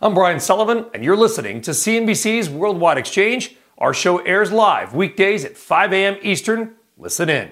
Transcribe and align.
I'm 0.00 0.14
Brian 0.14 0.38
Sullivan, 0.38 0.86
and 0.94 1.02
you're 1.02 1.16
listening 1.16 1.60
to 1.62 1.72
CNBC's 1.72 2.48
Worldwide 2.48 2.98
Exchange. 2.98 3.56
Our 3.78 3.92
show 3.92 4.18
airs 4.18 4.52
live 4.52 4.94
weekdays 4.94 5.44
at 5.44 5.56
5 5.56 5.92
a.m. 5.92 6.16
Eastern. 6.22 6.76
Listen 6.96 7.28
in. 7.28 7.50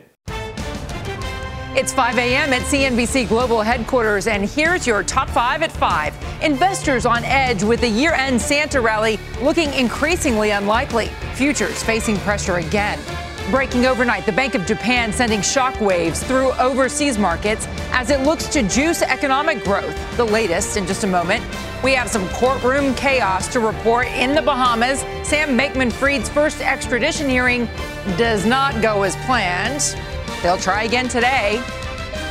It's 1.76 1.92
5 1.92 2.16
a.m. 2.16 2.52
at 2.52 2.62
CNBC 2.62 3.28
Global 3.28 3.62
Headquarters, 3.62 4.28
and 4.28 4.48
here's 4.48 4.86
your 4.86 5.02
top 5.02 5.28
five 5.28 5.64
at 5.64 5.72
5. 5.72 6.14
Investors 6.44 7.04
on 7.04 7.24
edge 7.24 7.64
with 7.64 7.80
the 7.80 7.88
year 7.88 8.12
end 8.12 8.40
Santa 8.40 8.80
rally 8.80 9.18
looking 9.42 9.74
increasingly 9.74 10.50
unlikely. 10.50 11.08
Futures 11.34 11.82
facing 11.82 12.16
pressure 12.18 12.58
again. 12.58 13.00
Breaking 13.50 13.86
overnight, 13.86 14.26
the 14.26 14.32
Bank 14.32 14.56
of 14.56 14.66
Japan 14.66 15.12
sending 15.12 15.38
shockwaves 15.38 16.20
through 16.24 16.50
overseas 16.54 17.16
markets 17.16 17.68
as 17.92 18.10
it 18.10 18.22
looks 18.22 18.48
to 18.48 18.64
juice 18.64 19.02
economic 19.02 19.62
growth. 19.62 19.96
The 20.16 20.24
latest 20.24 20.76
in 20.76 20.84
just 20.84 21.04
a 21.04 21.06
moment. 21.06 21.44
We 21.84 21.92
have 21.92 22.10
some 22.10 22.28
courtroom 22.30 22.92
chaos 22.96 23.46
to 23.52 23.60
report 23.60 24.08
in 24.08 24.34
the 24.34 24.42
Bahamas. 24.42 24.98
Sam 25.22 25.56
Bankman 25.56 25.92
Fried's 25.92 26.28
first 26.28 26.60
extradition 26.60 27.28
hearing 27.28 27.68
does 28.16 28.44
not 28.44 28.82
go 28.82 29.04
as 29.04 29.14
planned. 29.26 29.96
They'll 30.42 30.58
try 30.58 30.82
again 30.82 31.06
today. 31.06 31.62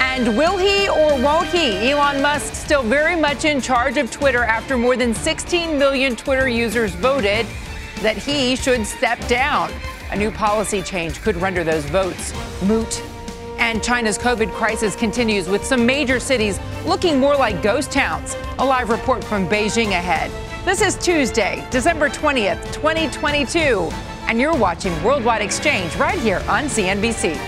And 0.02 0.38
will 0.38 0.58
he 0.58 0.89
or 0.89 1.17
won't 1.22 1.48
he? 1.48 1.92
Elon 1.92 2.22
Musk 2.22 2.54
still 2.56 2.84
very 2.84 3.16
much 3.16 3.45
in 3.45 3.61
charge 3.61 3.95
of 3.95 4.11
Twitter 4.11 4.44
after 4.44 4.78
more 4.78 4.98
than 4.98 5.14
16 5.14 5.80
million 5.80 6.17
Twitter 6.17 6.50
users 6.50 6.94
voted 6.95 7.45
that 8.02 8.17
he 8.17 8.58
should 8.58 8.86
step 8.86 9.26
down. 9.30 9.72
A 10.11 10.16
new 10.16 10.30
policy 10.30 10.81
change 10.81 11.22
could 11.22 11.36
render 11.38 11.64
those 11.64 11.84
votes 11.86 12.34
moot. 12.64 13.02
And 13.58 13.84
China's 13.84 14.17
COVID 14.17 14.52
crisis 14.52 14.95
continues 14.95 15.50
with 15.50 15.66
some 15.66 15.86
major 15.86 16.20
cities 16.20 16.59
looking 16.86 17.20
more 17.20 17.36
like 17.36 17.64
ghost 17.64 17.92
towns. 17.92 18.36
A 18.59 18.66
live 18.66 18.89
report 18.89 19.23
from 19.23 19.48
Beijing 19.48 19.89
ahead. 19.89 20.30
This 20.64 20.81
is 20.81 20.95
Tuesday, 20.98 21.66
December 21.72 22.09
20th, 22.09 22.73
2022, 22.73 23.89
and 24.28 24.39
you're 24.39 24.56
watching 24.56 24.92
Worldwide 25.03 25.42
Exchange 25.42 25.95
right 25.95 26.20
here 26.20 26.44
on 26.48 26.66
CNBC. 26.66 27.39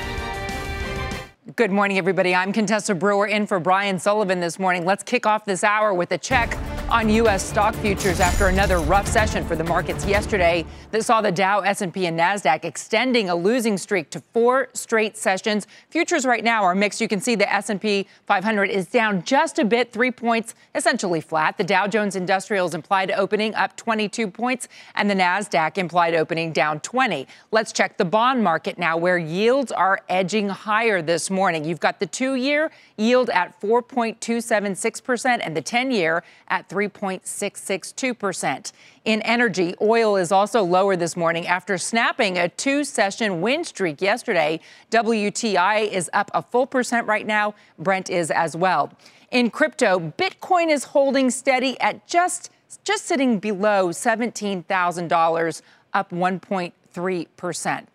Good 1.56 1.72
morning, 1.72 1.98
everybody. 1.98 2.34
I'm 2.34 2.54
Contessa 2.54 2.96
Brewer 2.96 3.28
in 3.28 3.48
for 3.48 3.60
Brian 3.60 4.00
Sullivan 4.00 4.40
this 4.40 4.60
morning. 4.60 4.86
Let's 4.86 5.04
kick 5.04 5.26
off 5.26 5.46
this 5.46 5.64
hour 5.64 5.94
with 5.94 6.12
a 6.12 6.18
check 6.18 6.58
on 6.90 7.10
U.S. 7.10 7.44
stock 7.44 7.76
futures 7.76 8.20
after 8.20 8.48
another 8.48 8.80
rough 8.80 9.08
session 9.08 9.46
for 9.46 9.56
the 9.56 9.64
markets 9.64 10.06
yesterday 10.06 10.66
that 10.92 11.04
saw 11.04 11.20
the 11.20 11.32
Dow, 11.32 11.60
S&P, 11.60 12.06
and 12.06 12.18
Nasdaq 12.18 12.64
extending 12.64 13.30
a 13.30 13.36
losing 13.36 13.78
streak 13.78 14.10
to 14.12 14.22
four 14.32 14.70
straight 14.74 15.18
sessions. 15.18 15.68
Futures 15.90 16.26
right 16.26 16.44
now 16.44 16.64
are 16.64 16.76
mixed. 16.76 17.02
You 17.02 17.10
can 17.10 17.20
see 17.20 17.36
the 17.36 17.52
S&P 17.52 18.08
500 18.26 18.70
is 18.70 18.88
down 18.88 19.24
just 19.24 19.60
a 19.60 19.66
bit, 19.66 19.92
three 19.92 20.12
points, 20.12 20.56
essentially 20.76 21.20
flat. 21.20 21.58
The 21.58 21.64
Dow 21.66 21.88
Jones 21.88 22.16
Industrials 22.16 22.74
implied 22.74 23.12
opening 23.12 23.54
up 23.56 23.76
22 23.76 24.30
points, 24.30 24.70
and 24.96 25.10
the 25.10 25.16
Nasdaq 25.16 25.78
implied 25.78 26.16
opening 26.16 26.54
down 26.54 26.80
20. 26.80 27.28
Let's 27.52 27.74
check 27.74 27.98
the 27.98 28.06
bond 28.06 28.44
market 28.44 28.78
now, 28.78 28.96
where 28.96 29.18
yields 29.18 29.74
are 29.74 30.00
edging 30.08 30.48
higher 30.48 31.02
this 31.02 31.30
morning. 31.30 31.66
You've 31.66 31.82
got 31.82 32.00
the 32.00 32.06
two-year 32.06 32.72
yield 32.96 33.30
at 33.32 33.60
4.276 33.60 35.04
percent, 35.04 35.42
and 35.44 35.56
the 35.56 35.62
10-year 35.62 36.24
at 36.48 36.70
3.662%. 36.78 38.72
In 39.06 39.22
energy, 39.24 39.74
oil 39.82 40.16
is 40.16 40.32
also 40.32 40.62
lower 40.62 40.96
this 40.96 41.18
morning 41.18 41.48
after 41.48 41.76
snapping 41.80 42.38
a 42.38 42.50
two 42.50 42.84
session 42.84 43.42
win 43.42 43.64
streak 43.64 44.00
yesterday. 44.00 44.60
WTI 44.92 45.92
is 45.92 46.08
up 46.14 46.30
a 46.36 46.44
full 46.44 46.68
percent 46.68 47.08
right 47.08 47.26
now. 47.26 47.56
Brent 47.80 48.12
is 48.12 48.30
as 48.30 48.56
well. 48.56 48.94
In 49.32 49.50
crypto, 49.50 50.14
Bitcoin 50.20 50.70
is 50.70 50.84
holding 50.84 51.32
steady 51.32 51.80
at 51.80 52.06
just 52.08 52.52
just 52.84 53.06
sitting 53.06 53.40
below 53.40 53.88
$17,000, 53.90 55.62
up 55.94 56.12
1.3%. 56.12 57.88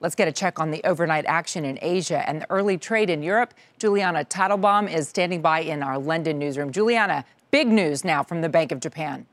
Let's 0.00 0.14
get 0.14 0.28
a 0.28 0.32
check 0.32 0.58
on 0.58 0.70
the 0.70 0.82
overnight 0.84 1.26
action 1.26 1.66
in 1.66 1.78
Asia 1.82 2.26
and 2.26 2.40
the 2.40 2.50
early 2.50 2.78
trade 2.78 3.10
in 3.10 3.22
Europe. 3.22 3.52
Juliana 3.78 4.24
Tatelbaum 4.24 4.90
is 4.90 5.08
standing 5.08 5.42
by 5.42 5.60
in 5.60 5.82
our 5.82 5.98
London 5.98 6.38
newsroom. 6.38 6.72
Juliana, 6.72 7.24
Big 7.50 7.66
news 7.66 8.04
now 8.04 8.22
from 8.22 8.42
the 8.42 8.48
Bank 8.48 8.70
of 8.70 8.78
Japan. 8.78 9.26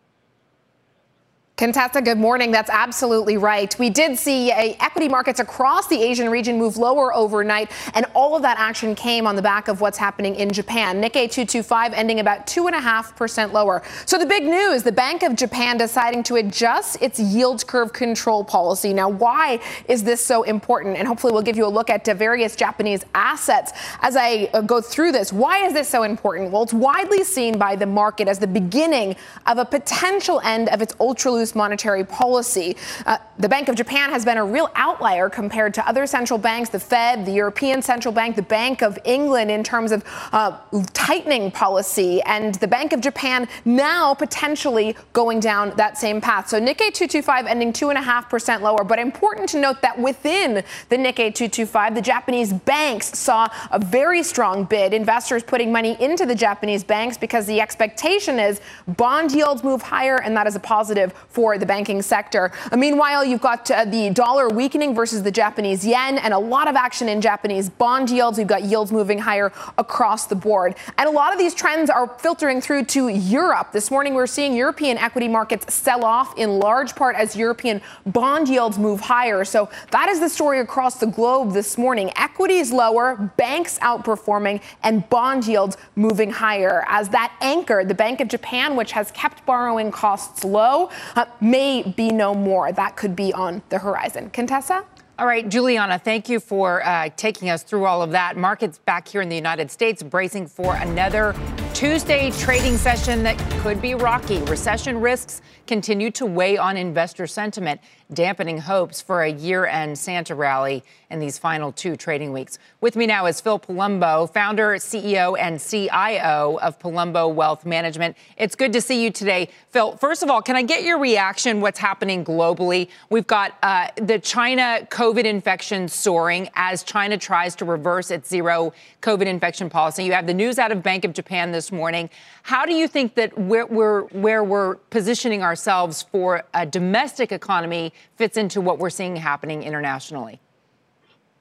Contessa, 1.58 2.04
good 2.04 2.20
morning. 2.20 2.52
That's 2.52 2.70
absolutely 2.70 3.36
right. 3.36 3.76
We 3.80 3.90
did 3.90 4.16
see 4.20 4.52
equity 4.52 5.10
markets 5.10 5.40
across 5.40 5.88
the 5.88 6.00
Asian 6.00 6.30
region 6.30 6.60
move 6.60 6.78
lower 6.78 7.12
overnight, 7.16 7.72
and 7.96 8.06
all 8.14 8.36
of 8.36 8.44
that 8.44 8.60
action 8.60 8.94
came 8.94 9.26
on 9.26 9.36
the 9.36 9.42
back 9.42 9.68
of 9.68 9.82
what's 9.82 9.98
happening 9.98 10.36
in 10.36 10.52
Japan. 10.52 11.02
Nikkei 11.02 11.26
225 11.32 11.94
ending 11.94 12.20
about 12.20 12.46
2.5% 12.46 13.54
lower. 13.54 13.82
So 14.06 14.20
the 14.20 14.26
big 14.28 14.44
news 14.44 14.84
the 14.84 14.92
Bank 14.92 15.24
of 15.24 15.36
Japan 15.36 15.78
deciding 15.78 16.22
to 16.24 16.36
adjust 16.36 17.02
its 17.02 17.20
yield 17.20 17.66
curve 17.66 17.92
control 17.92 18.44
policy. 18.44 18.94
Now, 18.94 19.10
why 19.10 19.60
is 19.88 20.04
this 20.04 20.24
so 20.24 20.44
important? 20.44 20.96
And 20.96 21.08
hopefully, 21.08 21.34
we'll 21.34 21.42
give 21.42 21.58
you 21.58 21.66
a 21.66 21.74
look 21.74 21.90
at 21.90 22.06
various 22.06 22.56
Japanese 22.56 23.04
assets 23.16 23.74
as 24.04 24.16
I 24.16 24.48
uh, 24.54 24.62
go 24.62 24.80
through 24.80 25.12
this. 25.12 25.34
Why 25.34 25.66
is 25.66 25.74
this 25.74 25.90
so 25.90 26.04
important? 26.04 26.52
Well, 26.52 26.62
it's 26.62 26.74
widely 26.74 27.24
seen 27.24 27.58
by 27.58 27.76
the 27.76 27.88
market 27.88 28.28
as 28.28 28.38
the 28.38 28.46
beginning 28.46 29.16
of 29.48 29.58
a 29.58 29.66
potential 29.66 30.40
end 30.44 30.70
of 30.70 30.84
its 30.84 30.94
ultra 31.00 31.32
loose 31.32 31.47
loose 31.48 31.56
monetary 31.56 32.04
policy. 32.04 32.76
Uh, 33.06 33.18
the 33.40 33.48
Bank 33.48 33.70
of 33.70 33.76
Japan 33.76 34.10
has 34.10 34.26
been 34.26 34.38
a 34.38 34.46
real 34.46 34.70
outlier 34.76 35.30
compared 35.30 35.74
to 35.76 35.88
other 35.88 36.08
central 36.08 36.40
banks, 36.40 36.70
the 36.70 36.80
Fed, 36.80 37.26
the 37.26 37.32
European 37.32 37.82
Central 37.82 38.12
Bank, 38.14 38.36
the 38.36 38.42
Bank 38.42 38.82
of 38.82 38.98
England, 39.06 39.52
in 39.52 39.64
terms 39.64 39.92
of 39.92 40.04
uh, 40.34 40.58
tightening 40.94 41.52
policy. 41.52 42.22
And 42.24 42.56
the 42.56 42.68
Bank 42.68 42.94
of 42.94 43.02
Japan 43.02 43.48
now 43.64 44.14
potentially 44.14 44.96
going 45.14 45.40
down 45.40 45.74
that 45.78 45.98
same 45.98 46.20
path. 46.20 46.50
So 46.50 46.60
Nikkei 46.60 46.92
225 46.94 47.46
ending 47.46 47.72
2.5% 47.72 48.62
lower. 48.62 48.84
But 48.84 49.00
important 49.00 49.50
to 49.50 49.60
note 49.60 49.82
that 49.82 49.98
within 50.00 50.64
the 50.90 50.98
Nikkei 50.98 51.34
225, 51.34 51.96
the 51.96 52.02
Japanese 52.02 52.54
banks 52.54 53.18
saw 53.18 53.48
a 53.72 53.80
very 53.80 54.24
strong 54.24 54.64
bid. 54.64 54.94
Investors 54.94 55.44
putting 55.44 55.72
money 55.72 55.96
into 56.00 56.26
the 56.26 56.36
Japanese 56.36 56.84
banks 56.84 57.18
because 57.18 57.46
the 57.46 57.62
expectation 57.62 58.40
is 58.40 58.60
bond 58.88 59.32
yields 59.32 59.64
move 59.64 59.82
higher, 59.82 60.20
and 60.22 60.36
that 60.36 60.48
is 60.48 60.56
a 60.56 60.60
positive 60.60 61.14
for 61.38 61.60
the 61.60 61.68
banking 61.68 62.02
sector. 62.02 62.52
Meanwhile, 62.76 63.24
you've 63.24 63.42
got 63.42 63.70
uh, 63.70 63.86
the 63.86 64.10
dollar 64.10 64.50
weakening 64.50 64.96
versus 64.96 65.22
the 65.22 65.30
Japanese 65.30 65.86
yen 65.86 66.18
and 66.18 66.34
a 66.34 66.40
lot 66.40 66.68
of 66.68 66.76
action 66.76 67.08
in 67.08 67.22
Japanese 67.22 67.70
bond 67.70 68.10
yields. 68.10 68.40
We've 68.40 68.48
got 68.48 68.64
yields 68.64 68.92
moving 68.92 69.20
higher 69.20 69.54
across 69.78 70.26
the 70.26 70.34
board. 70.34 70.74
And 70.98 71.08
a 71.08 71.12
lot 71.12 71.34
of 71.34 71.38
these 71.38 71.54
trends 71.54 71.92
are 71.92 72.08
filtering 72.18 72.60
through 72.60 72.86
to 72.86 73.10
Europe. 73.10 73.72
This 73.72 73.92
morning, 73.92 74.16
we're 74.16 74.26
seeing 74.26 74.56
European 74.56 74.98
equity 74.98 75.28
markets 75.28 75.72
sell 75.72 76.04
off 76.04 76.36
in 76.40 76.58
large 76.58 76.96
part 76.96 77.16
as 77.16 77.36
European 77.36 77.84
bond 78.08 78.50
yields 78.50 78.80
move 78.80 79.00
higher. 79.00 79.46
So 79.46 79.70
that 79.92 80.10
is 80.10 80.20
the 80.20 80.30
story 80.30 80.60
across 80.60 81.00
the 81.00 81.06
globe 81.06 81.52
this 81.52 81.78
morning. 81.78 82.12
Equities 82.16 82.72
lower, 82.72 83.32
banks 83.38 83.78
outperforming, 83.78 84.60
and 84.82 85.08
bond 85.12 85.46
yields 85.46 85.78
moving 85.96 86.32
higher. 86.32 86.84
As 86.88 87.10
that 87.10 87.32
anchor, 87.42 87.86
the 87.86 87.94
Bank 87.94 88.22
of 88.22 88.28
Japan, 88.28 88.76
which 88.76 88.94
has 88.94 89.12
kept 89.12 89.46
borrowing 89.46 89.92
costs 89.92 90.44
low, 90.44 90.90
uh, 91.16 91.26
may 91.42 91.84
be 91.84 92.10
no 92.10 92.34
more. 92.34 92.72
That 92.72 92.96
could 92.96 93.16
be 93.16 93.34
on 93.34 93.62
the 93.70 93.80
horizon. 93.80 94.30
Contessa? 94.32 94.86
All 95.20 95.26
right, 95.26 95.50
Juliana, 95.50 95.98
thank 95.98 96.30
you 96.30 96.40
for 96.40 96.86
uh, 96.86 97.10
taking 97.18 97.50
us 97.50 97.64
through 97.64 97.86
all 97.86 98.04
of 98.04 98.12
that. 98.12 98.38
Markets 98.38 98.78
back 98.78 99.08
here 99.08 99.22
in 99.22 99.30
the 99.30 99.36
United 99.36 99.72
States 99.72 100.04
bracing 100.04 100.46
for 100.46 100.76
another 100.76 101.36
Tuesday 101.74 102.30
trading 102.32 102.78
session 102.78 103.24
that 103.24 103.38
could 103.62 103.82
be 103.82 103.96
rocky. 103.96 104.40
Recession 104.44 105.02
risks 105.02 105.42
continue 105.66 106.12
to 106.12 106.26
weigh 106.28 106.58
on 106.58 106.78
investor 106.78 107.26
sentiment 107.26 107.82
dampening 108.14 108.60
hopes 108.60 109.02
for 109.02 109.24
a 109.24 109.32
year 109.32 109.66
end 109.66 109.98
Santa 109.98 110.34
rally 110.34 110.84
in 111.10 111.20
these 111.20 111.38
final 111.38 111.72
two 111.72 111.96
trading 111.96 112.32
weeks. 112.32 112.58
With 112.82 112.96
me 112.96 113.06
now 113.06 113.26
is 113.26 113.40
Phil 113.42 113.60
Palumbo, 113.60 114.32
founder, 114.32 114.76
CEO, 114.76 115.38
and 115.40 115.60
CIO 115.60 116.60
of 116.62 116.80
Palumbo 116.80 117.34
Wealth 117.34 117.66
Management. 117.66 118.16
It's 118.38 118.56
good 118.56 118.74
to 118.74 118.82
see 118.82 119.04
you 119.04 119.12
today. 119.12 119.50
Phil, 119.70 119.96
first 119.98 120.24
of 120.24 120.30
all, 120.30 120.42
can 120.42 120.56
I 120.56 120.64
get 120.64 120.84
your 120.84 121.00
reaction? 121.00 121.62
What's 121.62 121.80
happening 121.80 122.24
globally? 122.24 122.90
We've 123.10 123.28
got 123.28 123.58
uh, 123.64 123.88
the 123.96 124.20
China 124.20 124.86
COVID 124.90 125.26
infection 125.26 125.88
soaring 125.88 126.50
as 126.56 126.84
China 126.84 127.18
tries 127.18 127.56
to 127.58 127.66
reverse 127.66 128.12
its 128.12 128.30
zero 128.30 128.74
COVID 129.02 129.26
infection 129.26 129.70
policy. 129.70 130.04
You 130.04 130.14
have 130.14 130.28
the 130.28 130.34
news 130.34 130.60
out 130.60 130.72
of 130.72 130.84
Bank 130.84 131.06
of 131.06 131.14
Japan 131.14 131.52
this 131.52 131.72
morning. 131.72 132.10
How 132.44 132.66
do 132.66 132.74
you 132.74 132.88
think 132.88 133.16
that 133.16 133.38
where 133.38 133.66
we're, 133.66 134.04
where 134.08 134.44
we're 134.44 134.76
positioning 134.76 135.44
ourselves 135.44 136.04
for 136.04 136.44
a 136.54 136.66
domestic 136.66 137.32
economy 137.32 137.94
fits 138.16 138.38
into 138.38 138.62
what 138.62 138.80
we're 138.80 138.90
seeing 138.90 139.16
happening 139.16 139.64
internationally? 139.64 140.40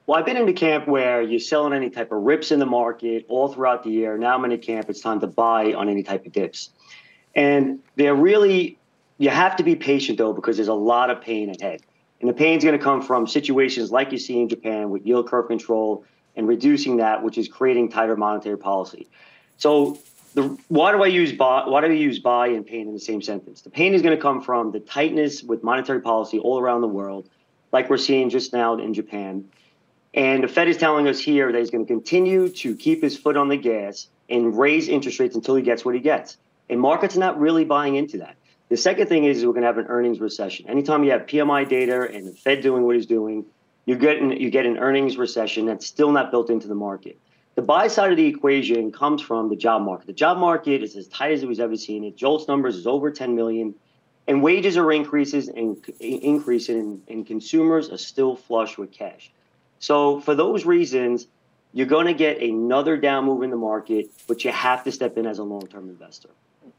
Well, 0.05 0.17
I've 0.17 0.25
been 0.25 0.37
in 0.37 0.45
the 0.45 0.53
camp 0.53 0.87
where 0.87 1.21
you're 1.21 1.39
selling 1.39 1.73
any 1.73 1.89
type 1.89 2.13
of 2.13 2.21
rips 2.21 2.51
in 2.51 2.59
the 2.59 2.65
market 2.65 3.25
all 3.27 3.51
throughout 3.51 3.83
the 3.83 3.89
year. 3.89 4.17
Now 4.17 4.35
I'm 4.35 4.45
in 4.45 4.53
a 4.53 4.57
camp, 4.57 4.89
it's 4.89 5.01
time 5.01 5.19
to 5.19 5.27
buy 5.27 5.73
on 5.73 5.89
any 5.89 6.01
type 6.01 6.25
of 6.25 6.31
dips. 6.31 6.69
And 7.35 7.79
they're 7.97 8.15
really, 8.15 8.79
you 9.17 9.29
have 9.29 9.57
to 9.57 9.63
be 9.63 9.75
patient 9.75 10.17
though, 10.17 10.31
because 10.31 10.55
there's 10.55 10.69
a 10.69 10.73
lot 10.73 11.09
of 11.09 11.19
pain 11.19 11.49
ahead. 11.49 11.81
And 12.21 12.29
the 12.29 12.33
pain 12.33 12.57
is 12.57 12.63
going 12.63 12.77
to 12.77 12.83
come 12.83 13.01
from 13.01 13.27
situations 13.27 13.91
like 13.91 14.11
you 14.11 14.17
see 14.17 14.39
in 14.39 14.47
Japan 14.47 14.89
with 14.89 15.05
yield 15.05 15.27
curve 15.27 15.47
control 15.47 16.05
and 16.37 16.47
reducing 16.47 16.97
that, 16.97 17.21
which 17.21 17.37
is 17.37 17.47
creating 17.47 17.89
tighter 17.89 18.15
monetary 18.15 18.57
policy. 18.57 19.09
So, 19.57 19.99
the, 20.33 20.57
why 20.67 20.91
do 20.91 21.03
I 21.03 21.07
use 21.07 21.31
buy? 21.33 21.67
Why 21.67 21.81
do 21.81 21.87
we 21.87 21.97
use 21.97 22.19
buy 22.19 22.47
and 22.47 22.65
pain 22.65 22.87
in 22.87 22.93
the 22.93 22.99
same 22.99 23.21
sentence? 23.21 23.61
The 23.61 23.69
pain 23.69 23.93
is 23.93 24.01
going 24.01 24.15
to 24.15 24.21
come 24.21 24.41
from 24.41 24.71
the 24.71 24.79
tightness 24.79 25.43
with 25.43 25.63
monetary 25.63 26.01
policy 26.01 26.39
all 26.39 26.59
around 26.59 26.81
the 26.81 26.87
world, 26.87 27.29
like 27.71 27.89
we're 27.89 27.97
seeing 27.97 28.29
just 28.29 28.53
now 28.53 28.77
in 28.77 28.93
Japan. 28.93 29.45
And 30.13 30.43
the 30.43 30.47
Fed 30.47 30.67
is 30.67 30.77
telling 30.77 31.07
us 31.07 31.19
here 31.19 31.51
that 31.51 31.57
he's 31.57 31.69
going 31.69 31.85
to 31.85 31.91
continue 31.91 32.49
to 32.49 32.75
keep 32.75 33.03
his 33.03 33.17
foot 33.17 33.37
on 33.37 33.49
the 33.49 33.57
gas 33.57 34.07
and 34.29 34.57
raise 34.57 34.87
interest 34.87 35.19
rates 35.19 35.35
until 35.35 35.55
he 35.55 35.61
gets 35.61 35.85
what 35.85 35.95
he 35.95 36.01
gets. 36.01 36.37
And 36.69 36.79
markets 36.79 37.15
are 37.15 37.19
not 37.19 37.39
really 37.39 37.65
buying 37.65 37.95
into 37.95 38.17
that. 38.19 38.35
The 38.69 38.77
second 38.77 39.07
thing 39.07 39.23
is 39.23 39.45
we're 39.45 39.53
going 39.53 39.61
to 39.61 39.67
have 39.67 39.77
an 39.77 39.85
earnings 39.87 40.19
recession. 40.19 40.69
Anytime 40.69 41.03
you 41.03 41.11
have 41.11 41.21
PMI 41.21 41.69
data 41.69 42.09
and 42.11 42.27
the 42.27 42.33
Fed 42.33 42.61
doing 42.61 42.83
what 42.83 42.95
he's 42.95 43.05
doing, 43.05 43.45
you 43.85 43.95
get 43.95 44.17
an, 44.17 44.31
you 44.31 44.49
get 44.49 44.65
an 44.65 44.77
earnings 44.77 45.17
recession 45.17 45.65
that's 45.65 45.85
still 45.85 46.11
not 46.11 46.31
built 46.31 46.49
into 46.49 46.67
the 46.67 46.75
market. 46.75 47.17
The 47.57 47.63
buy 47.63 47.87
side 47.87 48.11
of 48.11 48.17
the 48.17 48.27
equation 48.27 48.91
comes 48.91 49.19
from 49.19 49.49
the 49.49 49.55
job 49.55 49.81
market. 49.81 50.05
The 50.05 50.13
job 50.13 50.37
market 50.37 50.83
is 50.83 50.95
as 50.95 51.07
tight 51.07 51.31
as 51.31 51.41
it 51.41 51.47
was 51.47 51.59
ever 51.59 51.75
seen. 51.75 52.03
It 52.03 52.15
JOLTS 52.15 52.47
numbers 52.47 52.75
is 52.75 52.85
over 52.85 53.09
10 53.09 53.35
million, 53.35 53.73
and 54.27 54.43
wages 54.43 54.77
are 54.77 54.91
increases 54.91 55.47
and 55.47 55.83
increasing, 55.99 57.01
and 57.07 57.25
consumers 57.25 57.89
are 57.89 57.97
still 57.97 58.35
flush 58.35 58.77
with 58.77 58.91
cash. 58.91 59.31
So 59.79 60.19
for 60.19 60.35
those 60.35 60.67
reasons, 60.67 61.25
you're 61.73 61.87
going 61.87 62.05
to 62.05 62.13
get 62.13 62.43
another 62.43 62.95
down 62.95 63.25
move 63.25 63.41
in 63.41 63.49
the 63.49 63.57
market, 63.57 64.11
but 64.27 64.45
you 64.45 64.51
have 64.51 64.83
to 64.83 64.91
step 64.91 65.17
in 65.17 65.25
as 65.25 65.39
a 65.39 65.43
long-term 65.43 65.89
investor. 65.89 66.29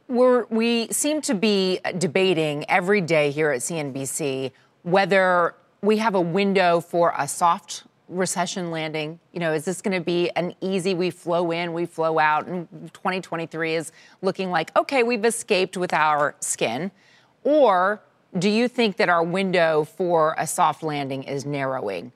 We're, 0.07 0.45
we 0.45 0.87
seem 0.93 1.23
to 1.23 1.35
be 1.35 1.81
debating 1.99 2.65
every 2.71 3.01
day 3.01 3.33
here 3.33 3.51
at 3.51 3.63
CNBC 3.63 4.53
whether 4.85 5.57
we 5.83 5.97
have 5.97 6.15
a 6.15 6.21
window 6.21 6.81
for 6.81 7.13
a 7.19 7.27
soft 7.27 7.83
recession 8.09 8.71
landing? 8.71 9.21
You 9.33 9.41
know, 9.41 9.53
is 9.53 9.65
this 9.65 9.83
going 9.83 9.97
to 9.99 10.05
be 10.05 10.31
an 10.31 10.55
easy 10.61 10.95
we 10.95 11.11
flow 11.11 11.51
in, 11.51 11.73
we 11.73 11.87
flow 11.87 12.19
out, 12.19 12.47
and 12.47 12.69
2023 12.95 13.75
is 13.75 13.93
looking 14.23 14.51
like, 14.51 14.77
okay, 14.77 15.03
we've 15.03 15.25
escaped 15.25 15.77
with 15.77 15.93
our 15.93 16.35
skin? 16.41 16.91
Or 17.45 18.03
do 18.39 18.49
you 18.49 18.69
think 18.69 18.97
that 18.97 19.09
our 19.09 19.23
window 19.23 19.85
for 19.85 20.35
a 20.39 20.47
soft 20.47 20.83
landing 20.83 21.23
is 21.23 21.47
narrowing? 21.47 22.13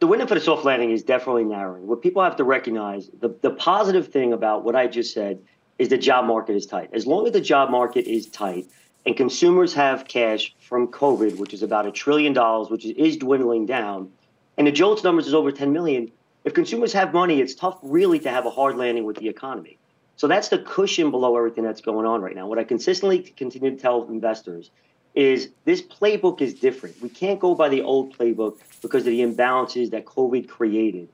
The 0.00 0.06
window 0.06 0.26
for 0.26 0.34
the 0.34 0.40
soft 0.40 0.64
landing 0.64 0.92
is 0.92 1.02
definitely 1.02 1.44
narrowing. 1.44 1.86
What 1.86 2.02
people 2.02 2.22
have 2.22 2.36
to 2.36 2.44
recognize, 2.44 3.10
the, 3.20 3.34
the 3.42 3.50
positive 3.50 4.08
thing 4.08 4.32
about 4.32 4.64
what 4.64 4.76
I 4.76 4.86
just 4.86 5.12
said 5.12 5.40
is 5.78 5.88
the 5.88 5.98
job 5.98 6.24
market 6.24 6.54
is 6.54 6.66
tight. 6.66 6.90
As 6.92 7.06
long 7.06 7.26
as 7.26 7.32
the 7.32 7.40
job 7.40 7.70
market 7.70 8.06
is 8.06 8.26
tight, 8.26 8.68
and 9.06 9.16
consumers 9.16 9.72
have 9.74 10.06
cash 10.06 10.54
from 10.60 10.88
COVID, 10.88 11.38
which 11.38 11.54
is 11.54 11.62
about 11.62 11.86
a 11.86 11.90
trillion 11.90 12.32
dollars, 12.32 12.68
which 12.68 12.84
is 12.84 13.16
dwindling 13.16 13.66
down, 13.66 14.12
and 14.58 14.66
the 14.66 14.72
JOLTS 14.72 15.04
numbers 15.04 15.26
is 15.26 15.34
over 15.34 15.50
10 15.50 15.72
million. 15.72 16.10
If 16.44 16.52
consumers 16.52 16.92
have 16.92 17.14
money, 17.14 17.40
it's 17.40 17.54
tough 17.54 17.78
really 17.82 18.18
to 18.20 18.30
have 18.30 18.44
a 18.44 18.50
hard 18.50 18.76
landing 18.76 19.04
with 19.04 19.16
the 19.16 19.28
economy. 19.28 19.78
So 20.16 20.26
that's 20.26 20.48
the 20.48 20.58
cushion 20.58 21.10
below 21.10 21.36
everything 21.36 21.64
that's 21.64 21.80
going 21.80 22.04
on 22.04 22.20
right 22.20 22.34
now. 22.34 22.46
What 22.46 22.58
I 22.58 22.64
consistently 22.64 23.20
continue 23.20 23.70
to 23.70 23.76
tell 23.76 24.06
investors 24.08 24.70
is 25.14 25.50
this 25.64 25.80
playbook 25.80 26.40
is 26.40 26.54
different. 26.54 27.00
We 27.00 27.08
can't 27.08 27.40
go 27.40 27.54
by 27.54 27.68
the 27.68 27.82
old 27.82 28.16
playbook 28.18 28.58
because 28.82 29.02
of 29.02 29.12
the 29.12 29.20
imbalances 29.20 29.90
that 29.90 30.04
COVID 30.04 30.48
created. 30.48 31.08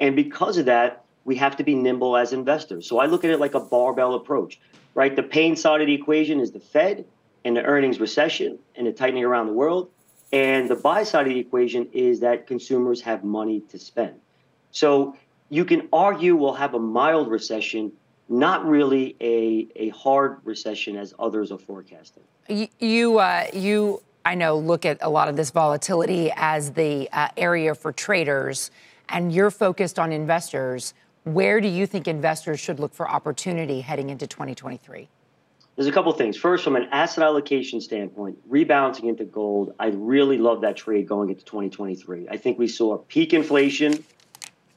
And 0.00 0.14
because 0.14 0.58
of 0.58 0.66
that, 0.66 1.04
we 1.24 1.36
have 1.36 1.56
to 1.56 1.64
be 1.64 1.74
nimble 1.74 2.16
as 2.16 2.32
investors. 2.32 2.86
So 2.86 2.98
I 2.98 3.06
look 3.06 3.24
at 3.24 3.30
it 3.30 3.40
like 3.40 3.54
a 3.54 3.60
barbell 3.60 4.14
approach, 4.14 4.60
right? 4.94 5.14
The 5.14 5.22
pain 5.22 5.56
side 5.56 5.80
of 5.80 5.86
the 5.86 5.94
equation 5.94 6.40
is 6.40 6.52
the 6.52 6.60
Fed, 6.60 7.04
and 7.44 7.56
the 7.56 7.62
earnings 7.62 8.00
recession 8.00 8.58
and 8.76 8.86
the 8.86 8.92
tightening 8.92 9.24
around 9.24 9.46
the 9.46 9.52
world. 9.52 9.90
And 10.32 10.68
the 10.68 10.76
buy 10.76 11.04
side 11.04 11.26
of 11.26 11.32
the 11.32 11.38
equation 11.38 11.88
is 11.92 12.20
that 12.20 12.46
consumers 12.46 13.00
have 13.02 13.24
money 13.24 13.60
to 13.70 13.78
spend. 13.78 14.14
So 14.70 15.16
you 15.48 15.64
can 15.64 15.88
argue 15.92 16.36
we'll 16.36 16.52
have 16.54 16.74
a 16.74 16.78
mild 16.78 17.30
recession, 17.30 17.92
not 18.28 18.66
really 18.66 19.16
a, 19.20 19.68
a 19.76 19.88
hard 19.90 20.38
recession 20.44 20.96
as 20.96 21.14
others 21.18 21.50
are 21.50 21.58
forecasting. 21.58 22.22
You, 22.48 22.68
you, 22.78 23.18
uh, 23.18 23.46
you, 23.54 24.02
I 24.24 24.34
know, 24.34 24.58
look 24.58 24.84
at 24.84 24.98
a 25.00 25.08
lot 25.08 25.28
of 25.28 25.36
this 25.36 25.50
volatility 25.50 26.30
as 26.36 26.72
the 26.72 27.08
uh, 27.12 27.28
area 27.36 27.74
for 27.74 27.92
traders, 27.92 28.70
and 29.08 29.32
you're 29.32 29.50
focused 29.50 29.98
on 29.98 30.12
investors. 30.12 30.92
Where 31.24 31.60
do 31.60 31.68
you 31.68 31.86
think 31.86 32.06
investors 32.06 32.60
should 32.60 32.78
look 32.78 32.92
for 32.94 33.08
opportunity 33.08 33.80
heading 33.80 34.10
into 34.10 34.26
2023? 34.26 35.08
There's 35.78 35.86
a 35.86 35.92
couple 35.92 36.12
things. 36.12 36.36
First, 36.36 36.64
from 36.64 36.74
an 36.74 36.88
asset 36.90 37.22
allocation 37.22 37.80
standpoint, 37.80 38.36
rebalancing 38.50 39.04
into 39.04 39.24
gold, 39.24 39.76
I 39.78 39.90
really 39.94 40.36
love 40.36 40.62
that 40.62 40.76
trade 40.76 41.06
going 41.06 41.28
into 41.28 41.44
2023. 41.44 42.26
I 42.28 42.36
think 42.36 42.58
we 42.58 42.66
saw 42.66 42.98
peak 42.98 43.32
inflation 43.32 44.04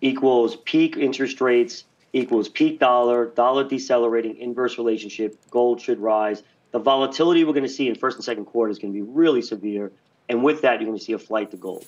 equals 0.01 0.57
peak 0.57 0.97
interest 0.97 1.41
rates 1.41 1.85
equals 2.13 2.49
peak 2.49 2.79
dollar, 2.79 3.31
dollar 3.31 3.63
decelerating, 3.63 4.37
inverse 4.37 4.77
relationship, 4.77 5.35
gold 5.49 5.81
should 5.81 5.99
rise. 5.99 6.43
The 6.69 6.77
volatility 6.77 7.45
we're 7.45 7.53
going 7.53 7.63
to 7.63 7.69
see 7.69 7.87
in 7.87 7.95
first 7.95 8.17
and 8.17 8.23
second 8.23 8.45
quarter 8.45 8.69
is 8.69 8.77
going 8.77 8.93
to 8.93 8.95
be 8.95 9.01
really 9.01 9.41
severe. 9.41 9.91
And 10.29 10.43
with 10.43 10.61
that, 10.61 10.79
you're 10.79 10.87
going 10.87 10.99
to 10.99 11.03
see 11.03 11.13
a 11.13 11.19
flight 11.19 11.49
to 11.49 11.57
gold. 11.57 11.83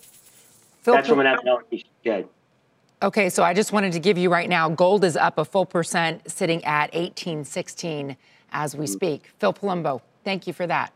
Phil, 0.81 0.95
That's 0.95 1.07
from 1.07 1.19
an 1.19 1.27
asset 1.27 1.47
allocation. 1.47 1.87
Yeah. 2.03 2.23
Okay, 3.03 3.29
so 3.29 3.43
I 3.43 3.53
just 3.53 3.73
wanted 3.73 3.93
to 3.93 3.99
give 3.99 4.17
you 4.17 4.31
right 4.31 4.49
now 4.49 4.69
gold 4.69 5.03
is 5.03 5.15
up 5.15 5.37
a 5.37 5.45
full 5.45 5.67
percent, 5.67 6.31
sitting 6.31 6.65
at 6.65 6.91
1816 6.95 8.17
as 8.53 8.75
we 8.75 8.87
speak. 8.87 9.31
Phil 9.39 9.53
Palumbo, 9.53 10.01
thank 10.23 10.47
you 10.47 10.53
for 10.53 10.65
that. 10.67 10.93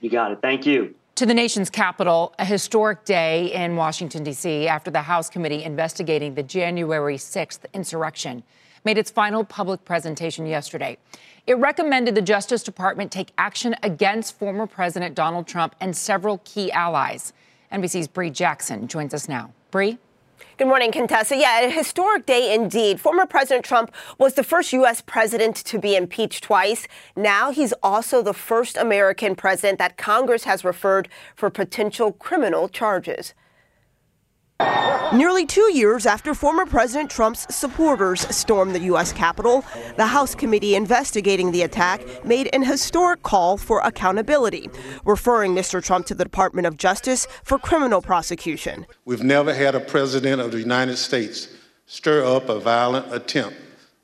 You 0.00 0.10
got 0.10 0.32
it. 0.32 0.40
Thank 0.42 0.66
you. 0.66 0.94
To 1.16 1.26
the 1.26 1.34
nation's 1.34 1.70
capital, 1.70 2.34
a 2.38 2.44
historic 2.44 3.04
day 3.04 3.52
in 3.52 3.76
Washington, 3.76 4.24
D.C., 4.24 4.66
after 4.66 4.90
the 4.90 5.02
House 5.02 5.28
committee 5.28 5.62
investigating 5.62 6.34
the 6.34 6.42
January 6.42 7.16
6th 7.16 7.60
insurrection 7.72 8.42
made 8.84 8.98
its 8.98 9.10
final 9.10 9.44
public 9.44 9.84
presentation 9.84 10.46
yesterday. 10.46 10.98
It 11.46 11.54
recommended 11.58 12.14
the 12.14 12.22
Justice 12.22 12.62
Department 12.62 13.12
take 13.12 13.32
action 13.38 13.76
against 13.82 14.38
former 14.38 14.66
President 14.66 15.14
Donald 15.14 15.46
Trump 15.46 15.74
and 15.80 15.96
several 15.96 16.38
key 16.44 16.72
allies. 16.72 17.32
NBC's 17.72 18.08
Bree 18.08 18.30
Jackson 18.30 18.88
joins 18.88 19.14
us 19.14 19.28
now. 19.28 19.52
Bree? 19.70 19.98
Good 20.58 20.66
morning, 20.68 20.92
Contessa. 20.92 21.34
Yeah, 21.34 21.60
a 21.60 21.70
historic 21.70 22.26
day 22.26 22.54
indeed. 22.54 23.00
Former 23.00 23.24
President 23.24 23.64
Trump 23.64 23.90
was 24.18 24.34
the 24.34 24.44
first 24.44 24.70
U.S. 24.74 25.00
president 25.00 25.56
to 25.56 25.78
be 25.78 25.96
impeached 25.96 26.44
twice. 26.44 26.86
Now 27.16 27.50
he's 27.50 27.72
also 27.82 28.20
the 28.20 28.34
first 28.34 28.76
American 28.76 29.34
president 29.34 29.78
that 29.78 29.96
Congress 29.96 30.44
has 30.44 30.62
referred 30.62 31.08
for 31.34 31.48
potential 31.48 32.12
criminal 32.12 32.68
charges. 32.68 33.32
Nearly 35.12 35.44
two 35.44 35.70
years 35.74 36.06
after 36.06 36.32
former 36.32 36.64
President 36.64 37.10
Trump's 37.10 37.46
supporters 37.54 38.22
stormed 38.34 38.74
the 38.74 38.80
U.S. 38.84 39.12
Capitol, 39.12 39.62
the 39.96 40.06
House 40.06 40.34
committee 40.34 40.74
investigating 40.74 41.52
the 41.52 41.60
attack 41.62 42.24
made 42.24 42.48
an 42.54 42.62
historic 42.62 43.22
call 43.22 43.58
for 43.58 43.80
accountability, 43.80 44.70
referring 45.04 45.54
Mr. 45.54 45.84
Trump 45.84 46.06
to 46.06 46.14
the 46.14 46.24
Department 46.24 46.66
of 46.66 46.78
Justice 46.78 47.26
for 47.44 47.58
criminal 47.58 48.00
prosecution. 48.00 48.86
We've 49.04 49.22
never 49.22 49.52
had 49.52 49.74
a 49.74 49.80
president 49.80 50.40
of 50.40 50.50
the 50.50 50.60
United 50.60 50.96
States 50.96 51.48
stir 51.84 52.24
up 52.24 52.48
a 52.48 52.58
violent 52.58 53.12
attempt 53.12 53.58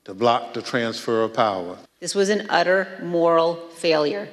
to 0.04 0.12
block 0.12 0.52
the 0.52 0.60
transfer 0.60 1.22
of 1.22 1.32
power. 1.32 1.78
This 2.00 2.14
was 2.14 2.28
an 2.28 2.46
utter 2.50 2.98
moral 3.02 3.56
failure 3.70 4.28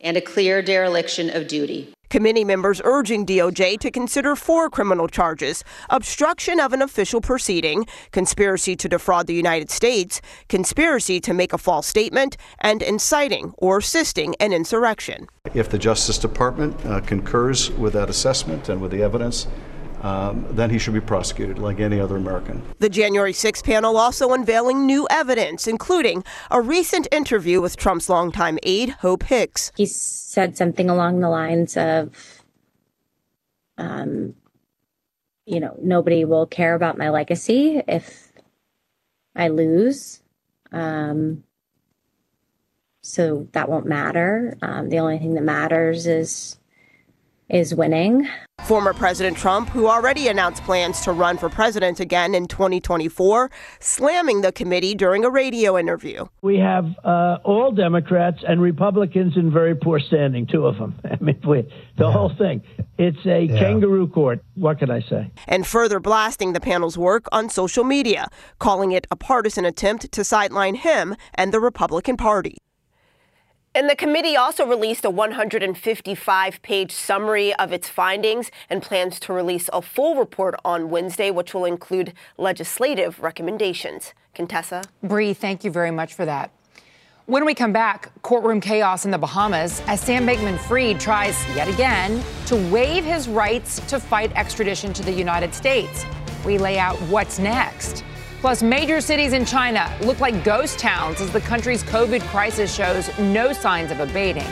and 0.00 0.16
a 0.16 0.20
clear 0.20 0.60
dereliction 0.60 1.30
of 1.30 1.46
duty. 1.46 1.94
Committee 2.08 2.44
members 2.44 2.80
urging 2.84 3.26
DOJ 3.26 3.78
to 3.80 3.90
consider 3.90 4.36
four 4.36 4.70
criminal 4.70 5.08
charges 5.08 5.64
obstruction 5.90 6.60
of 6.60 6.72
an 6.72 6.82
official 6.82 7.20
proceeding, 7.20 7.86
conspiracy 8.12 8.76
to 8.76 8.88
defraud 8.88 9.26
the 9.26 9.34
United 9.34 9.70
States, 9.70 10.20
conspiracy 10.48 11.20
to 11.20 11.34
make 11.34 11.52
a 11.52 11.58
false 11.58 11.86
statement, 11.86 12.36
and 12.60 12.82
inciting 12.82 13.52
or 13.58 13.78
assisting 13.78 14.34
an 14.40 14.52
insurrection. 14.52 15.26
If 15.54 15.68
the 15.68 15.78
Justice 15.78 16.18
Department 16.18 16.74
uh, 16.86 17.00
concurs 17.00 17.70
with 17.70 17.92
that 17.94 18.10
assessment 18.10 18.68
and 18.68 18.80
with 18.80 18.90
the 18.90 19.02
evidence, 19.02 19.46
um, 20.02 20.46
then 20.50 20.70
he 20.70 20.78
should 20.78 20.94
be 20.94 21.00
prosecuted 21.00 21.58
like 21.58 21.80
any 21.80 22.00
other 22.00 22.16
American. 22.16 22.62
The 22.78 22.88
January 22.88 23.32
6 23.32 23.62
panel 23.62 23.96
also 23.96 24.32
unveiling 24.32 24.86
new 24.86 25.06
evidence, 25.10 25.66
including 25.66 26.24
a 26.50 26.60
recent 26.60 27.08
interview 27.10 27.60
with 27.60 27.76
Trump's 27.76 28.08
longtime 28.08 28.58
aide, 28.62 28.90
Hope 28.90 29.24
Hicks. 29.24 29.72
He 29.76 29.86
said 29.86 30.56
something 30.56 30.90
along 30.90 31.20
the 31.20 31.28
lines 31.28 31.76
of, 31.76 32.42
um, 33.78 34.34
you 35.46 35.60
know, 35.60 35.76
nobody 35.82 36.24
will 36.24 36.46
care 36.46 36.74
about 36.74 36.98
my 36.98 37.08
legacy 37.10 37.82
if 37.86 38.32
I 39.34 39.48
lose. 39.48 40.22
Um, 40.72 41.44
so 43.02 43.46
that 43.52 43.68
won't 43.68 43.86
matter. 43.86 44.56
Um, 44.62 44.88
the 44.88 44.98
only 44.98 45.18
thing 45.18 45.34
that 45.34 45.44
matters 45.44 46.06
is 46.06 46.58
is 47.48 47.74
winning. 47.74 48.28
Former 48.64 48.92
President 48.92 49.36
Trump, 49.36 49.68
who 49.68 49.86
already 49.86 50.26
announced 50.26 50.64
plans 50.64 51.00
to 51.02 51.12
run 51.12 51.38
for 51.38 51.48
president 51.48 52.00
again 52.00 52.34
in 52.34 52.48
2024, 52.48 53.50
slamming 53.78 54.40
the 54.40 54.50
committee 54.50 54.94
during 54.94 55.24
a 55.24 55.30
radio 55.30 55.78
interview. 55.78 56.26
We 56.42 56.58
have 56.58 56.86
uh, 57.04 57.38
all 57.44 57.70
Democrats 57.70 58.42
and 58.48 58.60
Republicans 58.60 59.36
in 59.36 59.52
very 59.52 59.76
poor 59.76 60.00
standing, 60.00 60.46
two 60.46 60.66
of 60.66 60.78
them. 60.78 60.98
I 61.04 61.16
mean, 61.22 61.40
we, 61.46 61.62
the 61.96 62.06
yeah. 62.06 62.12
whole 62.12 62.34
thing. 62.36 62.62
It's 62.98 63.24
a 63.24 63.44
yeah. 63.44 63.58
kangaroo 63.58 64.08
court. 64.08 64.42
What 64.54 64.80
can 64.80 64.90
I 64.90 65.00
say? 65.02 65.30
And 65.46 65.64
further 65.64 66.00
blasting 66.00 66.52
the 66.52 66.60
panel's 66.60 66.98
work 66.98 67.26
on 67.30 67.48
social 67.48 67.84
media, 67.84 68.28
calling 68.58 68.90
it 68.90 69.06
a 69.10 69.16
partisan 69.16 69.64
attempt 69.64 70.10
to 70.10 70.24
sideline 70.24 70.74
him 70.74 71.14
and 71.34 71.52
the 71.52 71.60
Republican 71.60 72.16
Party. 72.16 72.58
And 73.76 73.90
the 73.90 73.94
committee 73.94 74.38
also 74.38 74.64
released 74.64 75.04
a 75.04 75.10
155 75.10 76.62
page 76.62 76.92
summary 76.92 77.54
of 77.56 77.74
its 77.74 77.90
findings 77.90 78.50
and 78.70 78.82
plans 78.82 79.20
to 79.20 79.34
release 79.34 79.68
a 79.70 79.82
full 79.82 80.16
report 80.16 80.54
on 80.64 80.88
Wednesday, 80.88 81.30
which 81.30 81.52
will 81.52 81.66
include 81.66 82.14
legislative 82.38 83.20
recommendations. 83.20 84.14
Contessa? 84.34 84.82
Bree, 85.02 85.34
thank 85.34 85.62
you 85.62 85.70
very 85.70 85.90
much 85.90 86.14
for 86.14 86.24
that. 86.24 86.52
When 87.26 87.44
we 87.44 87.52
come 87.52 87.74
back, 87.74 88.10
courtroom 88.22 88.62
chaos 88.62 89.04
in 89.04 89.10
the 89.10 89.18
Bahamas 89.18 89.82
as 89.88 90.00
Sam 90.00 90.26
Bankman 90.26 90.58
Fried 90.58 90.98
tries 90.98 91.36
yet 91.54 91.68
again 91.68 92.24
to 92.46 92.56
waive 92.70 93.04
his 93.04 93.28
rights 93.28 93.80
to 93.90 94.00
fight 94.00 94.32
extradition 94.36 94.94
to 94.94 95.02
the 95.02 95.12
United 95.12 95.52
States. 95.52 96.06
We 96.46 96.56
lay 96.56 96.78
out 96.78 96.96
what's 97.10 97.38
next. 97.38 98.04
Plus, 98.46 98.62
major 98.62 99.00
cities 99.00 99.32
in 99.32 99.44
China 99.44 99.92
look 100.02 100.20
like 100.20 100.44
ghost 100.44 100.78
towns 100.78 101.20
as 101.20 101.32
the 101.32 101.40
country's 101.40 101.82
COVID 101.82 102.20
crisis 102.28 102.72
shows 102.72 103.10
no 103.18 103.52
signs 103.52 103.90
of 103.90 103.98
abating. 103.98 104.46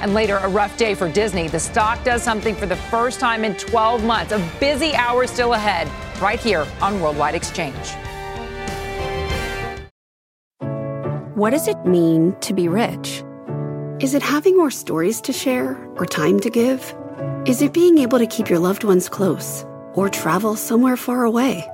And 0.00 0.14
later, 0.14 0.38
a 0.38 0.48
rough 0.48 0.78
day 0.78 0.94
for 0.94 1.12
Disney. 1.12 1.46
The 1.46 1.60
stock 1.60 2.02
does 2.02 2.22
something 2.22 2.54
for 2.54 2.64
the 2.64 2.76
first 2.76 3.20
time 3.20 3.44
in 3.44 3.54
12 3.56 4.02
months. 4.04 4.32
A 4.32 4.38
busy 4.58 4.94
hour 4.94 5.26
still 5.26 5.52
ahead, 5.52 5.86
right 6.18 6.40
here 6.40 6.66
on 6.80 6.98
Worldwide 6.98 7.34
Exchange. 7.34 7.76
What 11.34 11.50
does 11.50 11.68
it 11.68 11.84
mean 11.84 12.34
to 12.40 12.54
be 12.54 12.68
rich? 12.68 13.22
Is 14.00 14.14
it 14.14 14.22
having 14.22 14.56
more 14.56 14.70
stories 14.70 15.20
to 15.20 15.34
share 15.34 15.76
or 15.96 16.06
time 16.06 16.40
to 16.40 16.48
give? 16.48 16.96
Is 17.44 17.60
it 17.60 17.74
being 17.74 17.98
able 17.98 18.18
to 18.18 18.26
keep 18.26 18.48
your 18.48 18.60
loved 18.60 18.82
ones 18.82 19.10
close 19.10 19.66
or 19.92 20.08
travel 20.08 20.56
somewhere 20.56 20.96
far 20.96 21.24
away? 21.24 21.70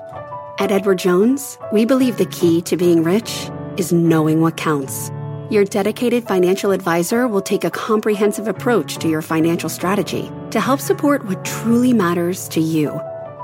At 0.58 0.70
Edward 0.70 0.98
Jones, 0.98 1.58
we 1.72 1.84
believe 1.86 2.18
the 2.18 2.26
key 2.26 2.60
to 2.62 2.76
being 2.76 3.02
rich 3.02 3.50
is 3.78 3.92
knowing 3.92 4.40
what 4.42 4.56
counts. 4.56 5.10
Your 5.50 5.64
dedicated 5.64 6.24
financial 6.24 6.72
advisor 6.72 7.26
will 7.26 7.40
take 7.40 7.64
a 7.64 7.70
comprehensive 7.70 8.48
approach 8.48 8.98
to 8.98 9.08
your 9.08 9.22
financial 9.22 9.68
strategy 9.68 10.30
to 10.50 10.60
help 10.60 10.80
support 10.80 11.24
what 11.26 11.44
truly 11.44 11.92
matters 11.94 12.48
to 12.48 12.60
you. 12.60 12.90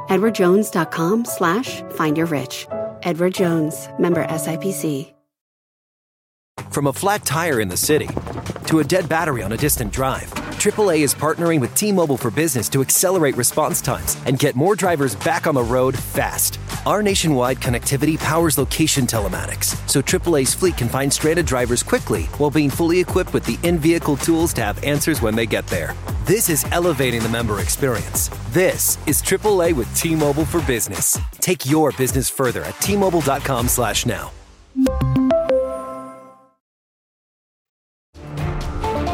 EdwardJones.com 0.08 1.24
slash 1.24 1.82
find 1.92 2.16
your 2.16 2.26
rich. 2.26 2.66
Edward 3.02 3.34
Jones, 3.34 3.88
member 3.98 4.24
SIPC. 4.26 5.12
From 6.70 6.88
a 6.88 6.92
flat 6.92 7.24
tire 7.24 7.60
in 7.60 7.68
the 7.68 7.76
city 7.76 8.08
to 8.66 8.80
a 8.80 8.84
dead 8.84 9.08
battery 9.08 9.42
on 9.42 9.52
a 9.52 9.56
distant 9.56 9.92
drive, 9.92 10.30
AAA 10.58 10.98
is 10.98 11.14
partnering 11.14 11.60
with 11.60 11.74
T-Mobile 11.74 12.16
for 12.16 12.30
Business 12.30 12.68
to 12.70 12.80
accelerate 12.80 13.36
response 13.36 13.80
times 13.80 14.16
and 14.26 14.38
get 14.38 14.56
more 14.56 14.74
drivers 14.74 15.14
back 15.14 15.46
on 15.46 15.54
the 15.54 15.62
road 15.62 15.98
fast. 15.98 16.58
Our 16.86 17.02
nationwide 17.02 17.58
connectivity 17.58 18.18
powers 18.18 18.56
location 18.56 19.06
telematics, 19.06 19.76
so 19.88 20.00
AAA's 20.00 20.54
fleet 20.54 20.76
can 20.76 20.88
find 20.88 21.12
stranded 21.12 21.44
drivers 21.44 21.82
quickly 21.82 22.24
while 22.38 22.50
being 22.50 22.70
fully 22.70 23.00
equipped 23.00 23.32
with 23.34 23.44
the 23.44 23.58
in-vehicle 23.66 24.16
tools 24.18 24.52
to 24.54 24.62
have 24.62 24.82
answers 24.84 25.20
when 25.20 25.34
they 25.34 25.44
get 25.44 25.66
there. 25.66 25.94
This 26.24 26.48
is 26.48 26.64
elevating 26.72 27.22
the 27.22 27.28
member 27.28 27.60
experience. 27.60 28.30
This 28.50 28.96
is 29.06 29.22
AAA 29.22 29.74
with 29.74 29.92
T-Mobile 29.94 30.44
for 30.44 30.62
Business. 30.62 31.18
Take 31.40 31.68
your 31.68 31.92
business 31.92 32.30
further 32.30 32.62
at 32.64 32.78
T 32.80 32.96
Mobile.com 32.96 33.68
slash 33.68 34.06
now. 34.06 34.30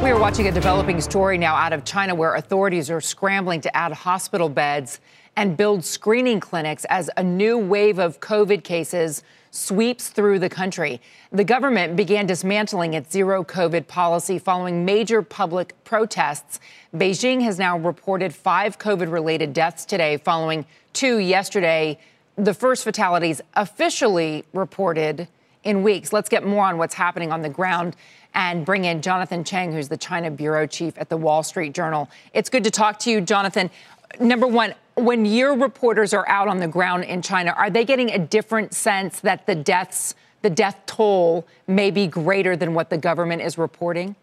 We 0.03 0.11
are 0.11 0.21
watching 0.21 0.49
a 0.49 0.53
developing 0.53 1.01
story 1.01 1.39
now 1.39 1.55
out 1.55 1.73
of 1.73 1.85
China 1.85 2.15
where 2.15 2.35
authorities 2.35 2.91
are 2.91 3.01
scrambling 3.01 3.63
to 3.63 3.75
add 3.75 3.93
hospital 3.93 4.51
beds 4.51 5.01
and 5.37 5.57
build 5.57 5.85
screening 5.85 6.41
clinics 6.41 6.85
as 6.87 7.11
a 7.17 7.23
new 7.23 7.59
wave 7.59 7.99
of 7.99 8.21
COVID 8.21 8.65
cases 8.65 9.23
sweeps 9.51 10.09
through 10.09 10.39
the 10.41 10.49
country. 10.49 11.01
The 11.31 11.45
government 11.45 11.97
began 11.97 12.27
dismantling 12.27 12.95
its 12.95 13.13
zero 13.13 13.45
COVID 13.45 13.87
policy 13.87 14.39
following 14.39 14.85
major 14.85 15.23
public 15.23 15.75
protests. 15.85 16.59
Beijing 16.95 17.43
has 17.43 17.59
now 17.59 17.79
reported 17.79 18.35
five 18.35 18.79
COVID 18.79 19.13
related 19.13 19.53
deaths 19.53 19.85
today, 19.85 20.17
following 20.17 20.67
two 20.93 21.19
yesterday. 21.19 21.99
The 22.37 22.55
first 22.55 22.83
fatalities 22.83 23.41
officially 23.55 24.45
reported 24.53 25.29
in 25.63 25.83
weeks. 25.85 26.13
Let's 26.13 26.29
get 26.29 26.45
more 26.45 26.65
on 26.65 26.77
what's 26.77 26.95
happening 26.95 27.33
on 27.33 27.43
the 27.43 27.49
ground 27.49 27.97
and 28.35 28.67
bring 28.67 28.85
in 28.85 29.03
Jonathan 29.03 29.45
Cheng, 29.45 29.73
who's 29.73 29.89
the 29.89 29.97
China 29.97 30.31
bureau 30.31 30.67
chief 30.67 30.99
at 30.99 31.09
the 31.09 31.17
Wall 31.17 31.45
Street 31.45 31.73
Journal. 31.73 32.11
It's 32.33 32.51
good 32.51 32.65
to 32.65 32.71
talk 32.73 32.99
to 33.01 33.11
you, 33.11 33.21
Jonathan. 33.21 33.71
Number 34.19 34.49
one, 34.49 34.75
when 34.97 35.25
your 35.25 35.57
reporters 35.57 36.15
are 36.15 36.27
out 36.29 36.49
on 36.49 36.59
the 36.59 36.69
ground 36.69 37.05
in 37.05 37.23
China, 37.23 37.53
are 37.53 37.71
they 37.71 37.85
getting 37.85 38.11
a 38.11 38.19
different 38.19 38.75
sense 38.75 39.21
that 39.21 39.47
the 39.47 39.55
deaths, 39.55 40.15
the 40.43 40.51
death 40.51 40.81
toll 40.87 41.47
may 41.67 41.91
be 41.91 42.07
greater 42.07 42.57
than 42.57 42.75
what 42.75 42.91
the 42.91 42.99
government 42.99 43.43
is 43.43 43.59
reporting? 43.59 44.17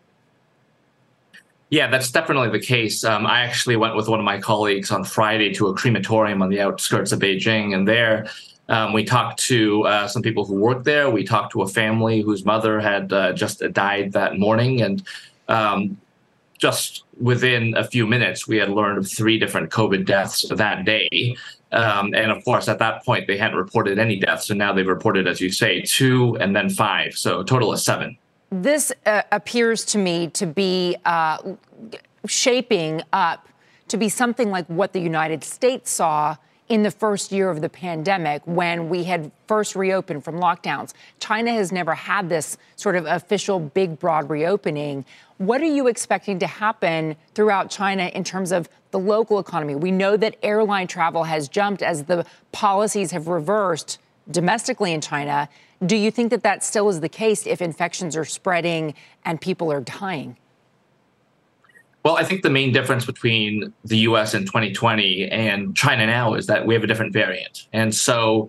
Yeah, 1.69 1.87
that's 1.87 2.11
definitely 2.11 2.49
the 2.49 2.65
case. 2.65 3.03
Um, 3.03 3.25
I 3.25 3.41
actually 3.41 3.77
went 3.77 3.95
with 3.95 4.09
one 4.09 4.19
of 4.19 4.25
my 4.25 4.39
colleagues 4.39 4.91
on 4.91 5.05
Friday 5.05 5.53
to 5.53 5.67
a 5.67 5.73
crematorium 5.73 6.41
on 6.41 6.49
the 6.49 6.59
outskirts 6.59 7.13
of 7.13 7.19
Beijing, 7.19 7.73
and 7.73 7.87
there 7.87 8.29
um, 8.71 8.93
we 8.93 9.03
talked 9.03 9.37
to 9.41 9.85
uh, 9.85 10.07
some 10.07 10.21
people 10.21 10.45
who 10.45 10.55
worked 10.55 10.85
there. 10.85 11.09
We 11.09 11.25
talked 11.25 11.51
to 11.53 11.61
a 11.61 11.67
family 11.67 12.21
whose 12.21 12.45
mother 12.45 12.79
had 12.79 13.11
uh, 13.11 13.33
just 13.33 13.61
died 13.73 14.13
that 14.13 14.39
morning. 14.39 14.81
And 14.81 15.03
um, 15.49 15.97
just 16.61 17.03
within 17.19 17.75
a 17.75 17.83
few 17.83 18.05
minutes, 18.05 18.47
we 18.47 18.57
had 18.57 18.69
learned 18.69 18.99
of 18.99 19.11
three 19.11 19.37
different 19.39 19.71
COVID 19.71 20.05
deaths 20.05 20.47
that 20.49 20.85
day. 20.85 21.35
Um, 21.71 22.13
and 22.13 22.31
of 22.31 22.43
course, 22.45 22.67
at 22.67 22.79
that 22.79 23.03
point, 23.03 23.27
they 23.27 23.37
hadn't 23.37 23.57
reported 23.57 23.97
any 23.97 24.17
deaths. 24.19 24.49
And 24.49 24.59
now 24.59 24.71
they've 24.71 24.87
reported, 24.87 25.27
as 25.27 25.41
you 25.41 25.51
say, 25.51 25.81
two 25.81 26.37
and 26.39 26.55
then 26.55 26.69
five. 26.69 27.15
So 27.15 27.39
a 27.39 27.45
total 27.45 27.73
of 27.73 27.79
seven. 27.79 28.17
This 28.51 28.91
uh, 29.05 29.23
appears 29.31 29.83
to 29.85 29.97
me 29.97 30.27
to 30.27 30.45
be 30.45 30.95
uh, 31.05 31.37
shaping 32.27 33.01
up 33.11 33.47
to 33.87 33.97
be 33.97 34.07
something 34.07 34.51
like 34.51 34.65
what 34.67 34.93
the 34.93 35.01
United 35.01 35.43
States 35.43 35.91
saw 35.91 36.37
in 36.69 36.83
the 36.83 36.91
first 36.91 37.33
year 37.33 37.49
of 37.49 37.59
the 37.59 37.67
pandemic 37.67 38.41
when 38.45 38.87
we 38.87 39.03
had 39.03 39.29
first 39.45 39.75
reopened 39.75 40.23
from 40.23 40.35
lockdowns. 40.35 40.93
China 41.19 41.51
has 41.51 41.73
never 41.73 41.93
had 41.93 42.29
this 42.29 42.57
sort 42.77 42.95
of 42.95 43.05
official 43.05 43.59
big, 43.59 43.99
broad 43.99 44.29
reopening. 44.29 45.03
What 45.41 45.59
are 45.61 45.65
you 45.65 45.87
expecting 45.87 46.37
to 46.37 46.45
happen 46.45 47.15
throughout 47.33 47.71
China 47.71 48.11
in 48.13 48.23
terms 48.23 48.51
of 48.51 48.69
the 48.91 48.99
local 48.99 49.39
economy? 49.39 49.73
We 49.73 49.89
know 49.89 50.15
that 50.15 50.35
airline 50.43 50.85
travel 50.85 51.23
has 51.23 51.47
jumped 51.47 51.81
as 51.81 52.03
the 52.03 52.27
policies 52.51 53.09
have 53.09 53.27
reversed 53.27 53.97
domestically 54.29 54.93
in 54.93 55.01
China. 55.01 55.49
Do 55.83 55.95
you 55.95 56.11
think 56.11 56.29
that 56.29 56.43
that 56.43 56.63
still 56.63 56.89
is 56.89 56.99
the 56.99 57.09
case 57.09 57.47
if 57.47 57.59
infections 57.59 58.15
are 58.15 58.23
spreading 58.23 58.93
and 59.25 59.41
people 59.41 59.71
are 59.71 59.81
dying? 59.81 60.37
Well, 62.05 62.17
I 62.17 62.23
think 62.23 62.43
the 62.43 62.51
main 62.51 62.71
difference 62.71 63.05
between 63.05 63.73
the 63.83 63.97
US 64.09 64.35
in 64.35 64.45
2020 64.45 65.27
and 65.31 65.75
China 65.75 66.05
now 66.05 66.35
is 66.35 66.45
that 66.45 66.67
we 66.67 66.75
have 66.75 66.83
a 66.83 66.87
different 66.87 67.13
variant. 67.13 67.67
And 67.73 67.95
so, 67.95 68.47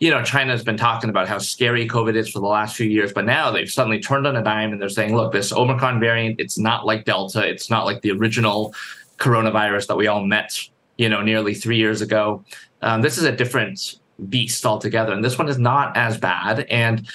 you 0.00 0.10
know, 0.10 0.22
China's 0.22 0.64
been 0.64 0.78
talking 0.78 1.10
about 1.10 1.28
how 1.28 1.36
scary 1.36 1.86
COVID 1.86 2.16
is 2.16 2.30
for 2.30 2.40
the 2.40 2.46
last 2.46 2.74
few 2.74 2.88
years, 2.88 3.12
but 3.12 3.26
now 3.26 3.50
they've 3.50 3.70
suddenly 3.70 4.00
turned 4.00 4.26
on 4.26 4.34
a 4.34 4.42
dime 4.42 4.72
and 4.72 4.80
they're 4.80 4.88
saying, 4.88 5.14
look, 5.14 5.30
this 5.30 5.52
Omicron 5.52 6.00
variant, 6.00 6.40
it's 6.40 6.58
not 6.58 6.86
like 6.86 7.04
Delta, 7.04 7.46
it's 7.46 7.68
not 7.68 7.84
like 7.84 8.00
the 8.00 8.10
original 8.10 8.74
coronavirus 9.18 9.88
that 9.88 9.96
we 9.96 10.06
all 10.06 10.24
met, 10.24 10.58
you 10.96 11.10
know, 11.10 11.20
nearly 11.20 11.52
three 11.52 11.76
years 11.76 12.00
ago. 12.00 12.42
Um, 12.80 13.02
this 13.02 13.18
is 13.18 13.24
a 13.24 13.32
different 13.32 14.00
beast 14.30 14.64
altogether. 14.64 15.12
And 15.12 15.22
this 15.22 15.38
one 15.38 15.48
is 15.48 15.58
not 15.58 15.94
as 15.96 16.16
bad. 16.16 16.60
And 16.70 17.06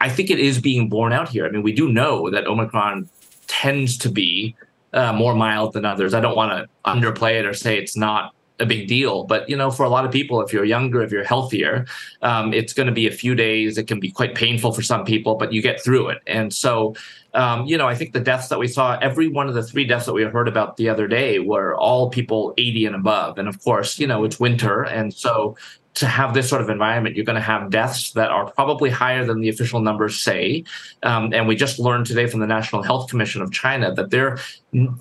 I 0.00 0.08
think 0.08 0.30
it 0.30 0.38
is 0.38 0.58
being 0.58 0.88
borne 0.88 1.12
out 1.12 1.28
here. 1.28 1.46
I 1.46 1.50
mean, 1.50 1.62
we 1.62 1.72
do 1.72 1.92
know 1.92 2.30
that 2.30 2.46
Omicron 2.46 3.10
tends 3.48 3.98
to 3.98 4.10
be 4.10 4.56
uh, 4.94 5.12
more 5.12 5.34
mild 5.34 5.74
than 5.74 5.84
others. 5.84 6.14
I 6.14 6.20
don't 6.20 6.36
want 6.36 6.52
to 6.52 6.90
underplay 6.90 7.38
it 7.38 7.44
or 7.44 7.52
say 7.52 7.78
it's 7.78 7.98
not 7.98 8.34
a 8.60 8.66
big 8.66 8.86
deal, 8.86 9.24
but 9.24 9.48
you 9.48 9.56
know, 9.56 9.70
for 9.70 9.84
a 9.84 9.88
lot 9.88 10.04
of 10.04 10.12
people, 10.12 10.40
if 10.42 10.52
you're 10.52 10.64
younger, 10.64 11.02
if 11.02 11.10
you're 11.10 11.24
healthier, 11.24 11.86
um, 12.22 12.52
it's 12.52 12.72
going 12.72 12.86
to 12.86 12.92
be 12.92 13.06
a 13.06 13.10
few 13.10 13.34
days. 13.34 13.78
It 13.78 13.88
can 13.88 13.98
be 13.98 14.10
quite 14.10 14.34
painful 14.34 14.72
for 14.72 14.82
some 14.82 15.04
people, 15.04 15.34
but 15.34 15.52
you 15.52 15.62
get 15.62 15.82
through 15.82 16.10
it. 16.10 16.18
And 16.26 16.52
so, 16.52 16.94
um, 17.34 17.66
you 17.66 17.78
know, 17.78 17.88
I 17.88 17.94
think 17.94 18.12
the 18.12 18.20
deaths 18.20 18.48
that 18.48 18.58
we 18.58 18.68
saw, 18.68 18.98
every 19.00 19.28
one 19.28 19.48
of 19.48 19.54
the 19.54 19.62
three 19.62 19.84
deaths 19.84 20.06
that 20.06 20.12
we 20.12 20.22
heard 20.24 20.48
about 20.48 20.76
the 20.76 20.88
other 20.88 21.08
day 21.08 21.38
were 21.38 21.74
all 21.76 22.10
people 22.10 22.52
80 22.58 22.86
and 22.86 22.96
above. 22.96 23.38
And 23.38 23.48
of 23.48 23.62
course, 23.64 23.98
you 23.98 24.06
know, 24.06 24.24
it's 24.24 24.38
winter, 24.38 24.82
and 24.82 25.12
so 25.12 25.56
to 25.94 26.06
have 26.06 26.34
this 26.34 26.48
sort 26.48 26.62
of 26.62 26.70
environment, 26.70 27.16
you're 27.16 27.24
going 27.24 27.36
to 27.36 27.42
have 27.42 27.70
deaths 27.70 28.12
that 28.12 28.30
are 28.30 28.50
probably 28.52 28.90
higher 28.90 29.24
than 29.24 29.40
the 29.40 29.48
official 29.48 29.80
numbers 29.80 30.20
say. 30.20 30.64
Um, 31.02 31.32
and 31.32 31.48
we 31.48 31.56
just 31.56 31.78
learned 31.78 32.06
today 32.06 32.26
from 32.26 32.40
the 32.40 32.46
National 32.46 32.82
Health 32.82 33.10
Commission 33.10 33.42
of 33.42 33.52
China 33.52 33.92
that 33.94 34.10
their 34.10 34.38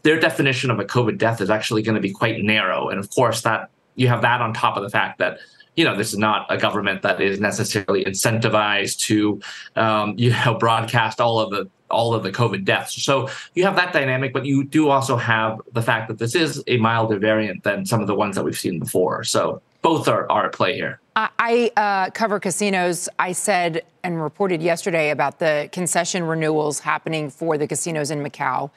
their 0.04 0.20
definition 0.20 0.72
of 0.72 0.80
a 0.80 0.86
COVID 0.86 1.18
death 1.18 1.42
is 1.42 1.50
actually 1.50 1.84
going 1.84 1.96
to 1.96 2.02
be 2.02 2.12
quite 2.12 2.42
narrow. 2.44 2.90
And 2.90 3.00
of 3.00 3.10
course, 3.12 3.42
that 3.42 3.70
you 3.96 4.08
have 4.08 4.22
that 4.24 4.42
on 4.42 4.54
top 4.54 4.78
of 4.78 4.84
the 4.84 4.90
fact 4.90 5.20
that 5.20 5.40
you 5.76 5.86
know 5.86 5.96
this 5.96 6.12
is 6.12 6.18
not 6.18 6.48
a 6.50 6.58
government 6.58 7.04
that 7.04 7.22
is 7.22 7.40
necessarily 7.40 8.04
incentivized 8.04 8.98
to 9.00 9.40
um, 9.76 10.16
you 10.18 10.32
know 10.32 10.58
broadcast 10.58 11.22
all 11.22 11.40
of 11.40 11.52
the 11.52 11.70
all 11.92 12.14
of 12.14 12.24
the 12.24 12.32
COVID 12.32 12.66
deaths. 12.66 13.02
So 13.02 13.30
you 13.56 13.64
have 13.64 13.76
that 13.76 13.94
dynamic, 13.94 14.34
but 14.34 14.46
you 14.46 14.64
do 14.64 14.90
also 14.90 15.18
have 15.18 15.60
the 15.74 15.82
fact 15.82 16.08
that 16.08 16.20
this 16.20 16.36
is 16.36 16.64
a 16.68 16.78
milder 16.78 17.18
variant 17.18 17.64
than 17.64 17.86
some 17.86 18.02
of 18.02 18.08
the 18.08 18.16
ones 18.16 18.36
that 18.36 18.44
we've 18.44 18.58
seen 18.58 18.80
before. 18.80 19.24
So 19.24 19.62
both 19.82 20.08
are, 20.08 20.30
are 20.32 20.48
at 20.48 20.54
play 20.54 20.76
here. 20.76 21.00
I 21.16 21.72
uh, 21.76 22.12
cover 22.12 22.40
casinos. 22.40 23.10
I 23.20 23.34
said 23.34 23.84
and 24.04 24.22
reported 24.22 24.62
yesterday 24.62 25.10
about 25.10 25.40
the 25.40 25.70
concession 25.72 26.24
renewals 26.24 26.80
happening 26.80 27.30
for 27.30 27.58
the 27.58 27.68
casinos 27.68 28.12
in 28.12 28.24
Macau, 28.24 28.72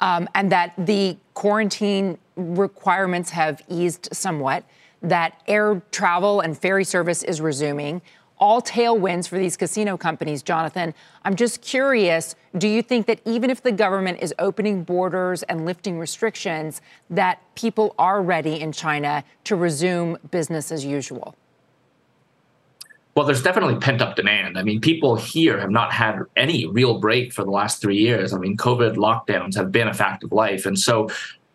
um, 0.00 0.28
and 0.34 0.52
that 0.52 0.74
the 0.76 1.16
quarantine 1.32 2.18
requirements 2.36 3.30
have 3.30 3.62
eased 3.68 4.08
somewhat, 4.12 4.64
that 5.00 5.40
air 5.46 5.80
travel 5.90 6.40
and 6.40 6.58
ferry 6.58 6.84
service 6.84 7.22
is 7.22 7.40
resuming 7.40 8.02
all 8.38 8.60
tailwinds 8.60 9.28
for 9.28 9.38
these 9.38 9.56
casino 9.56 9.96
companies, 9.96 10.42
Jonathan. 10.42 10.94
I'm 11.24 11.36
just 11.36 11.62
curious 11.62 12.34
do 12.56 12.68
you 12.68 12.80
think 12.80 13.06
that 13.06 13.20
even 13.26 13.50
if 13.50 13.62
the 13.62 13.72
government 13.72 14.20
is 14.22 14.32
opening 14.38 14.82
borders 14.82 15.42
and 15.42 15.66
lifting 15.66 15.98
restrictions, 15.98 16.80
that 17.10 17.42
people 17.54 17.94
are 17.98 18.22
ready 18.22 18.60
in 18.60 18.72
China 18.72 19.24
to 19.44 19.56
resume 19.56 20.16
business 20.30 20.72
as 20.72 20.84
usual? 20.84 21.34
Well, 23.14 23.24
there's 23.24 23.42
definitely 23.42 23.76
pent 23.76 24.02
up 24.02 24.14
demand. 24.14 24.58
I 24.58 24.62
mean, 24.62 24.80
people 24.80 25.16
here 25.16 25.58
have 25.58 25.70
not 25.70 25.92
had 25.92 26.20
any 26.36 26.66
real 26.66 26.98
break 26.98 27.32
for 27.32 27.44
the 27.44 27.50
last 27.50 27.80
three 27.80 27.96
years. 27.96 28.34
I 28.34 28.38
mean, 28.38 28.56
COVID 28.56 28.96
lockdowns 28.96 29.56
have 29.56 29.72
been 29.72 29.88
a 29.88 29.94
fact 29.94 30.22
of 30.22 30.32
life. 30.32 30.66
And 30.66 30.78
so 30.78 31.08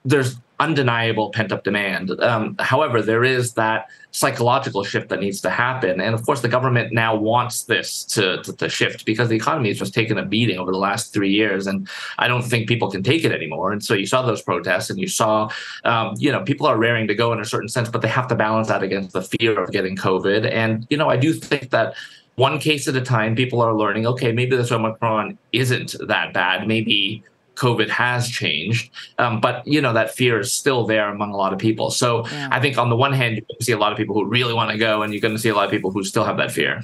there's 0.03 0.37
undeniable 0.61 1.31
pent 1.31 1.51
up 1.51 1.63
demand. 1.63 2.11
Um, 2.21 2.55
however, 2.59 3.01
there 3.01 3.23
is 3.23 3.53
that 3.53 3.89
psychological 4.11 4.83
shift 4.83 5.09
that 5.09 5.19
needs 5.19 5.41
to 5.41 5.49
happen. 5.49 5.99
And 5.99 6.13
of 6.13 6.23
course, 6.23 6.41
the 6.41 6.47
government 6.47 6.93
now 6.93 7.15
wants 7.15 7.63
this 7.63 8.03
to, 8.05 8.43
to, 8.43 8.53
to, 8.53 8.69
shift 8.69 9.03
because 9.05 9.27
the 9.29 9.35
economy 9.35 9.69
has 9.69 9.79
just 9.79 9.93
taken 9.93 10.19
a 10.19 10.25
beating 10.25 10.59
over 10.59 10.71
the 10.71 10.77
last 10.77 11.13
three 11.13 11.31
years. 11.31 11.65
And 11.65 11.89
I 12.19 12.27
don't 12.27 12.43
think 12.43 12.67
people 12.67 12.91
can 12.91 13.01
take 13.01 13.23
it 13.23 13.31
anymore. 13.31 13.71
And 13.71 13.83
so 13.83 13.95
you 13.95 14.05
saw 14.05 14.21
those 14.21 14.43
protests 14.43 14.91
and 14.91 14.99
you 14.99 15.07
saw, 15.07 15.49
um, 15.83 16.13
you 16.17 16.31
know, 16.31 16.43
people 16.43 16.67
are 16.67 16.77
raring 16.77 17.07
to 17.07 17.15
go 17.15 17.33
in 17.33 17.39
a 17.39 17.45
certain 17.45 17.69
sense, 17.69 17.89
but 17.89 18.03
they 18.03 18.09
have 18.09 18.27
to 18.27 18.35
balance 18.35 18.67
that 18.67 18.83
against 18.83 19.13
the 19.13 19.23
fear 19.23 19.59
of 19.63 19.71
getting 19.71 19.95
COVID. 19.95 20.47
And, 20.51 20.85
you 20.91 20.97
know, 20.97 21.09
I 21.09 21.17
do 21.17 21.33
think 21.33 21.71
that 21.71 21.95
one 22.35 22.59
case 22.59 22.87
at 22.87 22.95
a 22.95 23.01
time, 23.01 23.35
people 23.35 23.61
are 23.61 23.73
learning, 23.73 24.05
okay, 24.05 24.31
maybe 24.31 24.55
this 24.55 24.71
Omicron 24.71 25.39
isn't 25.53 25.95
that 26.07 26.33
bad. 26.33 26.67
Maybe 26.67 27.23
COVID 27.55 27.89
has 27.89 28.27
changed, 28.29 28.91
um, 29.17 29.39
but 29.39 29.65
you 29.67 29.81
know 29.81 29.93
that 29.93 30.15
fear 30.15 30.39
is 30.39 30.53
still 30.53 30.85
there 30.85 31.09
among 31.09 31.31
a 31.31 31.37
lot 31.37 31.53
of 31.53 31.59
people. 31.59 31.91
So 31.91 32.25
yeah. 32.27 32.49
I 32.51 32.59
think 32.59 32.77
on 32.77 32.89
the 32.89 32.95
one 32.95 33.13
hand, 33.13 33.37
you 33.37 33.43
see 33.61 33.71
a 33.71 33.77
lot 33.77 33.91
of 33.91 33.97
people 33.97 34.15
who 34.15 34.25
really 34.25 34.53
want 34.53 34.71
to 34.71 34.77
go, 34.77 35.03
and 35.03 35.13
you're 35.13 35.21
going 35.21 35.35
to 35.35 35.39
see 35.39 35.49
a 35.49 35.55
lot 35.55 35.65
of 35.65 35.71
people 35.71 35.91
who 35.91 36.03
still 36.03 36.23
have 36.23 36.37
that 36.37 36.51
fear. 36.51 36.83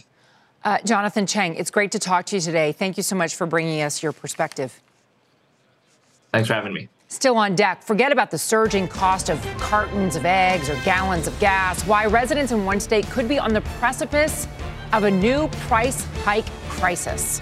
Uh, 0.64 0.80
Jonathan 0.84 1.26
Cheng, 1.26 1.56
it's 1.56 1.72
great 1.72 1.92
to 1.92 2.00
talk 2.00 2.26
to 2.28 2.36
you 2.36 2.42
today. 2.42 2.74
Thank 2.74 2.98
you 2.98 3.04
so 3.04 3.16
much 3.16 3.36
for 3.36 3.48
bringing 3.48 3.82
us 3.82 4.04
your 4.04 4.12
perspective. 4.12 4.82
Thanks 6.32 6.48
for 6.48 6.56
having 6.56 6.74
me. 6.74 6.90
Still 7.10 7.38
on 7.38 7.56
deck, 7.56 7.84
forget 7.84 8.12
about 8.12 8.32
the 8.32 8.38
surging 8.38 8.88
cost 8.88 9.30
of 9.30 9.42
cartons 9.58 10.18
of 10.18 10.26
eggs 10.26 10.70
or 10.70 10.76
gallons 10.84 11.26
of 11.26 11.40
gas. 11.40 11.84
Why 11.88 12.06
residents 12.06 12.52
in 12.52 12.66
one 12.66 12.82
state 12.82 13.06
could 13.10 13.30
be 13.30 13.40
on 13.40 13.54
the 13.54 13.62
precipice 13.80 14.46
of 14.92 15.04
a 15.04 15.12
new 15.12 15.48
price 15.68 16.04
hike 16.24 16.50
crisis. 16.70 17.42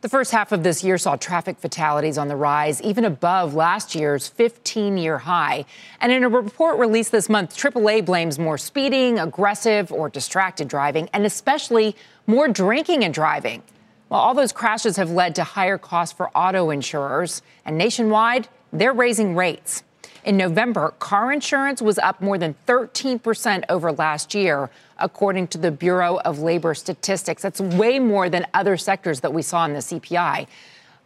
The 0.00 0.08
first 0.08 0.30
half 0.30 0.52
of 0.52 0.62
this 0.62 0.84
year 0.84 0.96
saw 0.96 1.16
traffic 1.16 1.58
fatalities 1.58 2.18
on 2.18 2.28
the 2.28 2.36
rise, 2.36 2.80
even 2.82 3.04
above 3.04 3.56
last 3.56 3.96
year's 3.96 4.28
15 4.28 4.96
year 4.96 5.18
high. 5.18 5.64
And 6.00 6.12
in 6.12 6.22
a 6.22 6.28
report 6.28 6.78
released 6.78 7.10
this 7.10 7.28
month, 7.28 7.56
AAA 7.56 8.04
blames 8.04 8.38
more 8.38 8.58
speeding, 8.58 9.18
aggressive, 9.18 9.90
or 9.90 10.08
distracted 10.08 10.68
driving, 10.68 11.08
and 11.12 11.26
especially 11.26 11.96
more 12.28 12.46
drinking 12.46 13.02
and 13.02 13.12
driving. 13.12 13.64
While 14.06 14.20
all 14.20 14.34
those 14.34 14.52
crashes 14.52 14.98
have 14.98 15.10
led 15.10 15.34
to 15.34 15.42
higher 15.42 15.78
costs 15.78 16.16
for 16.16 16.30
auto 16.30 16.70
insurers, 16.70 17.42
and 17.64 17.76
nationwide, 17.76 18.46
they're 18.72 18.92
raising 18.92 19.34
rates. 19.34 19.82
In 20.28 20.36
November, 20.36 20.92
car 20.98 21.32
insurance 21.32 21.80
was 21.80 21.98
up 21.98 22.20
more 22.20 22.36
than 22.36 22.54
13% 22.66 23.64
over 23.70 23.92
last 23.92 24.34
year, 24.34 24.68
according 24.98 25.48
to 25.48 25.56
the 25.56 25.70
Bureau 25.70 26.18
of 26.18 26.40
Labor 26.40 26.74
Statistics. 26.74 27.40
That's 27.40 27.62
way 27.62 27.98
more 27.98 28.28
than 28.28 28.46
other 28.52 28.76
sectors 28.76 29.20
that 29.20 29.32
we 29.32 29.40
saw 29.40 29.64
in 29.64 29.72
the 29.72 29.78
CPI. 29.78 30.46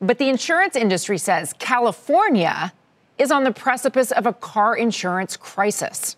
But 0.00 0.18
the 0.18 0.28
insurance 0.28 0.74
industry 0.74 1.18
says 1.18 1.54
California 1.61 2.72
is 3.16 3.30
on 3.30 3.44
the 3.44 3.52
precipice 3.52 4.11
of 4.11 4.26
a 4.26 4.32
car 4.32 4.74
insurance 4.74 5.37
crisis. 5.37 6.16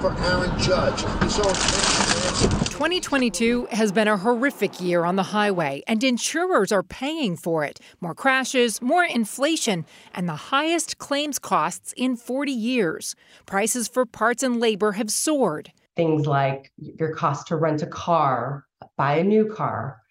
For 0.00 0.16
Aaron 0.18 0.58
Judge. 0.58 1.02
2022 2.36 3.66
has 3.70 3.90
been 3.92 4.08
a 4.08 4.18
horrific 4.18 4.78
year 4.78 5.04
on 5.04 5.16
the 5.16 5.22
highway, 5.22 5.82
and 5.86 6.04
insurers 6.04 6.70
are 6.70 6.82
paying 6.82 7.34
for 7.34 7.64
it. 7.64 7.80
More 8.02 8.14
crashes, 8.14 8.82
more 8.82 9.04
inflation, 9.04 9.86
and 10.12 10.28
the 10.28 10.36
highest 10.36 10.98
claims 10.98 11.38
costs 11.38 11.94
in 11.96 12.14
40 12.14 12.52
years. 12.52 13.16
Prices 13.46 13.88
for 13.88 14.04
parts 14.04 14.42
and 14.42 14.60
labor 14.60 14.92
have 14.92 15.10
soared. 15.10 15.72
Things 15.96 16.26
like 16.26 16.70
your 16.76 17.14
cost 17.14 17.46
to 17.46 17.56
rent 17.56 17.80
a 17.80 17.86
car, 17.86 18.66
buy 18.98 19.14
a 19.14 19.24
new 19.24 19.46
car, 19.46 20.02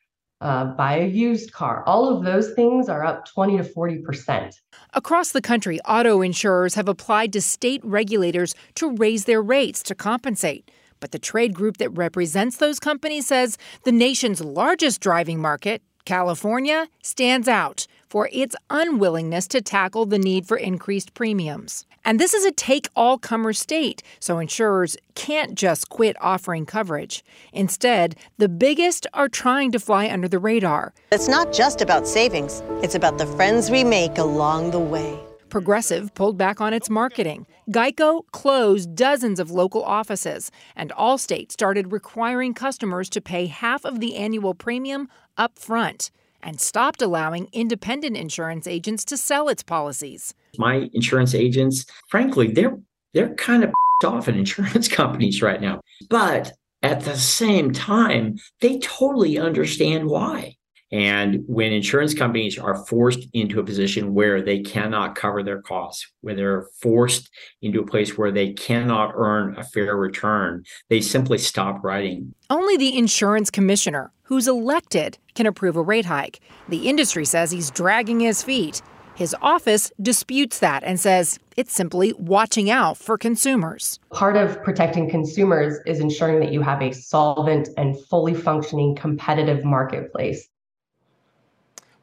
uh, 0.41 0.65
buy 0.65 0.97
a 0.97 1.07
used 1.07 1.51
car. 1.51 1.83
All 1.85 2.09
of 2.09 2.23
those 2.23 2.53
things 2.53 2.89
are 2.89 3.05
up 3.05 3.27
20 3.27 3.57
to 3.57 3.63
40 3.63 3.99
percent. 3.99 4.55
Across 4.93 5.31
the 5.33 5.41
country, 5.41 5.79
auto 5.81 6.23
insurers 6.23 6.73
have 6.73 6.89
applied 6.89 7.31
to 7.33 7.41
state 7.41 7.81
regulators 7.85 8.55
to 8.75 8.95
raise 8.95 9.25
their 9.25 9.43
rates 9.43 9.83
to 9.83 9.93
compensate. 9.93 10.71
But 11.05 11.11
the 11.11 11.19
trade 11.19 11.53
group 11.53 11.77
that 11.77 11.91
represents 11.91 12.57
those 12.57 12.79
companies 12.79 13.27
says 13.27 13.59
the 13.83 13.91
nation's 13.91 14.41
largest 14.41 15.01
driving 15.01 15.39
market, 15.39 15.83
California, 16.03 16.87
stands 17.03 17.47
out 17.47 17.85
for 18.09 18.27
its 18.33 18.55
unwillingness 18.71 19.47
to 19.49 19.61
tackle 19.61 20.07
the 20.07 20.17
need 20.17 20.47
for 20.47 20.57
increased 20.57 21.13
premiums. 21.13 21.85
And 22.03 22.19
this 22.19 22.33
is 22.33 22.43
a 22.43 22.51
take 22.51 22.87
all 22.95 23.19
comer 23.19 23.53
state, 23.53 24.01
so 24.19 24.39
insurers 24.39 24.97
can't 25.13 25.53
just 25.53 25.89
quit 25.89 26.15
offering 26.21 26.65
coverage. 26.65 27.23
Instead, 27.53 28.15
the 28.39 28.49
biggest 28.49 29.05
are 29.13 29.29
trying 29.29 29.71
to 29.73 29.79
fly 29.79 30.09
under 30.09 30.27
the 30.27 30.39
radar. 30.39 30.95
It's 31.11 31.27
not 31.27 31.53
just 31.53 31.81
about 31.81 32.07
savings, 32.07 32.63
it's 32.81 32.95
about 32.95 33.19
the 33.19 33.27
friends 33.27 33.69
we 33.69 33.83
make 33.83 34.17
along 34.17 34.71
the 34.71 34.79
way. 34.79 35.19
Progressive 35.55 36.13
pulled 36.15 36.37
back 36.37 36.59
on 36.59 36.73
its 36.73 36.89
marketing. 36.89 37.47
Geico 37.71 38.23
closed 38.33 38.93
dozens 38.93 39.39
of 39.39 39.51
local 39.51 39.81
offices, 39.85 40.51
and 40.75 40.91
Allstate 40.99 41.49
started 41.49 41.93
requiring 41.93 42.53
customers 42.53 43.07
to 43.11 43.21
pay 43.21 43.45
half 43.45 43.85
of 43.85 44.01
the 44.01 44.17
annual 44.17 44.53
premium 44.53 45.07
up 45.37 45.57
front 45.57 46.11
and 46.43 46.59
stopped 46.59 47.01
allowing 47.01 47.47
independent 47.53 48.17
insurance 48.17 48.67
agents 48.67 49.05
to 49.05 49.15
sell 49.15 49.47
its 49.47 49.63
policies. 49.63 50.33
My 50.57 50.89
insurance 50.91 51.33
agents, 51.33 51.85
frankly, 52.09 52.51
they're 52.51 52.77
they're 53.13 53.33
kind 53.35 53.63
of 53.63 53.73
off 54.03 54.27
at 54.27 54.35
insurance 54.35 54.87
companies 54.99 55.41
right 55.41 55.61
now. 55.61 55.79
But 56.09 56.51
at 56.83 57.05
the 57.05 57.15
same 57.15 57.71
time, 57.71 58.35
they 58.59 58.79
totally 58.79 59.39
understand 59.39 60.07
why. 60.07 60.57
And 60.91 61.43
when 61.47 61.73
insurance 61.73 62.13
companies 62.13 62.59
are 62.59 62.85
forced 62.85 63.27
into 63.33 63.59
a 63.59 63.63
position 63.63 64.13
where 64.13 64.41
they 64.41 64.59
cannot 64.59 65.15
cover 65.15 65.41
their 65.41 65.61
costs, 65.61 66.07
where 66.21 66.35
they're 66.35 66.67
forced 66.81 67.29
into 67.61 67.79
a 67.79 67.85
place 67.85 68.17
where 68.17 68.31
they 68.31 68.53
cannot 68.53 69.13
earn 69.15 69.57
a 69.57 69.63
fair 69.63 69.95
return, 69.95 70.63
they 70.89 71.01
simply 71.01 71.37
stop 71.37 71.83
writing. 71.83 72.33
Only 72.49 72.77
the 72.77 72.97
insurance 72.97 73.49
commissioner, 73.49 74.11
who's 74.23 74.47
elected, 74.47 75.17
can 75.33 75.47
approve 75.47 75.75
a 75.75 75.81
rate 75.81 76.05
hike. 76.05 76.39
The 76.69 76.87
industry 76.87 77.25
says 77.25 77.51
he's 77.51 77.71
dragging 77.71 78.19
his 78.19 78.43
feet. 78.43 78.81
His 79.15 79.35
office 79.41 79.91
disputes 80.01 80.59
that 80.59 80.83
and 80.83 80.99
says 80.99 81.39
it's 81.55 81.73
simply 81.73 82.13
watching 82.17 82.69
out 82.69 82.97
for 82.97 83.17
consumers. 83.17 83.97
Part 84.11 84.35
of 84.35 84.61
protecting 84.61 85.09
consumers 85.09 85.79
is 85.85 86.01
ensuring 86.01 86.41
that 86.41 86.51
you 86.51 86.61
have 86.61 86.81
a 86.81 86.91
solvent 86.91 87.69
and 87.77 87.97
fully 88.07 88.33
functioning 88.33 88.93
competitive 88.93 89.63
marketplace. 89.63 90.49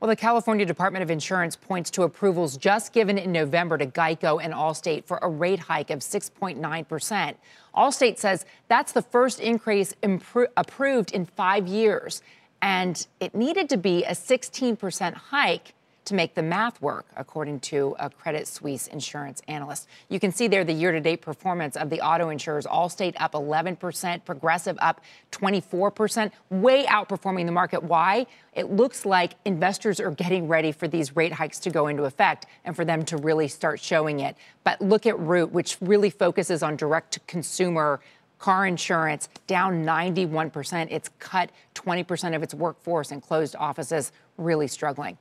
Well, 0.03 0.09
the 0.09 0.17
California 0.17 0.67
Department 0.67 1.05
of 1.05 1.13
Insurance 1.13 1.55
points 1.55 1.89
to 1.93 2.03
approvals 2.03 2.57
just 2.57 2.93
given 2.93 3.19
in 3.19 3.31
November 3.31 3.79
to 3.79 3.87
Geico 3.87 4.43
and 4.43 4.53
Allstate 4.53 5.05
for 5.05 5.21
a 5.23 5.29
rate 5.29 5.61
hike 5.61 5.91
of 5.91 6.01
6.9%. 6.01 7.35
Allstate 7.77 8.19
says 8.19 8.45
that's 8.67 8.91
the 8.91 9.03
first 9.03 9.39
increase 9.39 9.95
impro- 10.03 10.49
approved 10.57 11.13
in 11.13 11.25
five 11.25 11.69
years, 11.69 12.21
and 12.61 13.07
it 13.21 13.37
needed 13.37 13.69
to 13.69 13.77
be 13.77 14.03
a 14.03 14.11
16% 14.11 15.15
hike 15.15 15.73
to 16.05 16.15
make 16.15 16.35
the 16.35 16.43
math 16.43 16.81
work, 16.83 17.07
according 17.17 17.61
to 17.61 17.95
a 17.99 18.11
Credit 18.11 18.47
Suisse 18.47 18.89
insurance 18.89 19.41
analyst. 19.47 19.87
You 20.09 20.19
can 20.19 20.33
see 20.33 20.49
there 20.49 20.65
the 20.65 20.73
year 20.73 20.93
to 20.93 21.01
date 21.01 21.23
performance 21.23 21.77
of 21.77 21.91
the 21.91 22.01
auto 22.01 22.29
insurers 22.29 22.67
Allstate 22.67 23.15
up 23.19 23.33
11%, 23.33 24.25
Progressive 24.25 24.77
up 24.81 25.01
24%, 25.31 26.33
way 26.51 26.85
outperforming 26.85 27.47
the 27.47 27.53
market. 27.53 27.83
Why? 27.83 28.27
It 28.53 28.71
looks 28.71 29.07
like 29.07 29.35
investors 29.45 30.01
are 30.01 30.11
getting 30.11 30.49
ready 30.49 30.73
for 30.73 30.89
these 30.89 31.15
rate 31.15 31.33
hikes 31.33 31.59
to 31.61 31.71
go 31.71 31.87
into 31.87 32.05
effect 32.05 32.47
and 32.65 32.75
for 32.75 32.85
them 32.85 33.05
to 33.07 33.17
really 33.17 33.49
start 33.49 33.81
showing 33.81 34.21
it. 34.21 34.37
But 34.65 34.81
look 34.81 35.07
at 35.07 35.19
Root, 35.19 35.53
which 35.53 35.79
really 35.81 36.11
focuses 36.11 36.63
on 36.63 36.77
direct 36.77 37.13
to 37.13 37.21
consumer 37.21 38.01
car 38.43 38.67
insurance 38.67 39.29
down 39.47 39.85
91%. 39.85 40.89
It's 40.91 41.09
cut 41.21 41.51
20% 41.77 42.35
of 42.35 42.43
its 42.43 42.53
workforce 42.53 43.13
and 43.13 43.23
closed 43.23 43.55
offices, 43.57 44.11
really 44.37 44.67
struggling. 44.67 45.17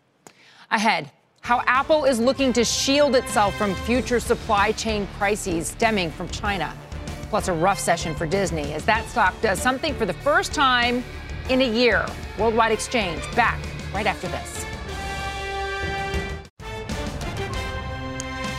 Ahead, 0.71 1.11
how 1.41 1.61
Apple 1.67 2.05
is 2.05 2.17
looking 2.17 2.53
to 2.53 2.63
shield 2.63 3.13
itself 3.17 3.53
from 3.57 3.75
future 3.75 4.21
supply 4.21 4.71
chain 4.71 5.05
crises 5.17 5.67
stemming 5.67 6.11
from 6.11 6.29
China. 6.29 6.73
Plus, 7.29 7.49
a 7.49 7.53
rough 7.53 7.77
session 7.77 8.15
for 8.15 8.25
Disney 8.25 8.71
as 8.71 8.85
that 8.85 9.05
stock 9.07 9.33
does 9.41 9.61
something 9.61 9.93
for 9.93 10.05
the 10.05 10.13
first 10.13 10.53
time 10.53 11.03
in 11.49 11.61
a 11.61 11.69
year. 11.69 12.05
Worldwide 12.39 12.71
Exchange 12.71 13.21
back 13.35 13.59
right 13.93 14.05
after 14.05 14.29
this. 14.29 14.65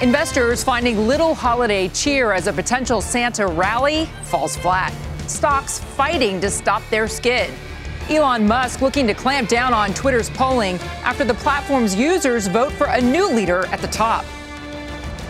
Investors 0.03 0.63
finding 0.63 1.09
little 1.09 1.35
holiday 1.35 1.89
cheer 1.89 2.33
as 2.33 2.47
a 2.47 2.53
potential 2.53 3.01
Santa 3.01 3.47
rally 3.47 4.05
falls 4.25 4.55
flat. 4.55 4.93
Stocks 5.29 5.79
fighting 5.79 6.43
to 6.43 6.51
stop 6.51 6.83
their 6.91 7.09
skid. 7.09 7.51
Elon 8.13 8.47
Musk 8.47 8.83
looking 8.83 9.07
to 9.07 9.15
clamp 9.15 9.49
down 9.49 9.73
on 9.73 9.95
Twitter's 9.95 10.29
polling 10.29 10.77
after 11.03 11.25
the 11.25 11.33
platform's 11.33 11.95
users 11.95 12.47
vote 12.47 12.71
for 12.73 12.89
a 12.89 13.01
new 13.01 13.27
leader 13.31 13.65
at 13.67 13.81
the 13.81 13.87
top. 13.87 14.27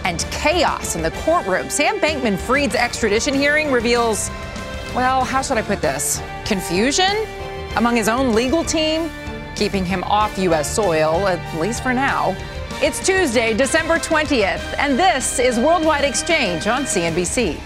And 0.05 0.19
chaos 0.33 0.97
in 0.97 1.03
the 1.03 1.13
courtroom. 1.23 1.71
Sam 1.71 2.01
Bankman 2.01 2.37
Fried's 2.37 2.75
extradition 2.75 3.35
hearing 3.35 3.71
reveals, 3.71 4.31
well, 4.97 5.23
how 5.25 5.43
should 5.43 5.59
I 5.59 5.63
put 5.63 5.81
this? 5.81 6.21
Confusion 6.45 7.25
among 7.77 7.95
his 7.95 8.09
own 8.09 8.35
legal 8.35 8.65
team, 8.65 9.09
keeping 9.55 9.85
him 9.85 10.03
off 10.05 10.37
U.S. 10.39 10.75
soil, 10.75 11.29
at 11.29 11.61
least 11.61 11.85
for 11.85 11.95
now. 11.95 12.37
It's 12.83 13.05
Tuesday, 13.07 13.55
December 13.55 13.99
20th, 13.99 14.75
and 14.77 14.99
this 14.99 15.39
is 15.39 15.57
Worldwide 15.57 16.05
Exchange 16.05 16.67
on 16.67 16.83
CNBC. 16.83 17.61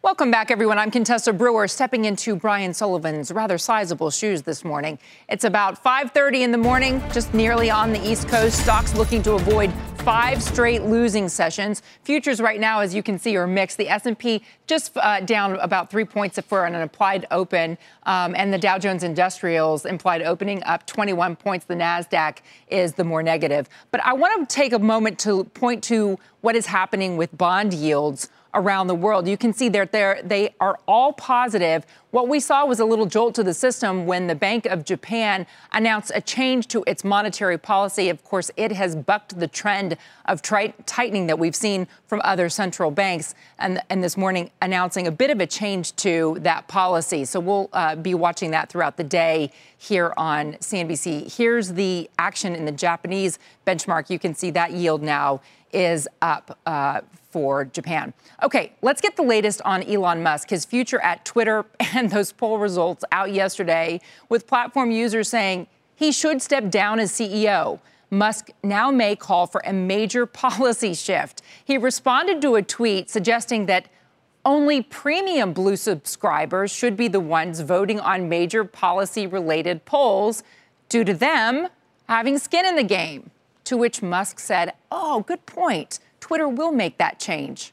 Welcome 0.00 0.30
back, 0.30 0.52
everyone. 0.52 0.78
I'm 0.78 0.92
Contessa 0.92 1.32
Brewer, 1.32 1.66
stepping 1.66 2.04
into 2.04 2.36
Brian 2.36 2.72
Sullivan's 2.72 3.32
rather 3.32 3.58
sizable 3.58 4.12
shoes 4.12 4.42
this 4.42 4.64
morning. 4.64 4.96
It's 5.28 5.42
about 5.42 5.82
5:30 5.82 6.44
in 6.44 6.52
the 6.52 6.58
morning, 6.58 7.02
just 7.12 7.34
nearly 7.34 7.68
on 7.68 7.92
the 7.92 8.00
East 8.08 8.28
Coast. 8.28 8.62
Stocks 8.62 8.94
looking 8.94 9.22
to 9.24 9.32
avoid 9.32 9.72
five 9.96 10.40
straight 10.40 10.84
losing 10.84 11.28
sessions. 11.28 11.82
Futures 12.04 12.40
right 12.40 12.60
now, 12.60 12.78
as 12.78 12.94
you 12.94 13.02
can 13.02 13.18
see, 13.18 13.36
are 13.36 13.48
mixed. 13.48 13.76
The 13.76 13.88
S&P 13.88 14.42
just 14.68 14.96
uh, 14.96 15.18
down 15.20 15.56
about 15.56 15.90
three 15.90 16.04
points 16.04 16.38
for 16.46 16.64
an 16.64 16.76
implied 16.76 17.26
open, 17.32 17.76
um, 18.04 18.36
and 18.36 18.54
the 18.54 18.58
Dow 18.58 18.78
Jones 18.78 19.02
Industrials 19.02 19.84
implied 19.84 20.22
opening 20.22 20.62
up 20.62 20.86
21 20.86 21.34
points. 21.34 21.64
The 21.64 21.74
Nasdaq 21.74 22.38
is 22.68 22.92
the 22.92 23.04
more 23.04 23.24
negative. 23.24 23.68
But 23.90 24.04
I 24.04 24.12
want 24.12 24.48
to 24.48 24.54
take 24.54 24.72
a 24.72 24.78
moment 24.78 25.18
to 25.20 25.42
point 25.42 25.82
to 25.84 26.20
what 26.40 26.54
is 26.54 26.66
happening 26.66 27.16
with 27.16 27.36
bond 27.36 27.74
yields 27.74 28.28
around 28.54 28.86
the 28.86 28.94
world. 28.94 29.28
You 29.28 29.36
can 29.36 29.52
see 29.52 29.68
that 29.70 29.92
they're, 29.92 30.20
they 30.22 30.54
are 30.60 30.78
all 30.86 31.12
positive. 31.12 31.84
What 32.10 32.28
we 32.28 32.40
saw 32.40 32.64
was 32.64 32.80
a 32.80 32.84
little 32.86 33.04
jolt 33.04 33.34
to 33.34 33.42
the 33.42 33.52
system 33.52 34.06
when 34.06 34.26
the 34.26 34.34
Bank 34.34 34.64
of 34.64 34.84
Japan 34.84 35.46
announced 35.72 36.10
a 36.14 36.22
change 36.22 36.66
to 36.68 36.82
its 36.86 37.04
monetary 37.04 37.58
policy. 37.58 38.08
Of 38.08 38.24
course, 38.24 38.50
it 38.56 38.72
has 38.72 38.96
bucked 38.96 39.38
the 39.38 39.46
trend 39.46 39.98
of 40.24 40.40
tri- 40.40 40.72
tightening 40.86 41.26
that 41.26 41.38
we've 41.38 41.54
seen 41.54 41.86
from 42.06 42.22
other 42.24 42.48
central 42.48 42.90
banks, 42.90 43.34
and, 43.58 43.82
and, 43.90 44.02
this 44.02 44.16
morning 44.16 44.50
announcing 44.62 45.06
a 45.06 45.10
bit 45.10 45.30
of 45.30 45.40
a 45.40 45.46
change 45.46 45.94
to 45.96 46.38
that 46.40 46.66
policy. 46.68 47.24
So 47.26 47.40
we'll 47.40 47.68
uh, 47.72 47.96
be 47.96 48.14
watching 48.14 48.52
that 48.52 48.70
throughout 48.70 48.96
the 48.96 49.04
day 49.04 49.52
here 49.76 50.14
on 50.16 50.54
CNBC. 50.54 51.36
Here's 51.36 51.74
the 51.74 52.08
action 52.18 52.54
in 52.54 52.64
the 52.64 52.72
Japanese 52.72 53.38
benchmark. 53.66 54.08
You 54.08 54.18
can 54.18 54.34
see 54.34 54.50
that 54.52 54.72
yield 54.72 55.02
now 55.02 55.42
is 55.72 56.08
up 56.22 56.58
uh, 56.64 57.02
for 57.30 57.64
Japan. 57.64 58.14
Okay, 58.42 58.72
let's 58.82 59.00
get 59.00 59.16
the 59.16 59.22
latest 59.22 59.60
on 59.62 59.82
Elon 59.82 60.22
Musk, 60.22 60.50
his 60.50 60.64
future 60.64 61.00
at 61.00 61.24
Twitter, 61.24 61.64
and 61.94 62.10
those 62.10 62.32
poll 62.32 62.58
results 62.58 63.04
out 63.12 63.32
yesterday 63.32 64.00
with 64.28 64.46
platform 64.46 64.90
users 64.90 65.28
saying 65.28 65.66
he 65.94 66.12
should 66.12 66.40
step 66.40 66.70
down 66.70 67.00
as 67.00 67.12
CEO. 67.12 67.80
Musk 68.10 68.50
now 68.62 68.90
may 68.90 69.14
call 69.14 69.46
for 69.46 69.60
a 69.64 69.72
major 69.72 70.26
policy 70.44 70.94
shift. 70.94 71.42
He 71.64 71.76
responded 71.76 72.40
to 72.42 72.54
a 72.54 72.62
tweet 72.62 73.10
suggesting 73.10 73.66
that 73.66 73.88
only 74.44 74.82
premium 74.82 75.52
blue 75.52 75.76
subscribers 75.76 76.70
should 76.70 76.96
be 76.96 77.08
the 77.08 77.20
ones 77.20 77.60
voting 77.60 78.00
on 78.00 78.28
major 78.28 78.64
policy 78.64 79.26
related 79.26 79.84
polls 79.84 80.42
due 80.88 81.04
to 81.04 81.12
them 81.12 81.68
having 82.08 82.38
skin 82.38 82.64
in 82.64 82.76
the 82.76 82.82
game. 82.82 83.30
To 83.64 83.76
which 83.76 84.00
Musk 84.00 84.38
said, 84.38 84.72
Oh, 84.90 85.20
good 85.26 85.44
point. 85.44 86.00
Twitter 86.28 86.46
will 86.46 86.72
make 86.72 86.98
that 86.98 87.18
change. 87.18 87.72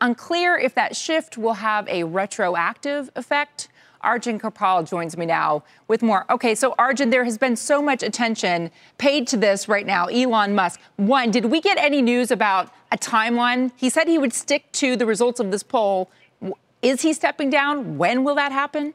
Unclear 0.00 0.56
if 0.56 0.74
that 0.74 0.96
shift 0.96 1.36
will 1.36 1.52
have 1.52 1.86
a 1.86 2.02
retroactive 2.02 3.10
effect. 3.14 3.68
Arjun 4.00 4.40
Kharpal 4.40 4.88
joins 4.88 5.18
me 5.18 5.26
now 5.26 5.62
with 5.86 6.02
more. 6.02 6.24
Okay, 6.30 6.54
so 6.54 6.74
Arjun, 6.78 7.10
there 7.10 7.24
has 7.24 7.36
been 7.36 7.54
so 7.54 7.82
much 7.82 8.02
attention 8.02 8.70
paid 8.96 9.26
to 9.28 9.36
this 9.36 9.68
right 9.68 9.84
now. 9.84 10.06
Elon 10.06 10.54
Musk. 10.54 10.80
One, 10.96 11.30
did 11.30 11.44
we 11.44 11.60
get 11.60 11.76
any 11.76 12.00
news 12.00 12.30
about 12.30 12.72
a 12.90 12.96
timeline? 12.96 13.70
He 13.76 13.90
said 13.90 14.08
he 14.08 14.16
would 14.16 14.32
stick 14.32 14.72
to 14.72 14.96
the 14.96 15.04
results 15.04 15.38
of 15.38 15.50
this 15.50 15.62
poll. 15.62 16.10
Is 16.80 17.02
he 17.02 17.12
stepping 17.12 17.50
down? 17.50 17.98
When 17.98 18.24
will 18.24 18.36
that 18.36 18.52
happen? 18.52 18.94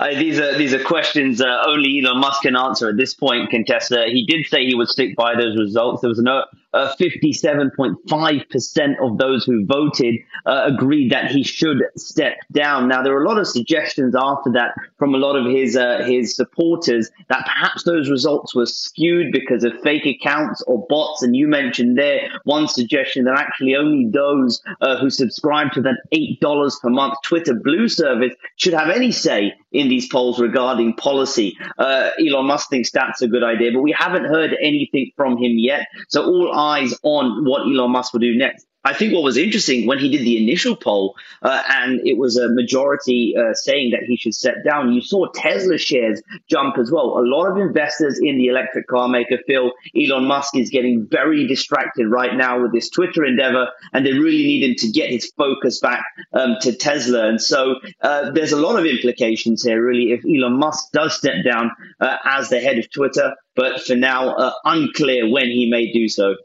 Uh, 0.00 0.14
these 0.14 0.40
are 0.40 0.56
these 0.56 0.72
are 0.72 0.82
questions 0.82 1.42
uh, 1.42 1.62
only 1.66 2.00
Elon 2.00 2.20
Musk 2.20 2.40
can 2.40 2.56
answer 2.56 2.88
at 2.88 2.96
this 2.96 3.12
point, 3.12 3.50
Contessa. 3.50 4.06
He 4.06 4.24
did 4.24 4.46
say 4.46 4.64
he 4.64 4.74
would 4.74 4.88
stick 4.88 5.14
by 5.14 5.34
those 5.34 5.58
results. 5.58 6.00
There 6.00 6.08
was 6.08 6.18
no 6.18 6.44
uh, 6.72 6.94
57.5% 6.98 8.94
of 9.02 9.18
those 9.18 9.44
who 9.44 9.64
voted 9.66 10.16
uh, 10.46 10.62
agreed 10.66 11.10
that 11.12 11.30
he 11.30 11.42
should 11.42 11.82
step 11.96 12.36
down. 12.52 12.88
Now, 12.88 13.02
there 13.02 13.14
are 13.16 13.22
a 13.22 13.28
lot 13.28 13.38
of 13.38 13.46
suggestions 13.46 14.14
after 14.16 14.52
that 14.52 14.74
from 14.98 15.14
a 15.14 15.18
lot 15.18 15.36
of 15.36 15.46
his 15.46 15.76
uh, 15.76 16.02
his 16.04 16.34
supporters 16.36 17.10
that 17.28 17.44
perhaps 17.44 17.82
those 17.84 18.10
results 18.10 18.54
were 18.54 18.66
skewed 18.66 19.32
because 19.32 19.64
of 19.64 19.72
fake 19.82 20.06
accounts 20.06 20.62
or 20.62 20.86
bots. 20.88 21.22
And 21.22 21.34
you 21.34 21.48
mentioned 21.48 21.98
there 21.98 22.30
one 22.44 22.68
suggestion 22.68 23.24
that 23.24 23.38
actually 23.38 23.74
only 23.76 24.10
those 24.10 24.62
uh, 24.80 24.96
who 24.98 25.10
subscribe 25.10 25.72
to 25.72 25.82
that 25.82 25.96
$8 26.14 26.80
per 26.80 26.90
month 26.90 27.14
Twitter 27.24 27.54
Blue 27.54 27.88
service 27.88 28.34
should 28.56 28.74
have 28.74 28.90
any 28.90 29.12
say 29.12 29.54
in 29.72 29.88
these 29.88 30.08
polls 30.08 30.40
regarding 30.40 30.94
policy. 30.94 31.56
Uh, 31.78 32.10
Elon 32.20 32.46
Musk 32.46 32.70
thinks 32.70 32.90
that's 32.90 33.22
a 33.22 33.28
good 33.28 33.44
idea, 33.44 33.70
but 33.72 33.82
we 33.82 33.92
haven't 33.96 34.24
heard 34.24 34.56
anything 34.60 35.12
from 35.16 35.32
him 35.38 35.52
yet. 35.56 35.86
So 36.08 36.24
all 36.24 36.52
eyes 36.60 36.94
on 37.02 37.44
what 37.44 37.62
Elon 37.62 37.90
Musk 37.92 38.12
will 38.12 38.20
do 38.20 38.36
next. 38.36 38.66
I 38.82 38.94
think 38.94 39.12
what 39.12 39.22
was 39.22 39.36
interesting 39.36 39.86
when 39.86 39.98
he 39.98 40.08
did 40.08 40.22
the 40.22 40.42
initial 40.42 40.74
poll, 40.74 41.14
uh, 41.42 41.62
and 41.68 42.00
it 42.06 42.16
was 42.16 42.38
a 42.38 42.48
majority 42.48 43.34
uh, 43.36 43.52
saying 43.52 43.90
that 43.90 44.04
he 44.04 44.16
should 44.16 44.34
step 44.34 44.54
down, 44.64 44.94
you 44.94 45.02
saw 45.02 45.26
Tesla 45.34 45.76
shares 45.76 46.22
jump 46.48 46.78
as 46.78 46.90
well. 46.90 47.18
A 47.18 47.26
lot 47.36 47.50
of 47.50 47.58
investors 47.58 48.18
in 48.18 48.38
the 48.38 48.46
electric 48.46 48.86
car 48.86 49.06
maker 49.06 49.36
feel 49.46 49.72
Elon 49.94 50.24
Musk 50.24 50.56
is 50.56 50.70
getting 50.70 51.06
very 51.10 51.46
distracted 51.46 52.08
right 52.08 52.34
now 52.34 52.62
with 52.62 52.72
this 52.72 52.88
Twitter 52.88 53.22
endeavor, 53.22 53.68
and 53.92 54.06
they 54.06 54.14
really 54.14 54.44
need 54.44 54.62
him 54.70 54.76
to 54.76 54.88
get 54.88 55.10
his 55.10 55.30
focus 55.36 55.78
back 55.80 56.02
um, 56.32 56.56
to 56.62 56.74
Tesla. 56.74 57.28
And 57.28 57.40
so 57.40 57.74
uh, 58.00 58.30
there's 58.30 58.52
a 58.52 58.60
lot 58.60 58.78
of 58.78 58.86
implications 58.86 59.62
here, 59.62 59.84
really, 59.84 60.12
if 60.12 60.24
Elon 60.24 60.58
Musk 60.58 60.90
does 60.92 61.14
step 61.14 61.44
down 61.44 61.70
uh, 62.00 62.16
as 62.24 62.48
the 62.48 62.60
head 62.60 62.78
of 62.78 62.90
Twitter, 62.90 63.34
but 63.56 63.82
for 63.82 63.94
now, 63.94 64.30
uh, 64.36 64.52
unclear 64.64 65.28
when 65.28 65.48
he 65.48 65.68
may 65.70 65.92
do 65.92 66.08
so. 66.08 66.36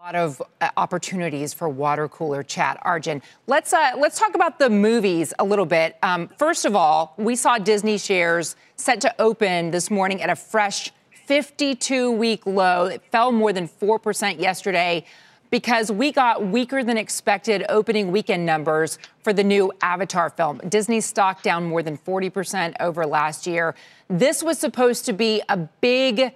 A 0.00 0.06
lot 0.06 0.14
of 0.14 0.42
uh, 0.62 0.70
opportunities 0.78 1.52
for 1.52 1.68
water 1.68 2.08
cooler 2.08 2.42
chat. 2.42 2.78
Arjun, 2.80 3.20
let's 3.46 3.74
uh, 3.74 3.92
let's 3.98 4.18
talk 4.18 4.34
about 4.34 4.58
the 4.58 4.70
movies 4.70 5.34
a 5.38 5.44
little 5.44 5.66
bit. 5.66 5.98
Um, 6.02 6.28
first 6.38 6.64
of 6.64 6.74
all, 6.74 7.12
we 7.18 7.36
saw 7.36 7.58
Disney 7.58 7.98
shares 7.98 8.56
set 8.76 9.02
to 9.02 9.14
open 9.20 9.72
this 9.72 9.90
morning 9.90 10.22
at 10.22 10.30
a 10.30 10.36
fresh 10.36 10.90
52 11.26 12.12
week 12.12 12.46
low. 12.46 12.86
It 12.86 13.02
fell 13.12 13.30
more 13.30 13.52
than 13.52 13.68
4% 13.68 14.40
yesterday 14.40 15.04
because 15.50 15.92
we 15.92 16.12
got 16.12 16.46
weaker 16.46 16.82
than 16.82 16.96
expected 16.96 17.66
opening 17.68 18.10
weekend 18.10 18.46
numbers 18.46 18.98
for 19.22 19.34
the 19.34 19.44
new 19.44 19.70
Avatar 19.82 20.30
film. 20.30 20.62
Disney 20.66 21.02
stock 21.02 21.42
down 21.42 21.64
more 21.64 21.82
than 21.82 21.98
40% 21.98 22.74
over 22.80 23.04
last 23.04 23.46
year. 23.46 23.74
This 24.08 24.42
was 24.42 24.58
supposed 24.58 25.04
to 25.04 25.12
be 25.12 25.42
a 25.50 25.58
big 25.58 26.32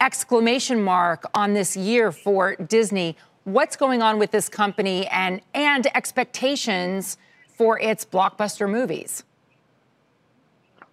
exclamation 0.00 0.82
mark 0.82 1.24
on 1.34 1.54
this 1.54 1.76
year 1.76 2.12
for 2.12 2.56
Disney. 2.56 3.16
What's 3.44 3.76
going 3.76 4.02
on 4.02 4.18
with 4.18 4.30
this 4.30 4.48
company 4.48 5.06
and 5.08 5.40
and 5.54 5.86
expectations 5.94 7.16
for 7.48 7.78
its 7.78 8.04
blockbuster 8.04 8.70
movies? 8.70 9.24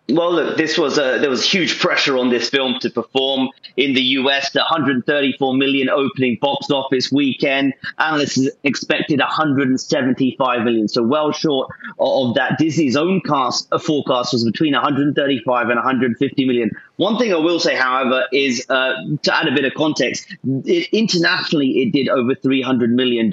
Well, 0.10 0.34
look, 0.34 0.58
this 0.58 0.78
was 0.78 0.98
a, 0.98 1.18
there 1.20 1.30
was 1.30 1.44
huge 1.44 1.80
pressure 1.80 2.18
on 2.18 2.30
this 2.30 2.50
film 2.50 2.80
to 2.80 2.90
perform 2.90 3.50
in 3.76 3.94
the 3.94 4.02
US. 4.02 4.52
The 4.52 4.60
134 4.60 5.54
million 5.54 5.90
opening 5.90 6.38
box 6.40 6.72
office 6.72 7.12
weekend. 7.12 7.74
Analysts 8.00 8.48
expected 8.64 9.20
175 9.20 10.64
million, 10.64 10.88
so 10.88 11.04
well 11.04 11.34
short 11.34 11.70
of 12.00 12.36
that. 12.36 12.58
Disney's 12.58 12.96
own 12.96 13.20
cast 13.20 13.68
forecast 13.82 14.32
was 14.32 14.46
between 14.46 14.74
135 14.74 15.68
and 15.68 15.76
150 15.76 16.46
million. 16.46 16.72
One 16.98 17.20
thing 17.20 17.32
I 17.32 17.38
will 17.38 17.60
say, 17.60 17.76
however, 17.76 18.24
is 18.34 18.66
uh, 18.70 18.94
to 19.22 19.36
add 19.36 19.48
a 19.48 19.52
bit 19.52 19.66
of 19.66 19.74
context, 19.76 20.36
it, 20.44 20.90
internationally 20.92 21.84
it 21.84 21.94
did 21.94 22.10
over 22.10 22.34
$300 22.34 22.90
million. 22.90 23.32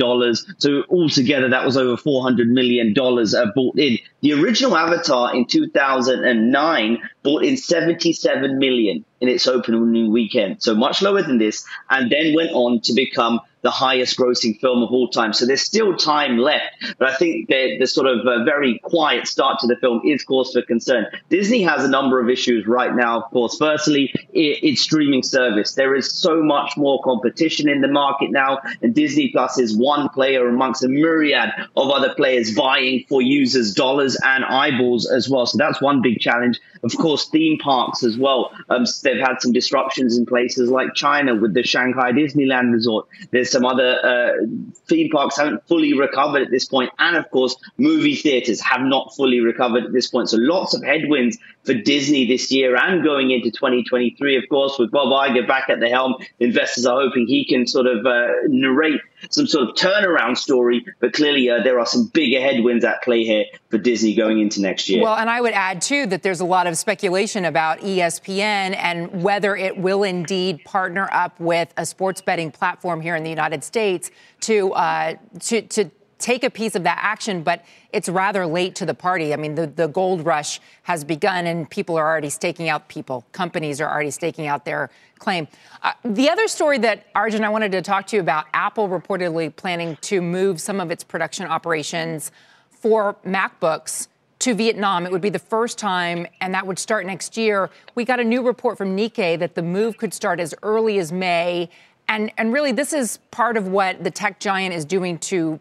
So 0.58 0.84
altogether, 0.90 1.48
that 1.48 1.64
was 1.64 1.78
over 1.78 1.96
$400 2.00 2.46
million 2.48 2.94
uh, 2.98 3.46
bought 3.54 3.78
in. 3.78 3.98
The 4.20 4.34
original 4.34 4.76
Avatar 4.76 5.34
in 5.34 5.46
2009 5.46 6.98
bought 7.22 7.42
in 7.42 7.56
77 7.56 8.58
million 8.58 9.02
in 9.22 9.28
its 9.28 9.46
opening 9.46 10.12
weekend. 10.12 10.62
So 10.62 10.74
much 10.74 11.00
lower 11.00 11.22
than 11.22 11.38
this, 11.38 11.64
and 11.88 12.12
then 12.12 12.34
went 12.34 12.50
on 12.52 12.80
to 12.82 12.92
become 12.92 13.40
the 13.64 13.70
highest 13.70 14.18
grossing 14.18 14.60
film 14.60 14.82
of 14.82 14.90
all 14.90 15.08
time. 15.08 15.32
So 15.32 15.46
there's 15.46 15.62
still 15.62 15.96
time 15.96 16.36
left. 16.36 16.66
But 16.98 17.08
I 17.08 17.16
think 17.16 17.48
the, 17.48 17.78
the 17.80 17.86
sort 17.86 18.06
of 18.06 18.20
uh, 18.26 18.44
very 18.44 18.78
quiet 18.84 19.26
start 19.26 19.58
to 19.60 19.66
the 19.66 19.76
film 19.76 20.02
is 20.04 20.22
cause 20.22 20.52
for 20.52 20.60
concern. 20.60 21.06
Disney 21.30 21.62
has 21.62 21.82
a 21.82 21.88
number 21.88 22.20
of 22.20 22.28
issues 22.28 22.66
right 22.66 22.94
now, 22.94 23.22
of 23.22 23.30
course. 23.30 23.56
Firstly, 23.58 24.12
it, 24.34 24.62
its 24.62 24.82
streaming 24.82 25.22
service. 25.22 25.72
There 25.72 25.94
is 25.94 26.12
so 26.12 26.42
much 26.42 26.76
more 26.76 27.02
competition 27.02 27.68
in 27.70 27.80
the 27.80 27.88
market 27.88 28.30
now, 28.30 28.58
and 28.82 28.94
Disney 28.94 29.30
Plus 29.30 29.58
is 29.58 29.74
one 29.74 30.10
player 30.10 30.46
amongst 30.46 30.84
a 30.84 30.88
myriad 30.88 31.50
of 31.74 31.88
other 31.88 32.14
players 32.14 32.50
vying 32.50 33.06
for 33.08 33.22
users' 33.22 33.72
dollars 33.72 34.14
and 34.22 34.44
eyeballs 34.44 35.10
as 35.10 35.30
well. 35.30 35.46
So 35.46 35.56
that's 35.56 35.80
one 35.80 36.02
big 36.02 36.20
challenge. 36.20 36.60
Of 36.82 36.94
course, 36.98 37.30
theme 37.30 37.56
parks 37.58 38.04
as 38.04 38.18
well. 38.18 38.52
Um, 38.68 38.84
they've 39.02 39.16
had 39.16 39.40
some 39.40 39.52
disruptions 39.52 40.18
in 40.18 40.26
places 40.26 40.68
like 40.68 40.94
China 40.94 41.34
with 41.34 41.54
the 41.54 41.62
Shanghai 41.62 42.12
Disneyland 42.12 42.72
Resort. 42.72 43.08
There's 43.30 43.53
some 43.54 43.64
other 43.64 43.90
uh, 44.04 44.44
theme 44.88 45.08
parks 45.10 45.36
haven't 45.38 45.66
fully 45.66 45.96
recovered 45.98 46.42
at 46.42 46.50
this 46.50 46.66
point, 46.66 46.90
and 46.98 47.16
of 47.16 47.30
course, 47.30 47.56
movie 47.78 48.16
theaters 48.16 48.60
have 48.60 48.82
not 48.82 49.14
fully 49.16 49.40
recovered 49.40 49.84
at 49.84 49.92
this 49.92 50.08
point. 50.08 50.28
So 50.28 50.36
lots 50.38 50.74
of 50.74 50.82
headwinds 50.84 51.38
for 51.64 51.74
Disney 51.74 52.26
this 52.26 52.50
year 52.52 52.76
and 52.76 53.02
going 53.02 53.30
into 53.30 53.50
2023. 53.50 54.36
Of 54.36 54.44
course, 54.48 54.78
with 54.78 54.90
Bob 54.90 55.08
Iger 55.08 55.46
back 55.46 55.68
at 55.68 55.80
the 55.80 55.88
helm, 55.88 56.16
investors 56.40 56.86
are 56.86 57.00
hoping 57.00 57.26
he 57.26 57.44
can 57.44 57.66
sort 57.66 57.86
of 57.86 58.04
uh, 58.06 58.28
narrate 58.48 59.00
some 59.30 59.46
sort 59.46 59.68
of 59.68 59.74
turnaround 59.74 60.36
story. 60.36 60.84
But 61.00 61.12
clearly, 61.12 61.48
uh, 61.48 61.62
there 61.62 61.80
are 61.80 61.86
some 61.86 62.06
bigger 62.08 62.40
headwinds 62.40 62.84
at 62.84 63.02
play 63.02 63.24
here 63.24 63.44
for 63.70 63.78
Disney 63.78 64.14
going 64.14 64.40
into 64.40 64.60
next 64.60 64.88
year. 64.88 65.02
Well, 65.02 65.16
and 65.16 65.30
I 65.30 65.40
would 65.40 65.54
add 65.54 65.80
too 65.80 66.06
that 66.06 66.22
there's 66.22 66.40
a 66.40 66.44
lot 66.44 66.66
of 66.66 66.76
speculation 66.76 67.44
about 67.44 67.80
ESPN 67.80 68.76
and 68.76 69.22
whether 69.22 69.56
it 69.56 69.76
will 69.78 70.02
indeed 70.02 70.64
partner 70.64 71.08
up 71.12 71.38
with 71.40 71.72
a 71.76 71.86
sports 71.86 72.20
betting 72.20 72.50
platform 72.50 73.00
here 73.00 73.16
in 73.16 73.24
the 73.24 73.30
United 73.30 73.64
States 73.64 74.10
to 74.40 74.72
uh, 74.74 75.14
to 75.40 75.62
to 75.62 75.90
take 76.18 76.44
a 76.44 76.50
piece 76.50 76.74
of 76.74 76.84
that 76.84 76.98
action, 77.00 77.42
but 77.42 77.64
it's 77.92 78.08
rather 78.08 78.46
late 78.46 78.74
to 78.76 78.86
the 78.86 78.94
party. 78.94 79.32
I 79.32 79.36
mean, 79.36 79.54
the, 79.54 79.66
the 79.66 79.88
gold 79.88 80.24
rush 80.24 80.60
has 80.84 81.04
begun 81.04 81.46
and 81.46 81.68
people 81.68 81.96
are 81.96 82.06
already 82.06 82.30
staking 82.30 82.68
out 82.68 82.88
people. 82.88 83.24
Companies 83.32 83.80
are 83.80 83.90
already 83.90 84.10
staking 84.10 84.46
out 84.46 84.64
their 84.64 84.90
claim. 85.18 85.48
Uh, 85.82 85.92
the 86.04 86.28
other 86.30 86.48
story 86.48 86.78
that, 86.78 87.06
Arjun, 87.14 87.44
I 87.44 87.48
wanted 87.48 87.72
to 87.72 87.82
talk 87.82 88.06
to 88.08 88.16
you 88.16 88.22
about 88.22 88.46
Apple 88.54 88.88
reportedly 88.88 89.54
planning 89.54 89.96
to 90.02 90.20
move 90.20 90.60
some 90.60 90.80
of 90.80 90.90
its 90.90 91.04
production 91.04 91.46
operations 91.46 92.30
for 92.70 93.16
MacBooks 93.26 94.08
to 94.40 94.54
Vietnam. 94.54 95.06
It 95.06 95.12
would 95.12 95.22
be 95.22 95.30
the 95.30 95.38
first 95.38 95.78
time, 95.78 96.26
and 96.40 96.52
that 96.52 96.66
would 96.66 96.78
start 96.78 97.06
next 97.06 97.36
year. 97.36 97.70
We 97.94 98.04
got 98.04 98.20
a 98.20 98.24
new 98.24 98.42
report 98.42 98.76
from 98.76 98.94
Nikkei 98.96 99.38
that 99.38 99.54
the 99.54 99.62
move 99.62 99.96
could 99.96 100.12
start 100.12 100.38
as 100.38 100.54
early 100.62 100.98
as 100.98 101.10
May. 101.12 101.70
And, 102.08 102.30
and 102.36 102.52
really, 102.52 102.72
this 102.72 102.92
is 102.92 103.18
part 103.30 103.56
of 103.56 103.68
what 103.68 104.04
the 104.04 104.10
tech 104.10 104.40
giant 104.40 104.74
is 104.74 104.84
doing 104.84 105.18
to 105.20 105.58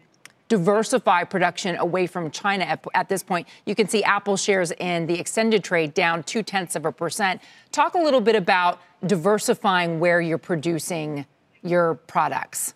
diversify 0.48 1.24
production 1.24 1.76
away 1.76 2.06
from 2.06 2.30
China 2.30 2.64
at, 2.64 2.84
at, 2.94 3.08
this 3.08 3.22
point. 3.22 3.48
You 3.66 3.74
can 3.74 3.88
see 3.88 4.02
Apple 4.04 4.36
shares 4.36 4.72
in 4.72 5.06
the 5.06 5.18
extended 5.18 5.64
trade 5.64 5.94
down 5.94 6.22
two 6.22 6.42
tenths 6.42 6.76
of 6.76 6.84
a 6.84 6.92
percent. 6.92 7.40
Talk 7.72 7.94
a 7.94 7.98
little 7.98 8.20
bit 8.20 8.36
about 8.36 8.80
diversifying 9.06 10.00
where 10.00 10.20
you're 10.20 10.38
producing 10.38 11.26
your 11.62 11.94
products. 11.94 12.74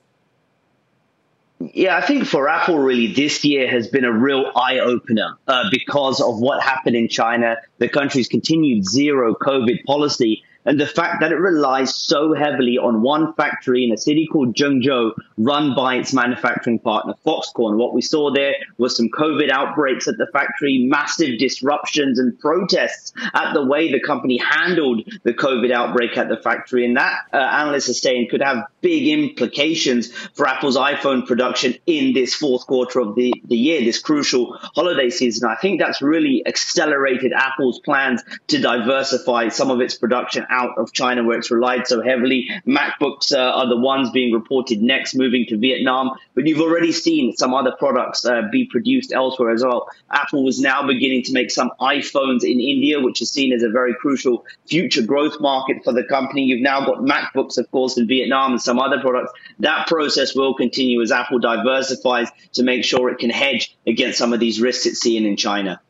Yeah, 1.60 1.96
I 1.96 2.02
think 2.02 2.24
for 2.24 2.48
Apple, 2.48 2.78
really, 2.78 3.12
this 3.12 3.44
year 3.44 3.68
has 3.68 3.88
been 3.88 4.04
a 4.04 4.12
real 4.12 4.52
eye 4.54 4.78
opener 4.78 5.36
uh, 5.48 5.64
because 5.72 6.20
of 6.20 6.38
what 6.38 6.62
happened 6.62 6.94
in 6.94 7.08
China, 7.08 7.56
the 7.78 7.88
country's 7.88 8.28
continued 8.28 8.84
zero 8.84 9.34
COVID 9.34 9.82
policy, 9.84 10.44
and 10.64 10.80
the 10.80 10.86
fact 10.86 11.20
that 11.20 11.32
it 11.32 11.36
relies 11.36 11.94
so 11.94 12.34
heavily 12.34 12.78
on 12.78 13.02
one 13.02 13.32
factory 13.34 13.84
in 13.84 13.92
a 13.92 13.96
city 13.96 14.28
called 14.30 14.54
Zhengzhou 14.54 15.12
run 15.38 15.74
by 15.74 15.96
its 15.96 16.12
manufacturing 16.12 16.78
partner 16.78 17.14
Foxconn. 17.24 17.76
What 17.76 17.94
we 17.94 18.02
saw 18.02 18.32
there 18.32 18.54
was 18.76 18.96
some 18.96 19.08
COVID 19.08 19.50
outbreaks 19.50 20.08
at 20.08 20.18
the 20.18 20.26
factory, 20.32 20.86
massive 20.88 21.38
disruptions 21.38 22.18
and 22.18 22.38
protests 22.38 23.12
at 23.34 23.54
the 23.54 23.64
way 23.64 23.90
the 23.90 24.00
company 24.00 24.38
handled 24.38 25.02
the 25.22 25.32
COVID 25.32 25.70
outbreak 25.72 26.18
at 26.18 26.28
the 26.28 26.36
factory. 26.36 26.84
And 26.84 26.96
that, 26.96 27.14
uh, 27.32 27.36
analysts 27.36 27.88
are 27.88 27.94
saying, 27.94 28.28
could 28.30 28.42
have 28.42 28.64
big 28.80 29.08
implications 29.08 30.12
for 30.34 30.46
Apple's 30.46 30.76
iPhone 30.76 31.26
production 31.26 31.74
in 31.86 32.12
this 32.12 32.34
fourth 32.34 32.66
quarter 32.66 33.00
of 33.00 33.14
the, 33.14 33.32
the 33.46 33.56
year, 33.56 33.80
this 33.82 34.00
crucial 34.00 34.56
holiday 34.74 35.10
season. 35.10 35.48
I 35.48 35.56
think 35.56 35.80
that's 35.80 36.02
really 36.02 36.42
accelerated 36.46 37.32
Apple's 37.32 37.78
plans 37.80 38.22
to 38.48 38.60
diversify 38.60 39.48
some 39.48 39.70
of 39.70 39.80
its 39.80 39.94
production 39.94 40.46
out 40.48 40.78
of 40.78 40.92
China 40.92 41.24
where 41.24 41.38
it's 41.38 41.50
relied 41.50 41.86
so 41.86 42.02
heavily. 42.02 42.50
MacBooks 42.66 43.32
uh, 43.32 43.38
are 43.38 43.68
the 43.68 43.76
ones 43.76 44.10
being 44.10 44.32
reported 44.32 44.82
next 44.82 45.14
moving 45.14 45.46
to 45.46 45.56
Vietnam, 45.56 46.10
but 46.34 46.46
you've 46.46 46.60
already 46.60 46.92
seen 46.92 47.36
some 47.36 47.54
other 47.54 47.72
products 47.78 48.24
uh, 48.24 48.42
be 48.50 48.66
produced 48.66 49.12
elsewhere 49.12 49.50
as 49.50 49.62
well. 49.62 49.88
Apple 50.10 50.44
was 50.44 50.60
now 50.60 50.86
beginning 50.86 51.22
to 51.24 51.32
make 51.32 51.50
some 51.50 51.70
iPhones 51.80 52.42
in 52.42 52.60
India, 52.60 53.00
which 53.00 53.22
is 53.22 53.30
seen 53.30 53.52
as 53.52 53.62
a 53.62 53.68
very 53.68 53.94
crucial 53.94 54.44
future 54.66 55.02
growth 55.02 55.40
market 55.40 55.84
for 55.84 55.92
the 55.92 56.04
company. 56.04 56.42
You've 56.42 56.62
now 56.62 56.84
got 56.84 56.98
MacBooks, 56.98 57.58
of 57.58 57.70
course, 57.70 57.98
in 57.98 58.06
Vietnam 58.06 58.52
and 58.52 58.62
some 58.62 58.78
other 58.78 59.00
products. 59.00 59.32
That 59.60 59.86
process 59.86 60.34
will 60.34 60.54
continue 60.54 61.00
as 61.02 61.12
Apple 61.12 61.38
diversifies 61.38 62.28
to 62.52 62.62
make 62.62 62.84
sure 62.84 63.10
it 63.10 63.18
can 63.18 63.30
hedge 63.30 63.76
against 63.86 64.18
some 64.18 64.32
of 64.32 64.40
these 64.40 64.60
risks 64.60 64.86
it's 64.86 65.00
seeing 65.00 65.24
in 65.24 65.36
China. 65.36 65.80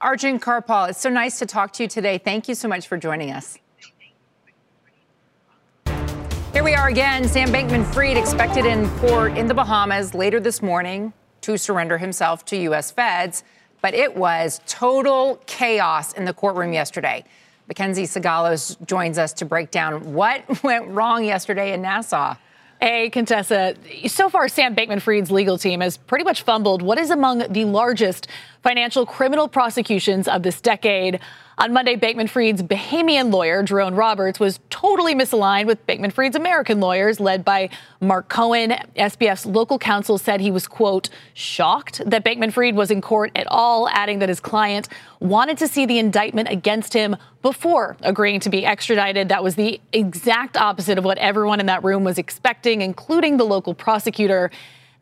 Arjun 0.00 0.38
Kharpal, 0.38 0.90
it's 0.90 1.00
so 1.00 1.08
nice 1.08 1.38
to 1.38 1.46
talk 1.46 1.72
to 1.74 1.82
you 1.82 1.88
today. 1.88 2.18
Thank 2.18 2.48
you 2.48 2.54
so 2.54 2.68
much 2.68 2.86
for 2.86 2.98
joining 2.98 3.30
us. 3.30 3.58
Here 6.56 6.64
we 6.64 6.72
are 6.72 6.88
again. 6.88 7.28
Sam 7.28 7.50
Bankman 7.50 7.84
Fried 7.92 8.16
expected 8.16 8.64
in 8.64 8.88
court 8.98 9.36
in 9.36 9.46
the 9.46 9.52
Bahamas 9.52 10.14
later 10.14 10.40
this 10.40 10.62
morning 10.62 11.12
to 11.42 11.58
surrender 11.58 11.98
himself 11.98 12.46
to 12.46 12.56
U.S. 12.56 12.90
feds, 12.90 13.44
but 13.82 13.92
it 13.92 14.16
was 14.16 14.62
total 14.66 15.38
chaos 15.44 16.14
in 16.14 16.24
the 16.24 16.32
courtroom 16.32 16.72
yesterday. 16.72 17.24
Mackenzie 17.68 18.04
Sigalos 18.04 18.82
joins 18.86 19.18
us 19.18 19.34
to 19.34 19.44
break 19.44 19.70
down 19.70 20.14
what 20.14 20.62
went 20.64 20.88
wrong 20.88 21.26
yesterday 21.26 21.74
in 21.74 21.82
Nassau. 21.82 22.36
Hey, 22.80 23.10
Contessa. 23.10 23.74
So 24.06 24.30
far, 24.30 24.48
Sam 24.48 24.74
Bankman 24.74 25.02
Fried's 25.02 25.30
legal 25.30 25.58
team 25.58 25.82
has 25.82 25.98
pretty 25.98 26.24
much 26.24 26.40
fumbled 26.40 26.80
what 26.80 26.96
is 26.96 27.10
among 27.10 27.52
the 27.52 27.66
largest 27.66 28.28
financial 28.62 29.04
criminal 29.04 29.46
prosecutions 29.46 30.26
of 30.26 30.42
this 30.42 30.62
decade. 30.62 31.20
On 31.58 31.72
Monday, 31.72 31.96
Bankman 31.96 32.28
Fried's 32.28 32.62
Bahamian 32.62 33.32
lawyer, 33.32 33.62
Jerome 33.62 33.94
Roberts, 33.94 34.38
was 34.38 34.60
totally 34.68 35.14
misaligned 35.14 35.64
with 35.64 35.86
Bankman 35.86 36.12
Fried's 36.12 36.36
American 36.36 36.80
lawyers, 36.80 37.18
led 37.18 37.46
by 37.46 37.70
Mark 37.98 38.28
Cohen. 38.28 38.74
SBF's 38.94 39.46
local 39.46 39.78
counsel 39.78 40.18
said 40.18 40.42
he 40.42 40.50
was, 40.50 40.68
quote, 40.68 41.08
shocked 41.32 42.02
that 42.04 42.22
Bankman 42.22 42.52
Fried 42.52 42.76
was 42.76 42.90
in 42.90 43.00
court 43.00 43.32
at 43.34 43.46
all, 43.46 43.88
adding 43.88 44.18
that 44.18 44.28
his 44.28 44.38
client 44.38 44.90
wanted 45.18 45.56
to 45.56 45.66
see 45.66 45.86
the 45.86 45.98
indictment 45.98 46.50
against 46.50 46.92
him 46.92 47.16
before 47.40 47.96
agreeing 48.02 48.40
to 48.40 48.50
be 48.50 48.66
extradited. 48.66 49.30
That 49.30 49.42
was 49.42 49.54
the 49.54 49.80
exact 49.94 50.58
opposite 50.58 50.98
of 50.98 51.04
what 51.04 51.16
everyone 51.16 51.58
in 51.58 51.64
that 51.66 51.82
room 51.82 52.04
was 52.04 52.18
expecting, 52.18 52.82
including 52.82 53.38
the 53.38 53.44
local 53.44 53.72
prosecutor. 53.72 54.50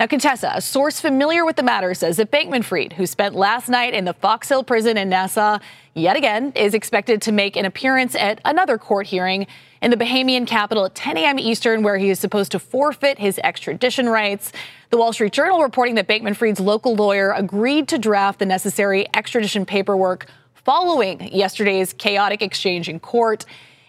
Now, 0.00 0.06
Contessa, 0.08 0.50
a 0.52 0.60
source 0.60 0.98
familiar 0.98 1.44
with 1.44 1.54
the 1.54 1.62
matter, 1.62 1.94
says 1.94 2.16
that 2.16 2.32
Bankman 2.32 2.64
Fried, 2.64 2.94
who 2.94 3.06
spent 3.06 3.36
last 3.36 3.68
night 3.68 3.94
in 3.94 4.04
the 4.04 4.12
Fox 4.12 4.48
Hill 4.48 4.64
prison 4.64 4.96
in 4.96 5.08
Nassau, 5.08 5.60
yet 5.94 6.16
again 6.16 6.52
is 6.56 6.74
expected 6.74 7.22
to 7.22 7.32
make 7.32 7.54
an 7.56 7.64
appearance 7.64 8.16
at 8.16 8.40
another 8.44 8.76
court 8.76 9.06
hearing 9.06 9.46
in 9.80 9.92
the 9.92 9.96
Bahamian 9.96 10.48
capital 10.48 10.84
at 10.84 10.96
10 10.96 11.16
a.m. 11.18 11.38
Eastern, 11.38 11.84
where 11.84 11.96
he 11.96 12.10
is 12.10 12.18
supposed 12.18 12.50
to 12.52 12.58
forfeit 12.58 13.18
his 13.18 13.38
extradition 13.44 14.08
rights. 14.08 14.50
The 14.90 14.96
Wall 14.96 15.12
Street 15.12 15.32
Journal 15.32 15.62
reporting 15.62 15.94
that 15.94 16.08
Bankman 16.08 16.34
Fried's 16.34 16.58
local 16.58 16.96
lawyer 16.96 17.30
agreed 17.30 17.86
to 17.88 17.98
draft 17.98 18.40
the 18.40 18.46
necessary 18.46 19.06
extradition 19.14 19.64
paperwork 19.64 20.26
following 20.54 21.32
yesterday's 21.32 21.92
chaotic 21.92 22.42
exchange 22.42 22.88
in 22.88 22.98
court. 22.98 23.44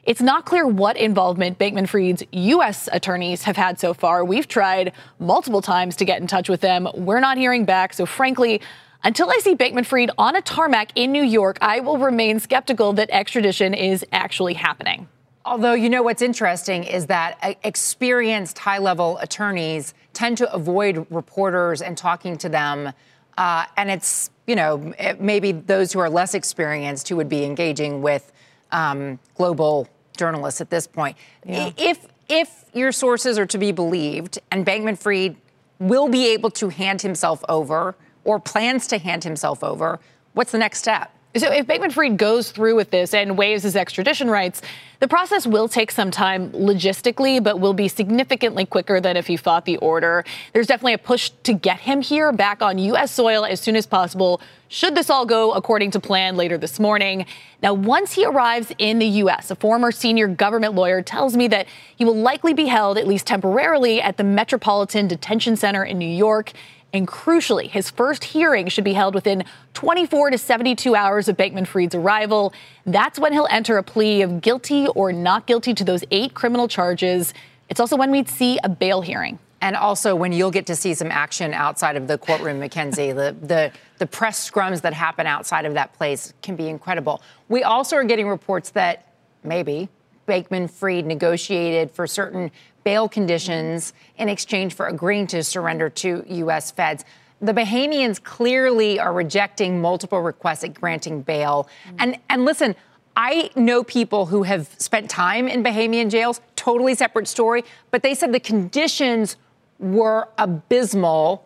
It's 0.06 0.22
not 0.22 0.46
clear 0.46 0.68
what 0.68 0.98
involvement 0.98 1.58
Bankman 1.58 1.90
Fried's 1.90 2.22
U.S. 2.32 2.88
attorneys 2.92 3.42
have 3.44 3.58
had 3.58 3.80
so 3.80 3.92
far. 3.92 4.24
We've 4.24 4.48
tried 4.48 4.94
multiple 5.18 5.64
times 5.64 5.96
to 5.96 6.06
get 6.06 6.22
in 6.22 6.28
touch 6.28 6.48
with 6.48 6.62
them. 6.62 6.88
We're 6.94 7.20
not 7.20 7.40
hearing 7.40 7.66
back. 7.66 7.92
So, 7.92 8.06
frankly, 8.06 8.62
until 9.04 9.32
I 9.32 9.40
see 9.42 9.56
Bankman 9.56 9.84
Fried 9.84 10.12
on 10.20 10.36
a 10.36 10.44
tarmac 10.44 10.92
in 10.94 11.12
New 11.12 11.24
York, 11.24 11.58
I 11.60 11.80
will 11.80 11.98
remain 11.98 12.40
skeptical 12.40 12.94
that 12.94 13.10
extradition 13.10 13.74
is 13.74 14.06
actually 14.12 14.54
happening. 14.54 15.08
Although, 15.44 15.74
you 15.74 15.90
know 15.90 16.04
what's 16.04 16.22
interesting 16.22 16.84
is 16.84 17.08
that 17.08 17.40
uh, 17.42 17.56
experienced 17.64 18.60
high 18.60 18.78
level 18.78 19.18
attorneys 19.18 19.96
tend 20.14 20.38
to 20.38 20.54
avoid 20.54 21.08
reporters 21.10 21.82
and 21.82 21.98
talking 21.98 22.38
to 22.38 22.50
them. 22.50 22.94
Uh, 23.40 23.66
and 23.76 23.90
it's, 23.90 24.30
you 24.46 24.56
know, 24.56 24.94
maybe 25.20 25.52
those 25.52 25.92
who 25.92 25.98
are 25.98 26.12
less 26.12 26.36
experienced 26.36 27.10
who 27.10 27.16
would 27.16 27.30
be 27.30 27.44
engaging 27.44 28.04
with 28.04 28.32
um, 28.72 29.20
global 29.36 29.88
journalists 30.16 30.62
at 30.62 30.70
this 30.70 30.88
point. 30.88 31.18
Yeah. 31.46 31.72
If 31.78 32.08
if 32.28 32.66
your 32.74 32.92
sources 32.92 33.38
are 33.38 33.46
to 33.46 33.58
be 33.58 33.72
believed, 33.72 34.40
and 34.52 34.66
Bankman 34.66 34.98
Fried 34.98 35.36
will 35.80 36.08
be 36.08 36.28
able 36.34 36.50
to 36.52 36.70
hand 36.70 37.02
himself 37.02 37.44
over 37.48 37.96
or 38.24 38.40
plans 38.40 38.88
to 38.88 38.98
hand 38.98 39.24
himself 39.24 39.64
over, 39.64 40.00
what's 40.34 40.52
the 40.52 40.58
next 40.58 40.80
step? 40.80 41.15
So 41.38 41.52
if 41.52 41.68
Bankman 41.68 41.92
Fried 41.92 42.18
goes 42.18 42.52
through 42.52 42.76
with 42.76 42.92
this 42.92 43.14
and 43.14 43.38
waives 43.38 43.64
his 43.64 43.76
extradition 43.76 44.30
rights, 44.30 44.62
the 45.02 45.08
process 45.10 45.46
will 45.46 45.68
take 45.68 45.92
some 45.92 46.10
time 46.10 46.50
logistically, 46.52 47.44
but 47.44 47.60
will 47.60 47.74
be 47.74 47.90
significantly 47.90 48.66
quicker 48.66 49.02
than 49.02 49.18
if 49.18 49.28
he 49.28 49.36
fought 49.36 49.66
the 49.66 49.76
order. 49.78 50.24
There's 50.54 50.68
definitely 50.68 50.94
a 50.94 50.98
push 50.98 51.32
to 51.44 51.54
get 51.54 51.82
him 51.82 52.02
here 52.02 52.32
back 52.32 52.62
on 52.62 52.78
U.S. 52.78 53.12
soil 53.12 53.44
as 53.44 53.60
soon 53.60 53.76
as 53.76 53.86
possible, 53.86 54.40
should 54.70 54.96
this 54.96 55.10
all 55.10 55.26
go 55.26 55.52
according 55.52 55.92
to 55.92 56.00
plan 56.00 56.38
later 56.38 56.58
this 56.58 56.80
morning. 56.80 57.26
Now, 57.62 57.74
once 57.74 58.14
he 58.14 58.26
arrives 58.26 58.72
in 58.78 59.00
the 59.00 59.06
U.S., 59.06 59.52
a 59.52 59.56
former 59.56 59.92
senior 59.92 60.30
government 60.30 60.74
lawyer 60.74 61.02
tells 61.02 61.36
me 61.36 61.50
that 61.50 61.68
he 61.98 62.06
will 62.06 62.16
likely 62.16 62.54
be 62.54 62.68
held, 62.68 62.98
at 62.98 63.08
least 63.08 63.28
temporarily, 63.28 64.02
at 64.02 64.16
the 64.16 64.24
Metropolitan 64.24 65.10
Detention 65.10 65.58
Center 65.58 65.84
in 65.84 65.98
New 65.98 66.06
York. 66.08 66.54
And 66.96 67.08
crucially, 67.08 67.70
his 67.70 67.90
first 67.90 68.24
hearing 68.24 68.70
should 68.70 68.86
be 68.86 68.94
held 68.94 69.16
within 69.16 69.44
24 69.74 70.32
to 70.32 70.38
72 70.38 70.96
hours 70.96 71.28
of 71.28 71.36
Bankman 71.36 71.68
Fried's 71.68 71.94
arrival. 71.94 72.54
That's 72.86 73.20
when 73.20 73.34
he'll 73.34 73.50
enter 73.52 73.78
a 73.78 73.84
plea 73.84 74.22
of 74.22 74.40
guilty 74.40 74.88
or 74.88 75.12
not 75.12 75.46
guilty 75.46 75.74
to 75.74 75.84
those 75.84 76.06
eight 76.12 76.34
criminal 76.34 76.70
charges. 76.70 77.34
It's 77.70 77.82
also 77.82 77.98
when 77.98 78.12
we'd 78.12 78.30
see 78.30 78.60
a 78.64 78.70
bail 78.70 79.02
hearing. 79.02 79.40
And 79.60 79.76
also 79.76 80.16
when 80.16 80.32
you'll 80.32 80.52
get 80.52 80.68
to 80.68 80.76
see 80.76 80.94
some 80.94 81.12
action 81.12 81.54
outside 81.54 81.98
of 81.98 82.08
the 82.08 82.18
courtroom, 82.18 82.60
Mackenzie. 82.60 83.12
The, 83.12 83.36
the, 83.42 83.72
the 83.98 84.06
press 84.06 84.50
scrums 84.50 84.82
that 84.82 84.94
happen 84.94 85.28
outside 85.28 85.66
of 85.66 85.74
that 85.74 85.94
place 85.94 86.34
can 86.42 86.56
be 86.56 86.70
incredible. 86.70 87.22
We 87.50 87.64
also 87.64 87.98
are 87.98 88.04
getting 88.06 88.30
reports 88.30 88.70
that 88.70 89.12
maybe 89.44 89.90
Bankman 90.28 90.70
Fried 90.70 91.06
negotiated 91.06 91.92
for 91.92 92.08
certain 92.08 92.52
bail 92.86 93.10
conditions 93.10 93.92
in 94.18 94.30
exchange 94.30 94.74
for 94.74 94.88
agreeing 94.88 95.28
to 95.28 95.44
surrender 95.44 95.90
to 95.90 96.24
U.S. 96.28 96.72
feds. 96.72 97.04
The 97.42 97.52
Bahamians 97.52 98.24
clearly 98.24 98.98
are 98.98 99.12
rejecting 99.12 99.82
multiple 99.82 100.22
requests 100.22 100.64
at 100.64 100.74
granting 100.74 101.22
bail. 101.22 101.68
Mm-hmm. 101.88 101.96
And, 102.00 102.20
and 102.30 102.46
listen, 102.46 102.76
I 103.18 103.50
know 103.56 103.84
people 103.84 104.28
who 104.28 104.44
have 104.44 104.70
spent 104.78 105.10
time 105.10 105.48
in 105.48 105.64
Bahamian 105.64 106.10
jails, 106.10 106.40
totally 106.56 106.96
separate 106.96 107.28
story, 107.28 107.66
but 107.92 108.04
they 108.04 108.14
said 108.14 108.32
the 108.32 108.40
conditions 108.40 109.36
were 109.80 110.30
abysmal. 110.38 111.46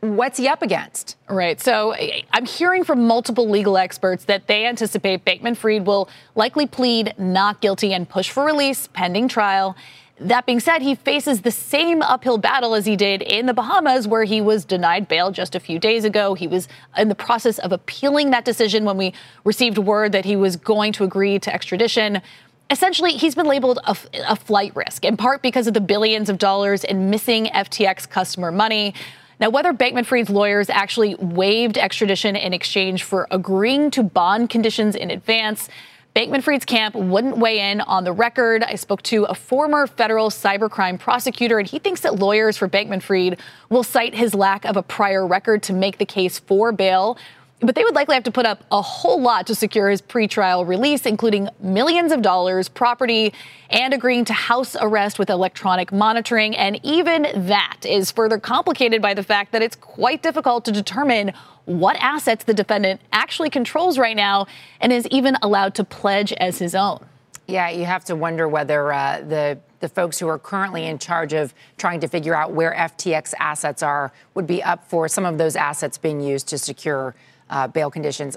What's 0.00 0.38
he 0.38 0.48
up 0.48 0.62
against? 0.62 1.16
Right. 1.28 1.60
So 1.60 1.94
I'm 2.32 2.46
hearing 2.46 2.84
from 2.84 3.06
multiple 3.06 3.48
legal 3.48 3.76
experts 3.76 4.24
that 4.26 4.46
they 4.46 4.66
anticipate 4.66 5.24
Bankman 5.24 5.56
Fried 5.56 5.86
will 5.86 6.08
likely 6.34 6.66
plead 6.66 7.14
not 7.18 7.60
guilty 7.60 7.92
and 7.92 8.08
push 8.08 8.30
for 8.30 8.44
release 8.44 8.86
pending 8.88 9.28
trial. 9.28 9.76
That 10.18 10.46
being 10.46 10.60
said, 10.60 10.80
he 10.80 10.94
faces 10.94 11.42
the 11.42 11.50
same 11.50 12.00
uphill 12.00 12.38
battle 12.38 12.74
as 12.74 12.86
he 12.86 12.96
did 12.96 13.20
in 13.20 13.44
the 13.44 13.52
Bahamas, 13.52 14.08
where 14.08 14.24
he 14.24 14.40
was 14.40 14.64
denied 14.64 15.08
bail 15.08 15.30
just 15.30 15.54
a 15.54 15.60
few 15.60 15.78
days 15.78 16.06
ago. 16.06 16.32
He 16.32 16.48
was 16.48 16.68
in 16.96 17.08
the 17.08 17.14
process 17.14 17.58
of 17.58 17.70
appealing 17.70 18.30
that 18.30 18.46
decision 18.46 18.86
when 18.86 18.96
we 18.96 19.12
received 19.44 19.76
word 19.76 20.12
that 20.12 20.24
he 20.24 20.34
was 20.34 20.56
going 20.56 20.92
to 20.94 21.04
agree 21.04 21.38
to 21.40 21.52
extradition. 21.52 22.22
Essentially, 22.70 23.12
he's 23.12 23.34
been 23.34 23.46
labeled 23.46 23.78
a, 23.84 23.94
a 24.26 24.36
flight 24.36 24.74
risk, 24.74 25.04
in 25.04 25.18
part 25.18 25.42
because 25.42 25.66
of 25.66 25.74
the 25.74 25.82
billions 25.82 26.30
of 26.30 26.38
dollars 26.38 26.82
in 26.82 27.10
missing 27.10 27.46
FTX 27.46 28.08
customer 28.08 28.50
money. 28.50 28.94
Now, 29.38 29.50
whether 29.50 29.74
Bankman 29.74 30.06
Fried's 30.06 30.30
lawyers 30.30 30.70
actually 30.70 31.14
waived 31.16 31.76
extradition 31.76 32.36
in 32.36 32.54
exchange 32.54 33.02
for 33.02 33.28
agreeing 33.30 33.90
to 33.90 34.02
bond 34.02 34.48
conditions 34.48 34.96
in 34.96 35.10
advance, 35.10 35.68
Bankman 36.16 36.42
Fried's 36.42 36.64
camp 36.64 36.94
wouldn't 36.94 37.36
weigh 37.36 37.70
in 37.70 37.82
on 37.82 38.04
the 38.04 38.12
record. 38.12 38.62
I 38.62 38.76
spoke 38.76 39.02
to 39.02 39.24
a 39.24 39.34
former 39.34 39.86
federal 39.86 40.30
cybercrime 40.30 40.98
prosecutor, 40.98 41.58
and 41.58 41.68
he 41.68 41.78
thinks 41.78 42.00
that 42.00 42.18
lawyers 42.18 42.56
for 42.56 42.66
Bankman 42.66 43.02
Fried 43.02 43.38
will 43.68 43.82
cite 43.82 44.14
his 44.14 44.34
lack 44.34 44.64
of 44.64 44.78
a 44.78 44.82
prior 44.82 45.26
record 45.26 45.62
to 45.64 45.74
make 45.74 45.98
the 45.98 46.06
case 46.06 46.38
for 46.38 46.72
bail. 46.72 47.18
But 47.60 47.74
they 47.74 47.84
would 47.84 47.94
likely 47.94 48.14
have 48.14 48.24
to 48.24 48.30
put 48.30 48.46
up 48.46 48.64
a 48.72 48.80
whole 48.80 49.20
lot 49.20 49.46
to 49.48 49.54
secure 49.54 49.90
his 49.90 50.00
pretrial 50.00 50.66
release, 50.66 51.04
including 51.04 51.50
millions 51.60 52.12
of 52.12 52.22
dollars, 52.22 52.70
property, 52.70 53.34
and 53.68 53.92
agreeing 53.92 54.24
to 54.24 54.32
house 54.32 54.74
arrest 54.80 55.18
with 55.18 55.28
electronic 55.28 55.92
monitoring. 55.92 56.56
And 56.56 56.80
even 56.82 57.26
that 57.46 57.80
is 57.84 58.10
further 58.10 58.38
complicated 58.38 59.02
by 59.02 59.12
the 59.12 59.22
fact 59.22 59.52
that 59.52 59.60
it's 59.60 59.76
quite 59.76 60.22
difficult 60.22 60.64
to 60.64 60.72
determine 60.72 61.34
what 61.66 61.96
assets 62.00 62.44
the 62.44 62.54
defendant 62.54 63.00
actually 63.12 63.50
controls 63.50 63.98
right 63.98 64.16
now 64.16 64.46
and 64.80 64.92
is 64.92 65.06
even 65.10 65.36
allowed 65.42 65.74
to 65.74 65.84
pledge 65.84 66.32
as 66.34 66.58
his 66.58 66.74
own. 66.74 67.04
Yeah, 67.46 67.68
you 67.70 67.84
have 67.84 68.04
to 68.06 68.16
wonder 68.16 68.48
whether 68.48 68.92
uh, 68.92 69.20
the 69.20 69.58
the 69.80 69.88
folks 69.88 70.18
who 70.18 70.26
are 70.26 70.38
currently 70.38 70.86
in 70.86 70.98
charge 70.98 71.34
of 71.34 71.52
trying 71.76 72.00
to 72.00 72.08
figure 72.08 72.34
out 72.34 72.52
where 72.52 72.72
FTX 72.72 73.34
assets 73.38 73.82
are 73.82 74.10
would 74.34 74.46
be 74.46 74.62
up 74.62 74.88
for 74.88 75.06
some 75.06 75.26
of 75.26 75.36
those 75.36 75.54
assets 75.54 75.98
being 75.98 76.20
used 76.20 76.48
to 76.48 76.56
secure 76.56 77.14
uh, 77.50 77.68
bail 77.68 77.90
conditions. 77.90 78.36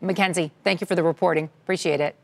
Mackenzie, 0.00 0.52
thank 0.62 0.80
you 0.80 0.86
for 0.86 0.94
the 0.94 1.02
reporting. 1.02 1.48
Appreciate 1.62 2.00
it. 2.00 2.14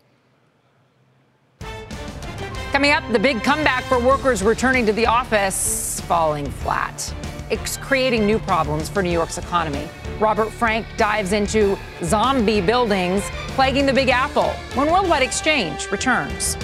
Coming 2.71 2.93
up, 2.93 3.11
the 3.13 3.19
big 3.19 3.43
comeback 3.43 3.83
for 3.85 3.99
workers 3.99 4.43
returning 4.43 4.87
to 4.87 4.93
the 4.93 5.07
office 5.07 6.01
falling 6.03 6.49
flat. 6.51 7.13
It's 7.51 7.77
creating 7.79 8.27
new 8.27 8.39
problems 8.39 8.89
for 8.89 9.03
New 9.03 9.11
York's 9.11 9.39
economy. 9.39 9.89
Robert 10.21 10.51
Frank 10.51 10.87
dives 10.99 11.33
into 11.33 11.79
zombie 12.05 12.61
buildings 12.61 13.23
plaguing 13.55 13.87
the 13.87 13.93
Big 13.93 14.11
Apple 14.11 14.51
when 14.75 14.91
Worldwide 14.91 15.23
Exchange 15.23 15.91
returns. 15.91 16.59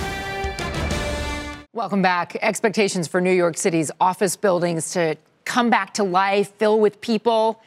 Welcome 1.72 2.02
back. 2.02 2.36
Expectations 2.42 3.08
for 3.08 3.18
New 3.18 3.32
York 3.32 3.56
City's 3.56 3.90
office 3.98 4.36
buildings 4.36 4.90
to 4.92 5.16
come 5.46 5.70
back 5.70 5.94
to 5.94 6.04
life, 6.04 6.52
fill 6.56 6.78
with 6.78 7.00
people. 7.00 7.62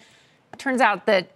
It 0.54 0.60
turns 0.60 0.80
out 0.80 1.08
that 1.08 1.32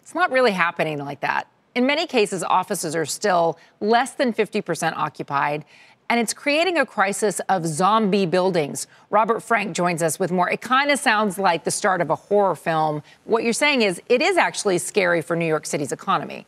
it's 0.00 0.14
not 0.14 0.32
really 0.32 0.52
happening 0.52 0.98
like 0.98 1.20
that. 1.20 1.46
In 1.74 1.86
many 1.86 2.06
cases, 2.06 2.42
offices 2.42 2.96
are 2.96 3.04
still 3.04 3.58
less 3.80 4.12
than 4.12 4.32
50% 4.32 4.94
occupied, 4.96 5.66
and 6.10 6.18
it's 6.18 6.32
creating 6.32 6.78
a 6.78 6.86
crisis 6.86 7.40
of 7.48 7.66
zombie 7.66 8.26
buildings. 8.26 8.86
Robert 9.10 9.42
Frank 9.42 9.74
joins 9.76 10.02
us 10.02 10.18
with 10.18 10.30
more. 10.30 10.48
It 10.50 10.60
kind 10.60 10.90
of 10.90 10.98
sounds 10.98 11.38
like 11.38 11.64
the 11.64 11.70
start 11.70 12.00
of 12.00 12.10
a 12.10 12.16
horror 12.16 12.54
film. 12.54 13.02
What 13.24 13.44
you're 13.44 13.52
saying 13.52 13.82
is 13.82 14.00
it 14.08 14.22
is 14.22 14.36
actually 14.36 14.78
scary 14.78 15.20
for 15.20 15.36
New 15.36 15.46
York 15.46 15.66
City's 15.66 15.92
economy. 15.92 16.46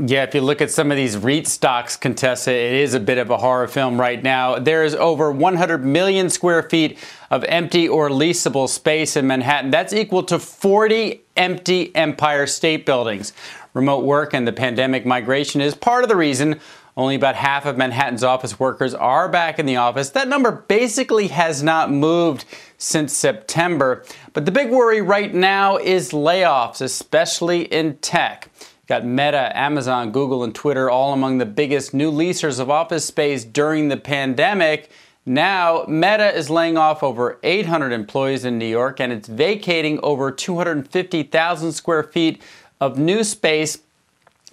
Yeah, 0.00 0.22
if 0.22 0.32
you 0.32 0.42
look 0.42 0.62
at 0.62 0.70
some 0.70 0.92
of 0.92 0.96
these 0.96 1.16
REIT 1.16 1.48
stocks, 1.48 1.96
Contessa, 1.96 2.52
it 2.52 2.74
is 2.74 2.94
a 2.94 3.00
bit 3.00 3.18
of 3.18 3.30
a 3.30 3.36
horror 3.36 3.66
film 3.66 4.00
right 4.00 4.22
now. 4.22 4.56
There 4.56 4.84
is 4.84 4.94
over 4.94 5.32
100 5.32 5.84
million 5.84 6.30
square 6.30 6.62
feet 6.62 6.98
of 7.32 7.42
empty 7.44 7.88
or 7.88 8.08
leasable 8.08 8.68
space 8.68 9.16
in 9.16 9.26
Manhattan. 9.26 9.72
That's 9.72 9.92
equal 9.92 10.22
to 10.24 10.38
40 10.38 11.20
empty 11.36 11.92
Empire 11.96 12.46
State 12.46 12.86
Buildings. 12.86 13.32
Remote 13.74 14.04
work 14.04 14.34
and 14.34 14.46
the 14.46 14.52
pandemic 14.52 15.04
migration 15.04 15.60
is 15.60 15.74
part 15.74 16.04
of 16.04 16.08
the 16.08 16.14
reason 16.14 16.60
only 16.98 17.14
about 17.14 17.36
half 17.36 17.64
of 17.64 17.76
Manhattan's 17.76 18.24
office 18.24 18.58
workers 18.58 18.92
are 18.92 19.28
back 19.28 19.60
in 19.60 19.66
the 19.66 19.76
office. 19.76 20.10
That 20.10 20.26
number 20.26 20.50
basically 20.50 21.28
has 21.28 21.62
not 21.62 21.92
moved 21.92 22.44
since 22.76 23.16
September. 23.16 24.04
But 24.32 24.46
the 24.46 24.50
big 24.50 24.68
worry 24.68 25.00
right 25.00 25.32
now 25.32 25.76
is 25.76 26.10
layoffs, 26.10 26.80
especially 26.80 27.62
in 27.62 27.98
tech. 27.98 28.50
Got 28.88 29.04
Meta, 29.04 29.56
Amazon, 29.56 30.10
Google, 30.10 30.42
and 30.42 30.52
Twitter 30.52 30.90
all 30.90 31.12
among 31.12 31.38
the 31.38 31.46
biggest 31.46 31.94
new 31.94 32.10
leasers 32.10 32.58
of 32.58 32.68
office 32.68 33.04
space 33.04 33.44
during 33.44 33.88
the 33.88 33.96
pandemic. 33.96 34.90
Now, 35.24 35.84
Meta 35.86 36.34
is 36.34 36.50
laying 36.50 36.76
off 36.76 37.04
over 37.04 37.38
800 37.44 37.92
employees 37.92 38.44
in 38.44 38.58
New 38.58 38.66
York 38.66 38.98
and 38.98 39.12
it's 39.12 39.28
vacating 39.28 40.00
over 40.02 40.32
250,000 40.32 41.72
square 41.72 42.02
feet 42.02 42.42
of 42.80 42.98
new 42.98 43.22
space 43.22 43.78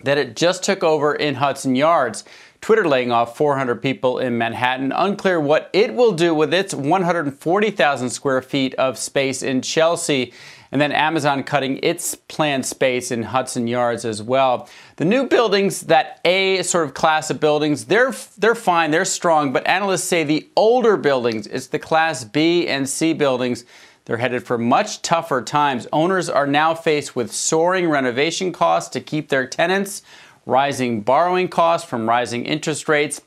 that 0.04 0.18
it 0.18 0.36
just 0.36 0.64
took 0.64 0.84
over 0.84 1.14
in 1.14 1.36
Hudson 1.36 1.76
Yards. 1.76 2.24
Twitter 2.62 2.88
laying 2.88 3.12
off 3.12 3.38
400 3.38 3.82
people 3.82 4.18
in 4.18 4.38
Manhattan. 4.38 4.92
Unclear 4.92 5.40
what 5.40 5.70
it 5.72 5.94
will 5.94 6.14
do 6.14 6.34
with 6.34 6.54
its 6.54 6.74
140,000 6.74 8.10
square 8.10 8.42
feet 8.42 8.74
of 8.76 8.98
space 8.98 9.44
in 9.44 9.62
Chelsea. 9.62 10.34
And 10.72 10.82
then 10.82 10.92
Amazon 10.92 11.44
cutting 11.44 11.80
its 11.84 12.16
planned 12.16 12.66
space 12.66 13.12
in 13.12 13.24
Hudson 13.24 13.68
Yards 13.68 14.04
as 14.04 14.22
well. 14.22 14.68
The 14.96 15.06
new 15.06 15.28
buildings, 15.28 15.82
that 15.82 16.20
A 16.26 16.64
sort 16.64 16.86
of 16.86 16.94
class 16.94 17.30
of 17.30 17.40
buildings, 17.40 17.86
they're 17.86 18.14
they're 18.38 18.56
fine, 18.56 18.92
they're 18.92 19.06
strong, 19.06 19.54
but 19.54 19.66
analysts 19.68 20.06
say 20.06 20.24
the 20.24 20.50
older 20.56 20.98
buildings, 20.98 21.48
it's 21.48 21.68
the 21.68 21.80
class 21.80 22.24
B 22.24 22.68
and 22.68 22.90
C 22.90 23.14
buildings, 23.14 23.64
they're 24.06 24.18
headed 24.18 24.44
for 24.44 24.58
much 24.58 25.02
tougher 25.02 25.42
times. 25.42 25.88
Owners 25.92 26.30
are 26.30 26.48
now 26.48 26.74
faced 26.74 27.16
with 27.16 27.34
soaring 27.34 27.90
renovation 27.90 28.52
costs 28.52 28.90
to 28.92 29.02
keep 29.02 29.30
their 29.30 29.48
tenants, 29.48 30.04
rising 30.46 31.02
borrowing 31.02 31.48
costs 31.48 31.90
from 31.90 32.08
rising 32.08 32.46
interest 32.46 32.88
rates, 32.88 33.22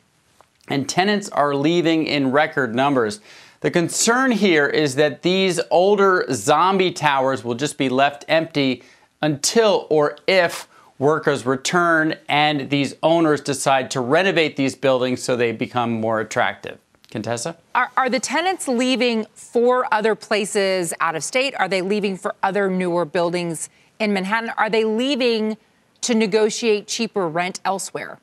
and 0.68 0.89
tenants 0.89 1.29
are 1.31 1.55
leaving 1.55 2.07
in 2.07 2.31
record 2.31 2.74
numbers. 2.74 3.20
The 3.61 3.72
concern 3.72 4.31
here 4.31 4.68
is 4.68 4.95
that 4.95 5.22
these 5.22 5.59
older 5.70 6.24
zombie 6.33 6.93
towers 6.93 7.43
will 7.43 7.57
just 7.57 7.76
be 7.76 7.89
left 7.89 8.24
empty 8.29 8.85
until 9.20 9.89
or 9.91 10.16
if 10.29 10.68
workers 10.99 11.45
return 11.45 12.14
and 12.29 12.70
these 12.70 12.95
owners 13.03 13.41
decide 13.41 13.91
to 13.93 14.01
renovate 14.01 14.57
these 14.57 14.76
buildings 14.76 15.22
so 15.22 15.35
they 15.35 15.51
become 15.51 15.91
more 15.91 16.20
attractive. 16.20 16.79
Contessa? 17.11 17.56
Are, 17.74 17.90
are, 17.96 18.11
the 18.11 18.20
tenants 18.20 18.68
leaving 18.68 19.26
for 19.34 19.92
other 19.92 20.14
places 20.14 20.92
out 21.00 21.16
of 21.16 21.24
state? 21.24 21.54
Are 21.59 21.68
they 21.68 21.80
leaving 21.80 22.16
for 22.16 22.34
other 22.42 22.68
newer 22.68 23.04
buildings 23.04 23.70
in 23.98 24.12
Manhattan? 24.12 24.50
Are 24.59 24.68
they 24.68 24.84
leaving 24.84 25.56
to 26.02 26.14
negotiate 26.14 26.86
cheaper 26.86 27.28
rent 27.28 27.61
elsewhere? 27.64 28.18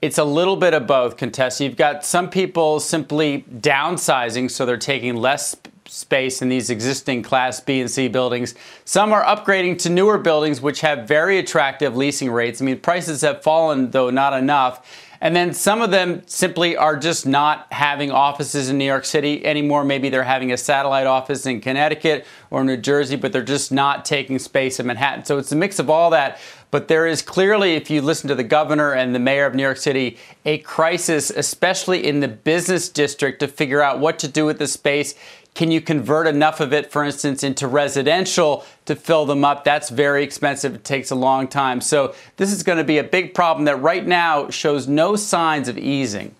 It's 0.00 0.18
a 0.18 0.24
little 0.24 0.54
bit 0.54 0.74
of 0.74 0.86
both, 0.86 1.16
Contessa. 1.16 1.64
You've 1.64 1.76
got 1.76 2.04
some 2.04 2.30
people 2.30 2.78
simply 2.78 3.44
downsizing, 3.52 4.48
so 4.48 4.64
they're 4.64 4.76
taking 4.76 5.16
less 5.16 5.56
space 5.86 6.40
in 6.40 6.48
these 6.48 6.70
existing 6.70 7.22
Class 7.22 7.58
B 7.60 7.80
and 7.80 7.90
C 7.90 8.06
buildings. 8.06 8.54
Some 8.84 9.12
are 9.12 9.24
upgrading 9.24 9.78
to 9.78 9.90
newer 9.90 10.18
buildings, 10.18 10.60
which 10.60 10.82
have 10.82 11.08
very 11.08 11.38
attractive 11.38 11.96
leasing 11.96 12.30
rates. 12.30 12.62
I 12.62 12.64
mean, 12.64 12.78
prices 12.78 13.22
have 13.22 13.42
fallen, 13.42 13.90
though 13.90 14.10
not 14.10 14.34
enough. 14.34 15.07
And 15.20 15.34
then 15.34 15.52
some 15.52 15.82
of 15.82 15.90
them 15.90 16.22
simply 16.26 16.76
are 16.76 16.96
just 16.96 17.26
not 17.26 17.72
having 17.72 18.10
offices 18.10 18.68
in 18.68 18.78
New 18.78 18.84
York 18.84 19.04
City 19.04 19.44
anymore. 19.44 19.84
Maybe 19.84 20.08
they're 20.08 20.22
having 20.22 20.52
a 20.52 20.56
satellite 20.56 21.06
office 21.06 21.44
in 21.46 21.60
Connecticut 21.60 22.24
or 22.50 22.62
New 22.62 22.76
Jersey, 22.76 23.16
but 23.16 23.32
they're 23.32 23.42
just 23.42 23.72
not 23.72 24.04
taking 24.04 24.38
space 24.38 24.78
in 24.78 24.86
Manhattan. 24.86 25.24
So 25.24 25.38
it's 25.38 25.50
a 25.50 25.56
mix 25.56 25.78
of 25.78 25.90
all 25.90 26.10
that. 26.10 26.38
But 26.70 26.88
there 26.88 27.06
is 27.06 27.22
clearly, 27.22 27.74
if 27.74 27.88
you 27.88 28.02
listen 28.02 28.28
to 28.28 28.34
the 28.34 28.44
governor 28.44 28.92
and 28.92 29.14
the 29.14 29.18
mayor 29.18 29.46
of 29.46 29.54
New 29.54 29.62
York 29.62 29.78
City, 29.78 30.18
a 30.44 30.58
crisis, 30.58 31.30
especially 31.30 32.06
in 32.06 32.20
the 32.20 32.28
business 32.28 32.90
district, 32.90 33.40
to 33.40 33.48
figure 33.48 33.82
out 33.82 34.00
what 34.00 34.18
to 34.18 34.28
do 34.28 34.44
with 34.44 34.58
the 34.58 34.66
space 34.66 35.14
can 35.58 35.72
you 35.72 35.80
convert 35.80 36.28
enough 36.28 36.60
of 36.60 36.72
it, 36.72 36.88
for 36.88 37.02
instance, 37.02 37.42
into 37.42 37.66
residential 37.66 38.64
to 38.84 38.94
fill 38.94 39.26
them 39.26 39.44
up? 39.44 39.64
That's 39.64 39.88
very 39.88 40.22
expensive. 40.22 40.72
It 40.72 40.84
takes 40.84 41.10
a 41.10 41.16
long 41.16 41.48
time. 41.48 41.80
So 41.80 42.14
this 42.36 42.52
is 42.52 42.62
going 42.62 42.78
to 42.78 42.84
be 42.84 42.98
a 42.98 43.02
big 43.02 43.34
problem 43.34 43.64
that 43.64 43.74
right 43.78 44.06
now 44.06 44.50
shows 44.50 44.86
no 44.86 45.16
signs 45.16 45.66
of 45.66 45.76
easing. 45.76 46.32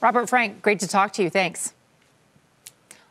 Robert 0.00 0.28
Frank, 0.28 0.62
great 0.62 0.78
to 0.78 0.86
talk 0.86 1.12
to 1.14 1.22
you. 1.24 1.30
Thanks. 1.30 1.74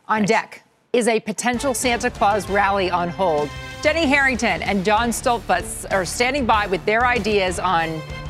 On 0.08 0.20
Thanks. 0.20 0.30
deck 0.30 0.64
is 0.94 1.10
a 1.10 1.20
potential 1.20 1.74
Santa 1.74 2.10
Claus 2.10 2.50
rally 2.50 2.89
on 2.89 3.10
hold. 3.10 3.50
Jenny 3.82 4.06
Harrington 4.06 4.62
and 4.62 4.86
John 4.86 5.10
Stoltzfus 5.10 5.91
are 5.91 6.06
standing 6.06 6.46
by 6.46 6.68
with 6.68 6.86
their 6.86 7.06
ideas 7.06 7.60
on 7.60 7.89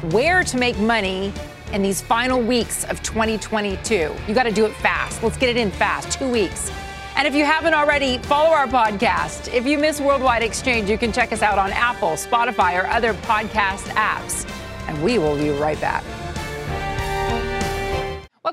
where 0.10 0.44
to 0.44 0.58
make 0.58 0.80
money 0.80 1.32
in 1.74 1.84
these 1.84 2.02
final 2.02 2.42
weeks 2.42 2.86
of 2.86 3.04
2022. 3.04 4.16
You 4.28 4.34
got 4.34 4.44
to 4.44 4.52
do 4.52 4.66
it 4.66 4.74
fast. 4.78 5.22
Let's 5.22 5.38
get 5.38 5.50
it 5.50 5.58
in 5.58 5.70
fast. 5.70 6.18
Two 6.18 6.28
weeks. 6.28 6.72
And 7.16 7.28
if 7.28 7.36
you 7.36 7.46
haven't 7.46 7.74
already, 7.74 8.18
follow 8.20 8.50
our 8.50 8.68
podcast. 8.68 9.54
If 9.54 9.66
you 9.66 9.78
miss 9.78 10.02
Worldwide 10.02 10.44
Exchange, 10.44 10.90
you 10.90 10.98
can 10.98 11.12
check 11.12 11.32
us 11.32 11.42
out 11.42 11.60
on 11.60 11.72
Apple, 11.72 12.10
Spotify, 12.10 12.82
or 12.82 12.88
other 12.88 13.14
podcast 13.14 13.88
apps. 13.96 14.50
And 14.88 15.02
we 15.04 15.20
will 15.20 15.38
be 15.38 15.50
right 15.50 15.80
back. 15.80 16.04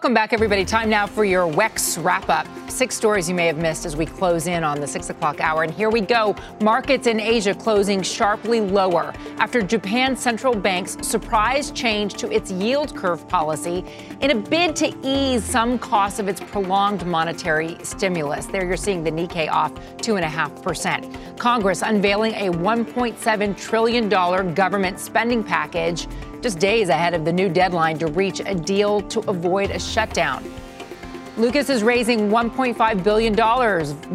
Welcome 0.00 0.14
back, 0.14 0.32
everybody. 0.32 0.64
Time 0.64 0.88
now 0.88 1.06
for 1.06 1.26
your 1.26 1.46
WEX 1.46 2.02
wrap 2.02 2.30
up. 2.30 2.46
Six 2.70 2.96
stories 2.96 3.28
you 3.28 3.34
may 3.34 3.46
have 3.46 3.58
missed 3.58 3.84
as 3.84 3.96
we 3.96 4.06
close 4.06 4.46
in 4.46 4.64
on 4.64 4.80
the 4.80 4.86
six 4.86 5.10
o'clock 5.10 5.42
hour. 5.42 5.62
And 5.62 5.70
here 5.70 5.90
we 5.90 6.00
go. 6.00 6.34
Markets 6.62 7.06
in 7.06 7.20
Asia 7.20 7.54
closing 7.54 8.00
sharply 8.00 8.62
lower 8.62 9.12
after 9.36 9.60
Japan's 9.60 10.18
central 10.18 10.54
bank's 10.54 10.96
surprise 11.06 11.70
change 11.72 12.14
to 12.14 12.32
its 12.32 12.50
yield 12.50 12.96
curve 12.96 13.28
policy 13.28 13.84
in 14.22 14.30
a 14.30 14.34
bid 14.34 14.74
to 14.76 14.96
ease 15.02 15.44
some 15.44 15.78
costs 15.78 16.18
of 16.18 16.28
its 16.28 16.40
prolonged 16.40 17.04
monetary 17.04 17.76
stimulus. 17.82 18.46
There 18.46 18.64
you're 18.64 18.78
seeing 18.78 19.04
the 19.04 19.10
Nikkei 19.10 19.50
off 19.50 19.74
2.5%. 19.98 21.38
Congress 21.38 21.82
unveiling 21.82 22.32
a 22.36 22.50
$1.7 22.50 23.56
trillion 23.58 24.08
government 24.54 24.98
spending 24.98 25.44
package 25.44 26.08
just 26.42 26.58
days 26.58 26.88
ahead 26.88 27.14
of 27.14 27.24
the 27.24 27.32
new 27.32 27.48
deadline 27.48 27.98
to 27.98 28.06
reach 28.06 28.40
a 28.44 28.54
deal 28.54 29.02
to 29.02 29.20
avoid 29.30 29.70
a 29.70 29.78
shutdown. 29.78 30.44
Lucas 31.36 31.70
is 31.70 31.82
raising 31.82 32.28
$1.5 32.28 33.04
billion 33.04 33.34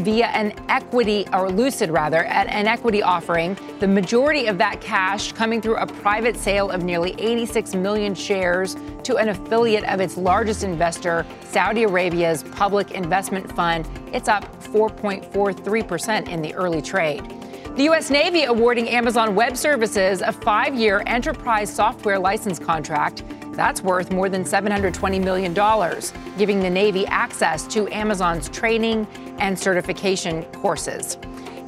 via 0.03 0.27
an 0.27 0.53
equity, 0.69 1.25
or 1.33 1.49
Lucid 1.49 1.89
rather, 1.89 2.23
an 2.25 2.67
equity 2.67 3.01
offering. 3.01 3.57
The 3.79 3.87
majority 3.87 4.45
of 4.45 4.57
that 4.59 4.79
cash 4.79 5.31
coming 5.31 5.61
through 5.61 5.77
a 5.77 5.87
private 5.87 6.37
sale 6.37 6.69
of 6.69 6.83
nearly 6.83 7.15
86 7.17 7.73
million 7.73 8.13
shares 8.13 8.75
to 9.03 9.17
an 9.17 9.29
affiliate 9.29 9.85
of 9.85 10.01
its 10.01 10.17
largest 10.17 10.63
investor, 10.63 11.25
Saudi 11.49 11.83
Arabia's 11.83 12.43
Public 12.43 12.91
Investment 12.91 13.51
Fund. 13.55 13.89
It's 14.13 14.27
up 14.27 14.43
4.43% 14.61 16.27
in 16.27 16.41
the 16.41 16.53
early 16.53 16.81
trade. 16.81 17.23
The 17.75 17.83
U.S. 17.83 18.09
Navy 18.09 18.45
awarding 18.45 18.87
Amazon 18.87 19.35
Web 19.35 19.57
Services 19.57 20.21
a 20.21 20.31
five 20.31 20.75
year 20.75 21.03
enterprise 21.07 21.69
software 21.69 22.17
license 22.17 22.57
contract. 22.57 23.25
That's 23.51 23.81
worth 23.81 24.13
more 24.13 24.29
than 24.29 24.45
$720 24.45 25.21
million, 25.21 25.53
giving 26.37 26.61
the 26.61 26.69
Navy 26.69 27.05
access 27.07 27.67
to 27.67 27.93
Amazon's 27.93 28.47
training 28.47 29.05
and 29.39 29.59
certification 29.59 30.43
courses. 30.53 31.17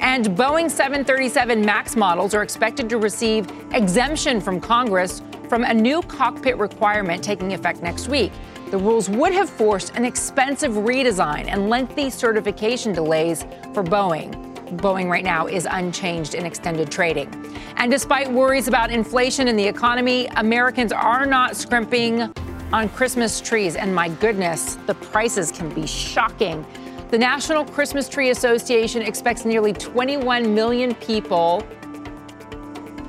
And 0.00 0.24
Boeing 0.28 0.70
737 0.70 1.60
MAX 1.60 1.94
models 1.94 2.32
are 2.32 2.42
expected 2.42 2.88
to 2.88 2.96
receive 2.96 3.46
exemption 3.74 4.40
from 4.40 4.62
Congress 4.62 5.20
from 5.46 5.64
a 5.64 5.74
new 5.74 6.00
cockpit 6.00 6.56
requirement 6.56 7.22
taking 7.22 7.52
effect 7.52 7.82
next 7.82 8.08
week. 8.08 8.32
The 8.70 8.78
rules 8.78 9.10
would 9.10 9.34
have 9.34 9.50
forced 9.50 9.94
an 9.94 10.06
expensive 10.06 10.72
redesign 10.72 11.48
and 11.48 11.68
lengthy 11.68 12.08
certification 12.08 12.94
delays 12.94 13.42
for 13.74 13.84
Boeing. 13.84 14.47
Boeing 14.76 15.08
right 15.08 15.24
now 15.24 15.46
is 15.46 15.66
unchanged 15.70 16.34
in 16.34 16.44
extended 16.44 16.90
trading. 16.90 17.28
And 17.76 17.90
despite 17.90 18.30
worries 18.30 18.68
about 18.68 18.90
inflation 18.90 19.48
in 19.48 19.56
the 19.56 19.66
economy, 19.66 20.26
Americans 20.36 20.92
are 20.92 21.26
not 21.26 21.56
scrimping 21.56 22.32
on 22.72 22.88
Christmas 22.90 23.40
trees. 23.40 23.76
And 23.76 23.94
my 23.94 24.08
goodness, 24.08 24.76
the 24.86 24.94
prices 24.94 25.50
can 25.50 25.72
be 25.72 25.86
shocking. 25.86 26.66
The 27.10 27.18
National 27.18 27.64
Christmas 27.64 28.08
Tree 28.08 28.30
Association 28.30 29.00
expects 29.00 29.44
nearly 29.44 29.72
21 29.72 30.54
million 30.54 30.94
people 30.96 31.66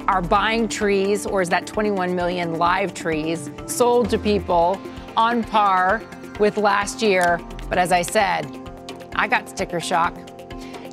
are 0.07 0.21
buying 0.21 0.67
trees, 0.67 1.25
or 1.27 1.41
is 1.41 1.49
that 1.49 1.67
21 1.67 2.15
million 2.15 2.57
live 2.57 2.93
trees 2.93 3.51
sold 3.67 4.09
to 4.09 4.17
people 4.17 4.81
on 5.15 5.43
par 5.43 6.01
with 6.39 6.57
last 6.57 7.01
year? 7.01 7.39
But 7.67 7.77
as 7.77 7.91
I 7.91 8.01
said, 8.01 8.45
I 9.15 9.27
got 9.27 9.49
sticker 9.49 9.79
shock. 9.79 10.17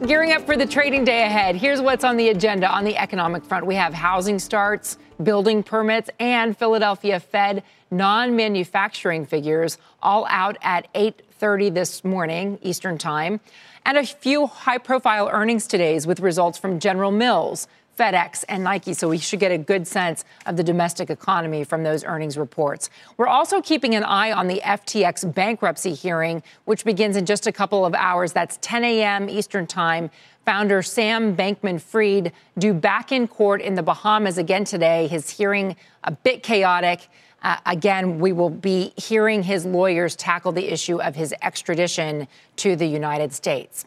Gearing 0.04 0.32
up 0.32 0.44
for 0.44 0.58
the 0.58 0.66
trading 0.66 1.04
day 1.04 1.22
ahead, 1.22 1.56
here's 1.56 1.80
what's 1.80 2.04
on 2.04 2.18
the 2.18 2.28
agenda 2.28 2.68
on 2.68 2.84
the 2.84 2.98
economic 2.98 3.42
front. 3.42 3.64
We 3.64 3.76
have 3.76 3.94
housing 3.94 4.38
starts, 4.38 4.98
building 5.22 5.62
permits, 5.62 6.10
and 6.20 6.56
Philadelphia 6.56 7.18
Fed 7.18 7.62
non-manufacturing 7.90 9.24
figures 9.24 9.78
all 10.02 10.26
out 10.28 10.58
at 10.60 10.86
8:30 10.94 11.70
this 11.70 12.04
morning 12.04 12.58
Eastern 12.60 12.98
Time, 12.98 13.40
and 13.86 13.96
a 13.96 14.04
few 14.04 14.46
high-profile 14.46 15.30
earnings 15.32 15.66
today's 15.66 16.06
with 16.06 16.20
results 16.20 16.58
from 16.58 16.78
General 16.78 17.10
Mills, 17.10 17.66
FedEx, 17.96 18.44
and 18.48 18.64
Nike. 18.64 18.94
So 18.94 19.08
we 19.08 19.18
should 19.18 19.40
get 19.40 19.52
a 19.52 19.58
good 19.58 19.86
sense 19.86 20.24
of 20.44 20.56
the 20.56 20.62
domestic 20.62 21.10
economy 21.10 21.64
from 21.64 21.82
those 21.82 22.04
earnings 22.04 22.36
reports. 22.36 22.90
We're 23.16 23.28
also 23.28 23.60
keeping 23.60 23.94
an 23.94 24.04
eye 24.04 24.32
on 24.32 24.46
the 24.46 24.60
FTX 24.64 25.34
bankruptcy 25.34 25.94
hearing, 25.94 26.42
which 26.64 26.84
begins 26.84 27.16
in 27.16 27.26
just 27.26 27.46
a 27.46 27.52
couple 27.52 27.86
of 27.86 27.94
hours. 27.94 28.32
That's 28.32 28.58
10 28.60 28.84
a.m. 28.84 29.28
Eastern 29.28 29.66
Time. 29.66 30.10
Founder 30.44 30.80
Sam 30.80 31.36
Bankman 31.36 31.80
Fried 31.80 32.32
due 32.56 32.72
back 32.72 33.10
in 33.10 33.26
court 33.26 33.60
in 33.60 33.74
the 33.74 33.82
Bahamas 33.82 34.38
again 34.38 34.64
today. 34.64 35.08
His 35.08 35.28
hearing 35.30 35.74
a 36.04 36.12
bit 36.12 36.44
chaotic. 36.44 37.08
Uh, 37.42 37.56
again, 37.66 38.18
we 38.18 38.32
will 38.32 38.50
be 38.50 38.92
hearing 38.96 39.42
his 39.42 39.64
lawyers 39.64 40.14
tackle 40.16 40.52
the 40.52 40.72
issue 40.72 41.00
of 41.00 41.16
his 41.16 41.34
extradition 41.42 42.28
to 42.56 42.76
the 42.76 42.86
United 42.86 43.32
States. 43.32 43.84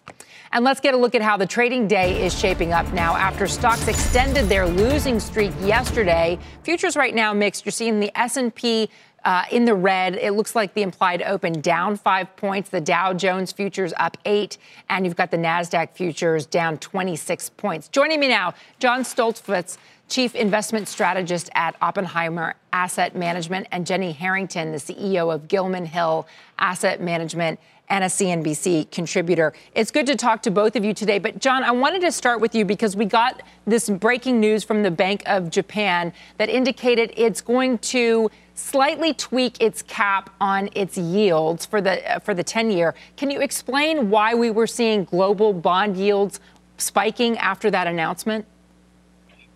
And 0.51 0.65
let's 0.65 0.79
get 0.79 0.95
a 0.95 0.97
look 0.97 1.13
at 1.13 1.21
how 1.21 1.37
the 1.37 1.45
trading 1.45 1.87
day 1.87 2.25
is 2.25 2.37
shaping 2.37 2.73
up 2.73 2.91
now 2.91 3.15
after 3.15 3.47
stocks 3.47 3.87
extended 3.87 4.49
their 4.49 4.67
losing 4.67 5.19
streak 5.19 5.53
yesterday. 5.61 6.39
Futures 6.63 6.95
right 6.95 7.13
now 7.13 7.33
mixed. 7.33 7.65
You're 7.65 7.71
seeing 7.71 7.99
the 7.99 8.11
S&P 8.19 8.89
uh, 9.23 9.43
in 9.51 9.65
the 9.65 9.75
red. 9.75 10.15
It 10.15 10.31
looks 10.31 10.55
like 10.55 10.73
the 10.73 10.81
implied 10.81 11.21
open 11.21 11.61
down 11.61 11.97
five 11.97 12.35
points. 12.35 12.69
The 12.69 12.81
Dow 12.81 13.13
Jones 13.13 13.51
futures 13.51 13.93
up 13.97 14.17
eight, 14.25 14.57
and 14.89 15.05
you've 15.05 15.15
got 15.15 15.29
the 15.29 15.37
Nasdaq 15.37 15.91
futures 15.91 16.47
down 16.47 16.77
26 16.77 17.51
points. 17.51 17.87
Joining 17.87 18.19
me 18.19 18.27
now, 18.27 18.53
John 18.79 19.01
Stoltzfus, 19.01 19.77
Chief 20.07 20.33
Investment 20.33 20.87
Strategist 20.87 21.51
at 21.53 21.75
Oppenheimer 21.81 22.55
Asset 22.73 23.15
Management, 23.15 23.67
and 23.71 23.85
Jenny 23.85 24.13
Harrington, 24.13 24.71
the 24.71 24.77
CEO 24.77 25.31
of 25.33 25.47
Gilman 25.47 25.85
Hill 25.85 26.27
Asset 26.57 26.99
Management 27.01 27.59
and 27.89 28.03
a 28.03 28.07
CNBC 28.07 28.91
contributor. 28.91 29.53
It's 29.73 29.91
good 29.91 30.05
to 30.07 30.15
talk 30.15 30.41
to 30.43 30.51
both 30.51 30.75
of 30.75 30.85
you 30.85 30.93
today. 30.93 31.19
But, 31.19 31.39
John, 31.39 31.63
I 31.63 31.71
wanted 31.71 32.01
to 32.01 32.11
start 32.11 32.39
with 32.39 32.53
you 32.53 32.65
because 32.65 32.95
we 32.95 33.05
got 33.05 33.41
this 33.65 33.89
breaking 33.89 34.39
news 34.39 34.63
from 34.63 34.83
the 34.83 34.91
Bank 34.91 35.23
of 35.25 35.49
Japan 35.49 36.13
that 36.37 36.49
indicated 36.49 37.13
it's 37.17 37.41
going 37.41 37.79
to 37.79 38.29
slightly 38.53 39.13
tweak 39.13 39.61
its 39.61 39.81
cap 39.81 40.29
on 40.39 40.69
its 40.75 40.97
yields 40.97 41.65
for 41.65 41.81
the 41.81 42.15
uh, 42.15 42.19
for 42.19 42.33
the 42.33 42.43
10 42.43 42.71
year. 42.71 42.93
Can 43.17 43.31
you 43.31 43.39
explain 43.39 44.09
why 44.09 44.33
we 44.35 44.51
were 44.51 44.67
seeing 44.67 45.05
global 45.05 45.53
bond 45.53 45.97
yields 45.97 46.39
spiking 46.77 47.37
after 47.37 47.71
that 47.71 47.87
announcement? 47.87 48.45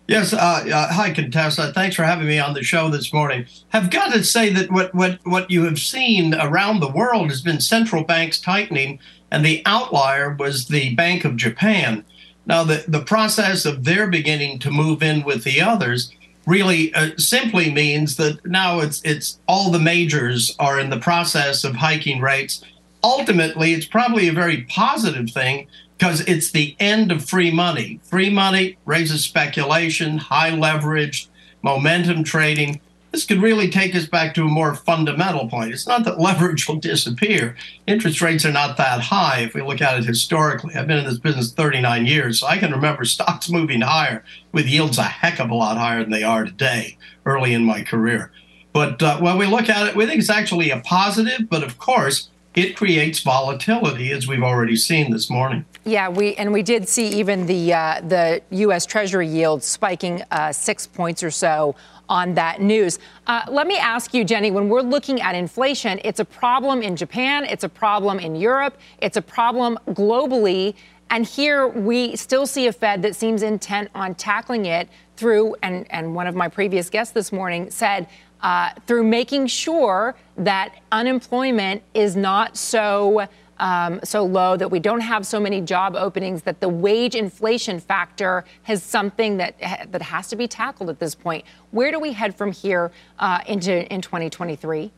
Yes. 0.06 0.34
Uh, 0.34 0.36
uh, 0.36 0.92
hi, 0.92 1.12
Contessa. 1.12 1.72
Thanks 1.72 1.96
for 1.96 2.02
having 2.02 2.26
me 2.26 2.38
on 2.38 2.52
the 2.52 2.62
show 2.62 2.90
this 2.90 3.12
morning. 3.12 3.46
I've 3.72 3.90
got 3.90 4.12
to 4.12 4.22
say 4.22 4.50
that 4.50 4.70
what, 4.70 4.94
what, 4.94 5.18
what 5.24 5.50
you 5.50 5.64
have 5.64 5.78
seen 5.78 6.34
around 6.34 6.80
the 6.80 6.90
world 6.90 7.30
has 7.30 7.40
been 7.40 7.60
central 7.60 8.04
banks 8.04 8.38
tightening, 8.38 8.98
and 9.30 9.44
the 9.44 9.62
outlier 9.64 10.34
was 10.34 10.68
the 10.68 10.94
Bank 10.94 11.24
of 11.24 11.36
Japan. 11.36 12.04
Now, 12.44 12.64
the, 12.64 12.84
the 12.86 13.00
process 13.00 13.64
of 13.64 13.84
their 13.84 14.06
beginning 14.06 14.58
to 14.60 14.70
move 14.70 15.02
in 15.02 15.24
with 15.24 15.44
the 15.44 15.62
others 15.62 16.12
really 16.46 16.92
uh, 16.92 17.16
simply 17.16 17.72
means 17.72 18.16
that 18.16 18.44
now 18.44 18.80
it's 18.80 19.00
it's 19.02 19.38
all 19.48 19.70
the 19.70 19.78
majors 19.78 20.54
are 20.58 20.78
in 20.78 20.90
the 20.90 21.00
process 21.00 21.64
of 21.64 21.76
hiking 21.76 22.20
rates. 22.20 22.62
Ultimately, 23.02 23.72
it's 23.72 23.86
probably 23.86 24.28
a 24.28 24.32
very 24.32 24.64
positive 24.64 25.30
thing 25.30 25.66
because 25.98 26.20
it's 26.22 26.50
the 26.50 26.76
end 26.80 27.12
of 27.12 27.24
free 27.24 27.50
money. 27.50 28.00
Free 28.04 28.30
money 28.30 28.76
raises 28.84 29.24
speculation, 29.24 30.18
high 30.18 30.50
leverage, 30.50 31.28
momentum 31.62 32.24
trading. 32.24 32.80
This 33.12 33.24
could 33.24 33.40
really 33.40 33.70
take 33.70 33.94
us 33.94 34.06
back 34.06 34.34
to 34.34 34.42
a 34.42 34.48
more 34.48 34.74
fundamental 34.74 35.48
point. 35.48 35.72
It's 35.72 35.86
not 35.86 36.04
that 36.04 36.18
leverage 36.20 36.66
will 36.66 36.76
disappear. 36.76 37.56
Interest 37.86 38.20
rates 38.20 38.44
are 38.44 38.52
not 38.52 38.76
that 38.76 39.00
high 39.02 39.40
if 39.40 39.54
we 39.54 39.62
look 39.62 39.80
at 39.80 39.98
it 39.98 40.04
historically. 40.04 40.74
I've 40.74 40.88
been 40.88 40.98
in 40.98 41.04
this 41.04 41.18
business 41.18 41.52
39 41.52 42.06
years, 42.06 42.40
so 42.40 42.48
I 42.48 42.58
can 42.58 42.72
remember 42.72 43.04
stocks 43.04 43.48
moving 43.48 43.82
higher 43.82 44.24
with 44.52 44.66
yields 44.66 44.98
a 44.98 45.04
heck 45.04 45.38
of 45.38 45.50
a 45.50 45.54
lot 45.54 45.78
higher 45.78 46.00
than 46.00 46.10
they 46.10 46.24
are 46.24 46.44
today 46.44 46.98
early 47.24 47.54
in 47.54 47.64
my 47.64 47.82
career. 47.82 48.32
But 48.72 49.00
uh, 49.00 49.18
when 49.20 49.38
we 49.38 49.46
look 49.46 49.68
at 49.68 49.86
it, 49.86 49.94
we 49.94 50.04
think 50.04 50.18
it's 50.18 50.28
actually 50.28 50.70
a 50.70 50.80
positive, 50.80 51.48
but 51.48 51.62
of 51.62 51.78
course, 51.78 52.28
it 52.54 52.76
creates 52.76 53.20
volatility, 53.20 54.12
as 54.12 54.28
we've 54.28 54.42
already 54.42 54.76
seen 54.76 55.10
this 55.10 55.28
morning. 55.28 55.64
Yeah, 55.84 56.08
we 56.08 56.34
and 56.36 56.52
we 56.52 56.62
did 56.62 56.88
see 56.88 57.08
even 57.08 57.46
the 57.46 57.74
uh, 57.74 58.00
the 58.00 58.42
U.S. 58.50 58.86
Treasury 58.86 59.28
yield 59.28 59.62
spiking 59.62 60.22
uh, 60.30 60.52
six 60.52 60.86
points 60.86 61.22
or 61.22 61.30
so 61.30 61.74
on 62.08 62.34
that 62.34 62.60
news. 62.60 62.98
Uh, 63.26 63.42
let 63.48 63.66
me 63.66 63.76
ask 63.78 64.14
you, 64.14 64.24
Jenny, 64.24 64.50
when 64.50 64.68
we're 64.68 64.82
looking 64.82 65.20
at 65.20 65.34
inflation, 65.34 66.00
it's 66.04 66.20
a 66.20 66.24
problem 66.24 66.82
in 66.82 66.96
Japan, 66.96 67.44
it's 67.44 67.64
a 67.64 67.68
problem 67.68 68.18
in 68.18 68.36
Europe, 68.36 68.78
it's 68.98 69.16
a 69.16 69.22
problem 69.22 69.78
globally. 69.88 70.74
And 71.10 71.24
here 71.24 71.68
we 71.68 72.16
still 72.16 72.46
see 72.46 72.66
a 72.66 72.72
Fed 72.72 73.02
that 73.02 73.14
seems 73.14 73.42
intent 73.42 73.90
on 73.94 74.14
tackling 74.14 74.66
it 74.66 74.88
through, 75.16 75.56
and, 75.62 75.86
and 75.90 76.14
one 76.14 76.26
of 76.26 76.34
my 76.34 76.48
previous 76.48 76.90
guests 76.90 77.12
this 77.12 77.30
morning 77.32 77.70
said, 77.70 78.08
uh, 78.40 78.70
through 78.86 79.04
making 79.04 79.46
sure 79.46 80.14
that 80.36 80.80
unemployment 80.90 81.82
is 81.94 82.16
not 82.16 82.56
so 82.56 83.28
um, 83.58 84.00
so 84.02 84.24
low, 84.24 84.56
that 84.56 84.70
we 84.70 84.80
don't 84.80 85.00
have 85.00 85.24
so 85.26 85.38
many 85.38 85.60
job 85.60 85.94
openings, 85.94 86.42
that 86.42 86.60
the 86.60 86.68
wage 86.68 87.14
inflation 87.14 87.78
factor 87.78 88.44
has 88.64 88.82
something 88.82 89.36
that 89.36 89.56
that 89.90 90.02
has 90.02 90.28
to 90.28 90.36
be 90.36 90.48
tackled 90.48 90.90
at 90.90 90.98
this 90.98 91.14
point. 91.14 91.44
Where 91.70 91.90
do 91.90 92.00
we 92.00 92.12
head 92.12 92.34
from 92.34 92.52
here 92.52 92.90
uh, 93.18 93.40
into 93.46 93.92
in 93.92 94.00
2023? 94.00 94.90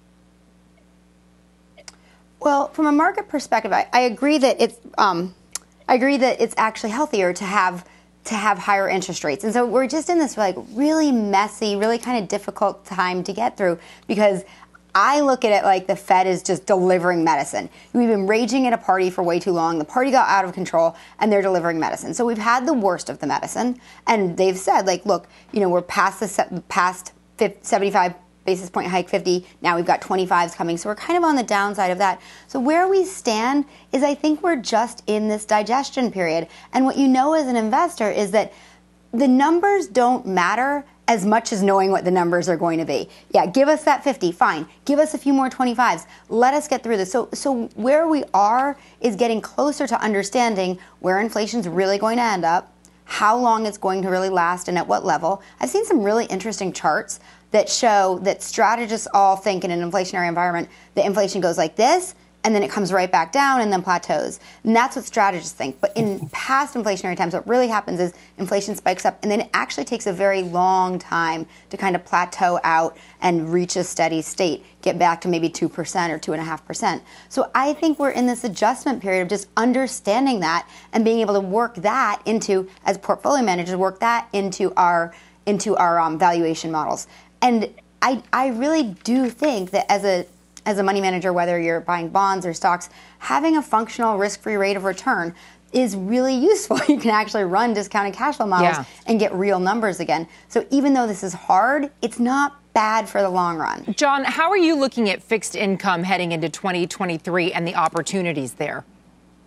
Well, 2.40 2.68
from 2.68 2.86
a 2.86 2.92
market 2.92 3.28
perspective, 3.28 3.72
I, 3.72 3.88
I 3.92 4.00
agree 4.00 4.38
that 4.38 4.60
it's 4.60 4.78
um, 4.98 5.34
I 5.88 5.94
agree 5.94 6.16
that 6.16 6.40
it's 6.40 6.54
actually 6.56 6.90
healthier 6.90 7.32
to 7.32 7.44
have 7.44 7.86
to 8.24 8.34
have 8.34 8.58
higher 8.58 8.88
interest 8.88 9.22
rates. 9.22 9.44
And 9.44 9.52
so 9.52 9.64
we're 9.64 9.86
just 9.86 10.10
in 10.10 10.18
this 10.18 10.36
like 10.36 10.56
really 10.72 11.12
messy, 11.12 11.76
really 11.76 11.98
kind 11.98 12.20
of 12.20 12.28
difficult 12.28 12.84
time 12.84 13.22
to 13.22 13.32
get 13.32 13.56
through 13.56 13.78
because 14.08 14.42
I 14.96 15.20
look 15.20 15.44
at 15.44 15.52
it 15.52 15.62
like 15.62 15.86
the 15.86 15.94
Fed 15.94 16.26
is 16.26 16.42
just 16.42 16.64
delivering 16.64 17.22
medicine. 17.22 17.68
We've 17.92 18.08
been 18.08 18.26
raging 18.26 18.66
at 18.66 18.72
a 18.72 18.78
party 18.78 19.10
for 19.10 19.22
way 19.22 19.38
too 19.38 19.52
long. 19.52 19.78
The 19.78 19.84
party 19.84 20.10
got 20.10 20.26
out 20.26 20.46
of 20.46 20.54
control 20.54 20.96
and 21.18 21.30
they're 21.30 21.42
delivering 21.42 21.78
medicine. 21.78 22.14
So 22.14 22.24
we've 22.24 22.38
had 22.38 22.66
the 22.66 22.72
worst 22.72 23.10
of 23.10 23.18
the 23.18 23.26
medicine. 23.26 23.78
And 24.06 24.38
they've 24.38 24.56
said, 24.56 24.86
like, 24.86 25.04
look, 25.04 25.28
you 25.52 25.60
know, 25.60 25.68
we're 25.68 25.82
past 25.82 26.20
the 26.20 26.62
past 26.70 27.12
75 27.38 28.14
basis 28.46 28.70
point 28.70 28.86
hike 28.86 29.08
50 29.08 29.44
now 29.60 29.74
we've 29.74 29.84
got 29.84 30.00
25s 30.00 30.54
coming 30.54 30.76
so 30.76 30.88
we're 30.88 30.94
kind 30.94 31.18
of 31.18 31.24
on 31.24 31.34
the 31.34 31.42
downside 31.42 31.90
of 31.90 31.98
that 31.98 32.20
so 32.46 32.60
where 32.60 32.86
we 32.86 33.04
stand 33.04 33.64
is 33.90 34.04
i 34.04 34.14
think 34.14 34.40
we're 34.40 34.54
just 34.54 35.02
in 35.08 35.26
this 35.26 35.44
digestion 35.44 36.12
period 36.12 36.46
and 36.72 36.84
what 36.84 36.96
you 36.96 37.08
know 37.08 37.34
as 37.34 37.48
an 37.48 37.56
investor 37.56 38.08
is 38.08 38.30
that 38.30 38.52
the 39.12 39.26
numbers 39.26 39.88
don't 39.88 40.26
matter 40.26 40.84
as 41.08 41.24
much 41.24 41.52
as 41.52 41.62
knowing 41.62 41.90
what 41.90 42.04
the 42.04 42.10
numbers 42.10 42.48
are 42.48 42.56
going 42.56 42.78
to 42.78 42.84
be. 42.84 43.08
Yeah, 43.30 43.46
give 43.46 43.68
us 43.68 43.84
that 43.84 44.02
50, 44.02 44.32
fine. 44.32 44.66
Give 44.84 44.98
us 44.98 45.14
a 45.14 45.18
few 45.18 45.32
more 45.32 45.48
25s. 45.48 46.06
Let 46.28 46.54
us 46.54 46.66
get 46.66 46.82
through 46.82 46.96
this. 46.96 47.12
So 47.12 47.28
so 47.32 47.66
where 47.74 48.08
we 48.08 48.24
are 48.34 48.76
is 49.00 49.16
getting 49.16 49.40
closer 49.40 49.86
to 49.86 50.00
understanding 50.00 50.78
where 51.00 51.20
inflation's 51.20 51.68
really 51.68 51.98
going 51.98 52.16
to 52.16 52.24
end 52.24 52.44
up, 52.44 52.72
how 53.04 53.36
long 53.36 53.66
it's 53.66 53.78
going 53.78 54.02
to 54.02 54.10
really 54.10 54.28
last 54.28 54.68
and 54.68 54.76
at 54.76 54.86
what 54.86 55.04
level. 55.04 55.42
I've 55.60 55.70
seen 55.70 55.84
some 55.84 56.02
really 56.02 56.26
interesting 56.26 56.72
charts 56.72 57.20
that 57.52 57.68
show 57.68 58.18
that 58.22 58.42
strategists 58.42 59.06
all 59.14 59.36
think 59.36 59.64
in 59.64 59.70
an 59.70 59.88
inflationary 59.88 60.28
environment 60.28 60.68
that 60.94 61.06
inflation 61.06 61.40
goes 61.40 61.56
like 61.56 61.76
this 61.76 62.14
and 62.46 62.54
then 62.54 62.62
it 62.62 62.70
comes 62.70 62.92
right 62.92 63.10
back 63.10 63.32
down 63.32 63.60
and 63.60 63.72
then 63.72 63.82
plateaus. 63.82 64.38
And 64.62 64.74
that's 64.74 64.94
what 64.94 65.04
strategists 65.04 65.52
think. 65.52 65.80
But 65.80 65.96
in 65.96 66.28
past 66.32 66.76
inflationary 66.76 67.16
times, 67.16 67.34
what 67.34 67.46
really 67.48 67.66
happens 67.66 67.98
is 67.98 68.14
inflation 68.38 68.76
spikes 68.76 69.04
up 69.04 69.18
and 69.22 69.30
then 69.32 69.40
it 69.40 69.50
actually 69.52 69.84
takes 69.84 70.06
a 70.06 70.12
very 70.12 70.42
long 70.42 71.00
time 71.00 71.44
to 71.70 71.76
kind 71.76 71.96
of 71.96 72.04
plateau 72.04 72.60
out 72.62 72.96
and 73.20 73.52
reach 73.52 73.74
a 73.74 73.82
steady 73.82 74.22
state, 74.22 74.64
get 74.80 74.96
back 74.96 75.20
to 75.22 75.28
maybe 75.28 75.50
2% 75.50 75.64
or 75.64 76.18
2.5%. 76.20 77.00
So 77.28 77.50
I 77.52 77.72
think 77.72 77.98
we're 77.98 78.10
in 78.10 78.26
this 78.26 78.44
adjustment 78.44 79.02
period 79.02 79.22
of 79.22 79.28
just 79.28 79.48
understanding 79.56 80.38
that 80.40 80.68
and 80.92 81.04
being 81.04 81.18
able 81.18 81.34
to 81.34 81.40
work 81.40 81.74
that 81.76 82.22
into, 82.26 82.70
as 82.84 82.96
portfolio 82.96 83.42
managers, 83.44 83.74
work 83.74 83.98
that 84.00 84.28
into 84.32 84.72
our 84.76 85.12
into 85.46 85.76
our 85.76 86.00
um, 86.00 86.18
valuation 86.18 86.72
models. 86.72 87.06
And 87.40 87.72
I, 88.02 88.20
I 88.32 88.48
really 88.48 88.96
do 89.04 89.30
think 89.30 89.70
that 89.70 89.86
as 89.88 90.04
a 90.04 90.26
as 90.66 90.78
a 90.78 90.82
money 90.82 91.00
manager, 91.00 91.32
whether 91.32 91.58
you're 91.58 91.80
buying 91.80 92.08
bonds 92.08 92.44
or 92.44 92.52
stocks, 92.52 92.90
having 93.18 93.56
a 93.56 93.62
functional 93.62 94.18
risk 94.18 94.42
free 94.42 94.56
rate 94.56 94.76
of 94.76 94.84
return 94.84 95.34
is 95.72 95.96
really 95.96 96.34
useful. 96.52 96.78
You 96.88 96.98
can 96.98 97.12
actually 97.12 97.44
run 97.44 97.72
discounted 97.72 98.12
cash 98.12 98.36
flow 98.36 98.46
models 98.46 98.76
yeah. 98.76 98.84
and 99.06 99.18
get 99.18 99.32
real 99.32 99.60
numbers 99.60 100.00
again. 100.00 100.28
So 100.48 100.66
even 100.70 100.92
though 100.92 101.06
this 101.06 101.22
is 101.22 101.32
hard, 101.32 101.90
it's 102.02 102.18
not 102.18 102.60
bad 102.74 103.08
for 103.08 103.22
the 103.22 103.30
long 103.30 103.56
run. 103.56 103.94
John, 103.96 104.24
how 104.24 104.50
are 104.50 104.58
you 104.58 104.76
looking 104.76 105.08
at 105.08 105.22
fixed 105.22 105.56
income 105.56 106.02
heading 106.02 106.32
into 106.32 106.50
2023 106.50 107.52
and 107.52 107.66
the 107.66 107.74
opportunities 107.74 108.54
there? 108.54 108.84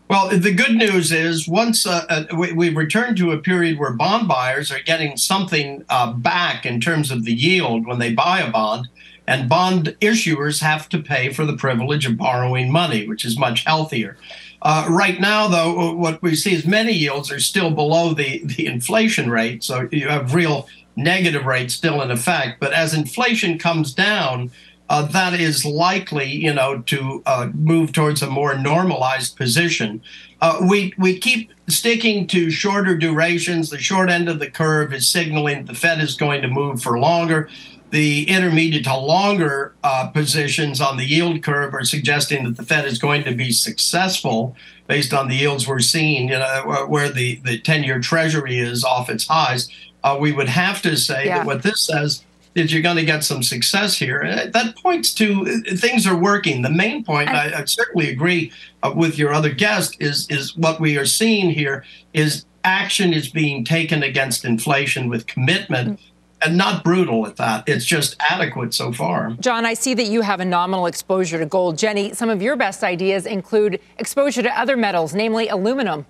Well, 0.09 0.29
the 0.29 0.51
good 0.51 0.75
news 0.75 1.11
is 1.11 1.47
once 1.47 1.85
uh, 1.85 2.03
uh, 2.09 2.23
we, 2.35 2.51
we 2.53 2.69
return 2.69 3.15
to 3.17 3.31
a 3.31 3.37
period 3.37 3.77
where 3.77 3.93
bond 3.93 4.27
buyers 4.27 4.71
are 4.71 4.79
getting 4.79 5.17
something 5.17 5.85
uh, 5.89 6.13
back 6.13 6.65
in 6.65 6.81
terms 6.81 7.11
of 7.11 7.25
the 7.25 7.33
yield 7.33 7.85
when 7.85 7.99
they 7.99 8.11
buy 8.11 8.39
a 8.39 8.49
bond, 8.49 8.89
and 9.29 9.47
bond 9.47 9.95
issuers 10.01 10.59
have 10.59 10.89
to 10.89 10.97
pay 10.97 11.31
for 11.31 11.45
the 11.45 11.55
privilege 11.55 12.07
of 12.07 12.17
borrowing 12.17 12.71
money, 12.71 13.07
which 13.07 13.23
is 13.23 13.37
much 13.37 13.63
healthier. 13.63 14.17
Uh, 14.63 14.87
right 14.89 15.21
now, 15.21 15.47
though, 15.47 15.93
what 15.93 16.19
we 16.23 16.35
see 16.35 16.53
is 16.55 16.65
many 16.65 16.93
yields 16.93 17.31
are 17.31 17.39
still 17.39 17.69
below 17.69 18.13
the, 18.15 18.43
the 18.43 18.65
inflation 18.65 19.29
rate. 19.29 19.63
So 19.63 19.87
you 19.91 20.09
have 20.09 20.33
real 20.33 20.67
negative 20.95 21.45
rates 21.45 21.75
still 21.75 22.01
in 22.01 22.09
effect. 22.09 22.59
But 22.59 22.73
as 22.73 22.95
inflation 22.95 23.59
comes 23.59 23.93
down, 23.93 24.51
uh, 24.89 25.03
that 25.03 25.39
is 25.39 25.63
likely, 25.63 26.31
you 26.31 26.51
know, 26.51 26.81
to 26.81 27.21
uh, 27.27 27.51
move 27.53 27.93
towards 27.93 28.23
a 28.23 28.29
more 28.29 28.57
normalized 28.57 29.37
position. 29.37 30.01
Uh, 30.41 30.65
we 30.67 30.93
we 30.97 31.19
keep 31.19 31.51
sticking 31.67 32.25
to 32.27 32.49
shorter 32.49 32.97
durations. 32.97 33.69
The 33.69 33.77
short 33.77 34.09
end 34.09 34.27
of 34.27 34.39
the 34.39 34.49
curve 34.49 34.91
is 34.91 35.07
signaling 35.07 35.65
the 35.65 35.75
Fed 35.75 36.01
is 36.01 36.15
going 36.15 36.41
to 36.41 36.47
move 36.47 36.81
for 36.81 36.97
longer. 36.97 37.47
The 37.91 38.29
intermediate 38.29 38.83
to 38.85 38.95
longer 38.95 39.73
uh, 39.83 40.07
positions 40.07 40.79
on 40.79 40.97
the 40.97 41.05
yield 41.05 41.41
curve 41.43 41.73
are 41.73 41.83
suggesting 41.83 42.43
that 42.43 42.57
the 42.57 42.63
Fed 42.63 42.85
is 42.85 42.99
going 42.99 43.23
to 43.23 43.33
be 43.33 43.51
successful 43.51 44.55
based 44.87 45.13
on 45.13 45.27
the 45.27 45.35
yields 45.35 45.67
we're 45.67 45.79
seeing, 45.79 46.29
you 46.29 46.37
know, 46.37 46.85
where 46.87 47.09
the, 47.09 47.35
the 47.45 47.59
10 47.59 47.83
year 47.83 47.99
treasury 47.99 48.59
is 48.59 48.83
off 48.83 49.09
its 49.09 49.27
highs. 49.27 49.69
Uh, 50.03 50.17
we 50.19 50.31
would 50.31 50.49
have 50.49 50.81
to 50.81 50.95
say 50.95 51.25
yeah. 51.25 51.39
that 51.39 51.47
what 51.47 51.63
this 51.63 51.81
says 51.81 52.23
is 52.55 52.73
you're 52.73 52.81
going 52.81 52.95
to 52.95 53.05
get 53.05 53.23
some 53.23 53.43
success 53.43 53.97
here. 53.97 54.19
And 54.19 54.53
that 54.53 54.75
points 54.77 55.13
to 55.15 55.63
uh, 55.67 55.75
things 55.75 56.07
are 56.07 56.17
working. 56.17 56.61
The 56.61 56.69
main 56.69 57.03
point, 57.03 57.29
I, 57.29 57.61
I 57.61 57.65
certainly 57.65 58.09
agree 58.09 58.51
uh, 58.83 58.93
with 58.95 59.17
your 59.17 59.33
other 59.33 59.51
guest, 59.51 59.97
is 59.99 60.27
is 60.29 60.55
what 60.55 60.79
we 60.79 60.97
are 60.97 61.05
seeing 61.05 61.51
here 61.51 61.83
is 62.13 62.45
action 62.63 63.13
is 63.13 63.29
being 63.29 63.63
taken 63.63 64.03
against 64.03 64.45
inflation 64.45 65.09
with 65.09 65.27
commitment. 65.27 65.99
Mm-hmm. 65.99 66.08
And 66.41 66.57
not 66.57 66.83
brutal 66.83 67.27
at 67.27 67.35
that. 67.35 67.67
It's 67.67 67.83
just 67.83 68.15
adequate 68.19 68.73
so 68.73 68.93
far. 68.93 69.31
John, 69.41 69.65
I 69.65 69.73
see 69.73 69.93
that 69.95 70.05
you 70.05 70.21
have 70.21 70.39
a 70.39 70.45
nominal 70.45 70.85
exposure 70.85 71.37
to 71.37 71.45
gold. 71.45 71.77
Jenny, 71.77 72.13
some 72.13 72.29
of 72.29 72.41
your 72.41 72.55
best 72.55 72.83
ideas 72.83 73.25
include 73.25 73.81
exposure 73.97 74.41
to 74.41 74.59
other 74.59 74.77
metals, 74.77 75.13
namely 75.13 75.49
aluminum. 75.49 76.05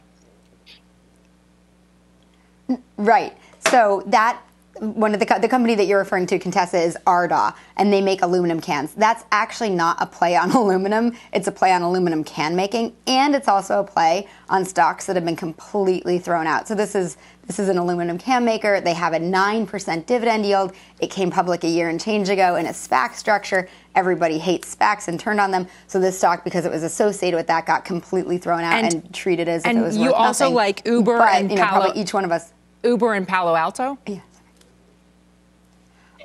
Right. 2.98 3.36
So 3.70 4.04
that 4.08 4.40
one 4.80 5.14
of 5.14 5.20
the 5.20 5.40
the 5.42 5.48
company 5.48 5.76
that 5.76 5.86
you're 5.86 6.00
referring 6.00 6.26
to, 6.28 6.40
Contessa, 6.40 6.82
is 6.82 6.98
Ardagh, 7.06 7.56
and 7.78 7.92
they 7.92 8.02
make 8.02 8.22
aluminum 8.22 8.60
cans. 8.62 8.94
That's 8.94 9.24
actually 9.32 9.70
not 9.70 9.98
a 10.00 10.06
play 10.06 10.36
on 10.36 10.52
aluminum; 10.56 11.16
it's 11.34 11.48
a 11.48 11.52
play 11.52 11.72
on 11.72 11.82
aluminum 11.82 12.24
can 12.24 12.56
making, 12.56 12.96
and 13.08 13.36
it's 13.36 13.48
also 13.48 13.80
a 13.80 13.84
play 13.84 14.28
on 14.50 14.66
stocks 14.66 15.06
that 15.06 15.16
have 15.16 15.26
been 15.26 15.36
completely 15.36 16.20
thrown 16.20 16.48
out. 16.48 16.68
So 16.68 16.76
this 16.76 16.96
is 16.96 17.18
this 17.48 17.58
is 17.58 17.68
an 17.68 17.78
aluminum 17.78 18.18
can 18.18 18.46
maker. 18.46 18.80
They 18.80 18.94
have 18.94 19.14
a 19.14 19.20
nine 19.20 19.66
percent 19.66 20.08
dividend 20.08 20.46
yield. 20.46 20.74
It 21.00 21.10
came 21.10 21.32
public 21.32 21.64
a 21.64 21.68
year 21.68 21.90
and 21.90 22.00
change 22.00 22.30
ago 22.30 22.56
in 22.56 22.66
a 22.66 22.70
SPAC 22.70 23.16
structure. 23.16 23.68
Everybody 23.96 24.38
hates 24.38 24.76
SPACs 24.76 25.08
and 25.08 25.20
turned 25.20 25.40
on 25.40 25.52
them. 25.52 25.68
So 25.88 26.00
this 26.00 26.18
stock, 26.18 26.44
because 26.44 26.66
it 26.66 26.72
was 26.72 26.84
associated 26.84 27.36
with 27.36 27.48
that, 27.48 27.66
got 27.66 27.86
completely 27.86 28.38
thrown 28.38 28.62
out 28.62 28.74
and, 28.74 28.94
and 28.94 29.14
treated 29.14 29.50
as 29.50 29.66
if 29.66 29.72
it 29.72 29.74
was 29.74 29.76
worth 29.76 29.86
nothing. 29.86 30.02
And 30.02 30.06
you 30.06 30.14
also 30.14 30.50
like 30.52 30.86
Uber 30.86 31.18
but, 31.18 31.34
and 31.34 31.50
you 31.50 31.58
know, 31.58 31.66
Palo. 31.66 31.86
probably 31.86 32.02
each 32.02 32.14
one 32.14 32.24
of 32.24 32.32
us. 32.32 32.54
Uber 32.84 33.14
and 33.14 33.28
Palo 33.28 33.56
Alto. 33.56 33.98
Yeah. 34.08 34.20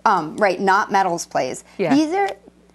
Um, 0.05 0.37
right, 0.37 0.61
not 0.61 0.93
metals 0.93 1.27
plays. 1.27 1.65
Yeah. 1.79 1.95
These 1.95 2.13
are 2.13 2.29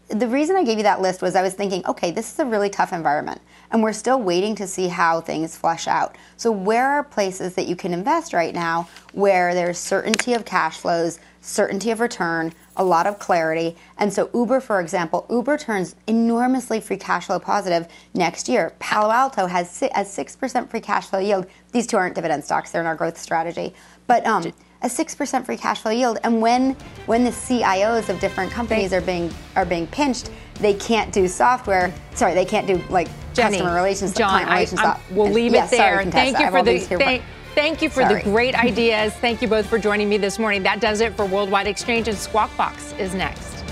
the 0.09 0.27
reason 0.27 0.55
I 0.55 0.63
gave 0.63 0.77
you 0.77 0.83
that 0.83 1.01
list 1.01 1.21
was 1.21 1.35
I 1.35 1.43
was 1.43 1.53
thinking, 1.53 1.85
okay, 1.85 2.09
this 2.09 2.33
is 2.33 2.39
a 2.39 2.45
really 2.45 2.69
tough 2.69 2.93
environment, 2.93 3.41
and 3.71 3.83
we're 3.83 3.93
still 3.93 4.19
waiting 4.19 4.55
to 4.55 4.65
see 4.65 4.87
how 4.87 5.21
things 5.21 5.55
flesh 5.55 5.87
out. 5.87 6.17
So, 6.35 6.51
where 6.51 6.89
are 6.89 7.03
places 7.03 7.53
that 7.55 7.67
you 7.67 7.75
can 7.75 7.93
invest 7.93 8.33
right 8.33 8.53
now 8.53 8.89
where 9.13 9.53
there's 9.53 9.77
certainty 9.77 10.33
of 10.33 10.45
cash 10.45 10.77
flows, 10.77 11.19
certainty 11.41 11.91
of 11.91 11.99
return, 11.99 12.53
a 12.75 12.83
lot 12.83 13.05
of 13.05 13.19
clarity? 13.19 13.75
And 13.99 14.11
so, 14.11 14.31
Uber, 14.33 14.61
for 14.61 14.81
example, 14.81 15.27
Uber 15.29 15.59
turns 15.59 15.95
enormously 16.07 16.81
free 16.81 16.97
cash 16.97 17.27
flow 17.27 17.39
positive 17.39 17.87
next 18.15 18.49
year. 18.49 18.73
Palo 18.79 19.11
Alto 19.11 19.45
has 19.45 19.81
a 19.83 20.03
6% 20.03 20.69
free 20.69 20.81
cash 20.81 21.05
flow 21.07 21.19
yield. 21.19 21.45
These 21.71 21.85
two 21.85 21.97
aren't 21.97 22.15
dividend 22.15 22.43
stocks, 22.43 22.71
they're 22.71 22.81
in 22.81 22.87
our 22.87 22.95
growth 22.95 23.17
strategy. 23.17 23.75
But, 24.07 24.25
um, 24.25 24.51
a 24.81 24.87
6% 24.87 25.45
free 25.45 25.57
cash 25.57 25.81
flow 25.81 25.91
yield. 25.91 26.19
And 26.23 26.41
when 26.41 26.75
when 27.05 27.23
the 27.23 27.31
CIOs 27.31 28.09
of 28.09 28.19
different 28.19 28.51
companies 28.51 28.93
are 28.93 29.01
being 29.01 29.33
are 29.55 29.65
being 29.65 29.87
pinched, 29.87 30.31
they 30.55 30.73
can't 30.73 31.11
do 31.11 31.27
software. 31.27 31.93
Sorry, 32.15 32.33
they 32.33 32.45
can't 32.45 32.67
do 32.67 32.81
like 32.89 33.07
Jenny, 33.33 33.57
customer 33.57 33.75
relations, 33.75 34.13
John, 34.13 34.29
client 34.29 34.49
relations. 34.49 34.81
I, 34.81 34.99
we'll 35.11 35.31
leave 35.31 35.53
yes, 35.53 35.71
it 35.71 35.77
there. 35.77 36.01
Sorry, 36.01 36.11
thank 36.11 36.39
you 36.39 36.51
for 36.51 36.63
the 36.63 36.79
thank, 36.79 37.23
thank, 37.55 37.81
you 37.81 37.89
for 37.89 38.03
sorry. 38.03 38.21
the 38.21 38.29
great 38.29 38.55
ideas. 38.63 39.13
Thank 39.13 39.41
you 39.41 39.47
both 39.47 39.67
for 39.67 39.77
joining 39.77 40.09
me 40.09 40.17
this 40.17 40.39
morning. 40.39 40.63
That 40.63 40.79
does 40.79 41.01
it 41.01 41.13
for 41.15 41.25
Worldwide 41.25 41.67
Exchange 41.67 42.07
and 42.07 42.17
Squawk 42.17 42.55
Box 42.57 42.93
is 42.93 43.13
next. 43.13 43.63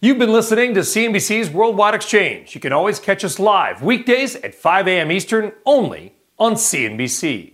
You've 0.00 0.18
been 0.18 0.32
listening 0.32 0.74
to 0.74 0.80
CNBC's 0.80 1.48
Worldwide 1.48 1.94
Exchange. 1.94 2.54
You 2.54 2.60
can 2.60 2.74
always 2.74 3.00
catch 3.00 3.24
us 3.24 3.38
live 3.38 3.82
weekdays 3.82 4.36
at 4.36 4.54
5 4.54 4.86
a.m. 4.86 5.10
Eastern 5.10 5.52
only 5.64 6.14
on 6.38 6.56
CNBC. 6.56 7.53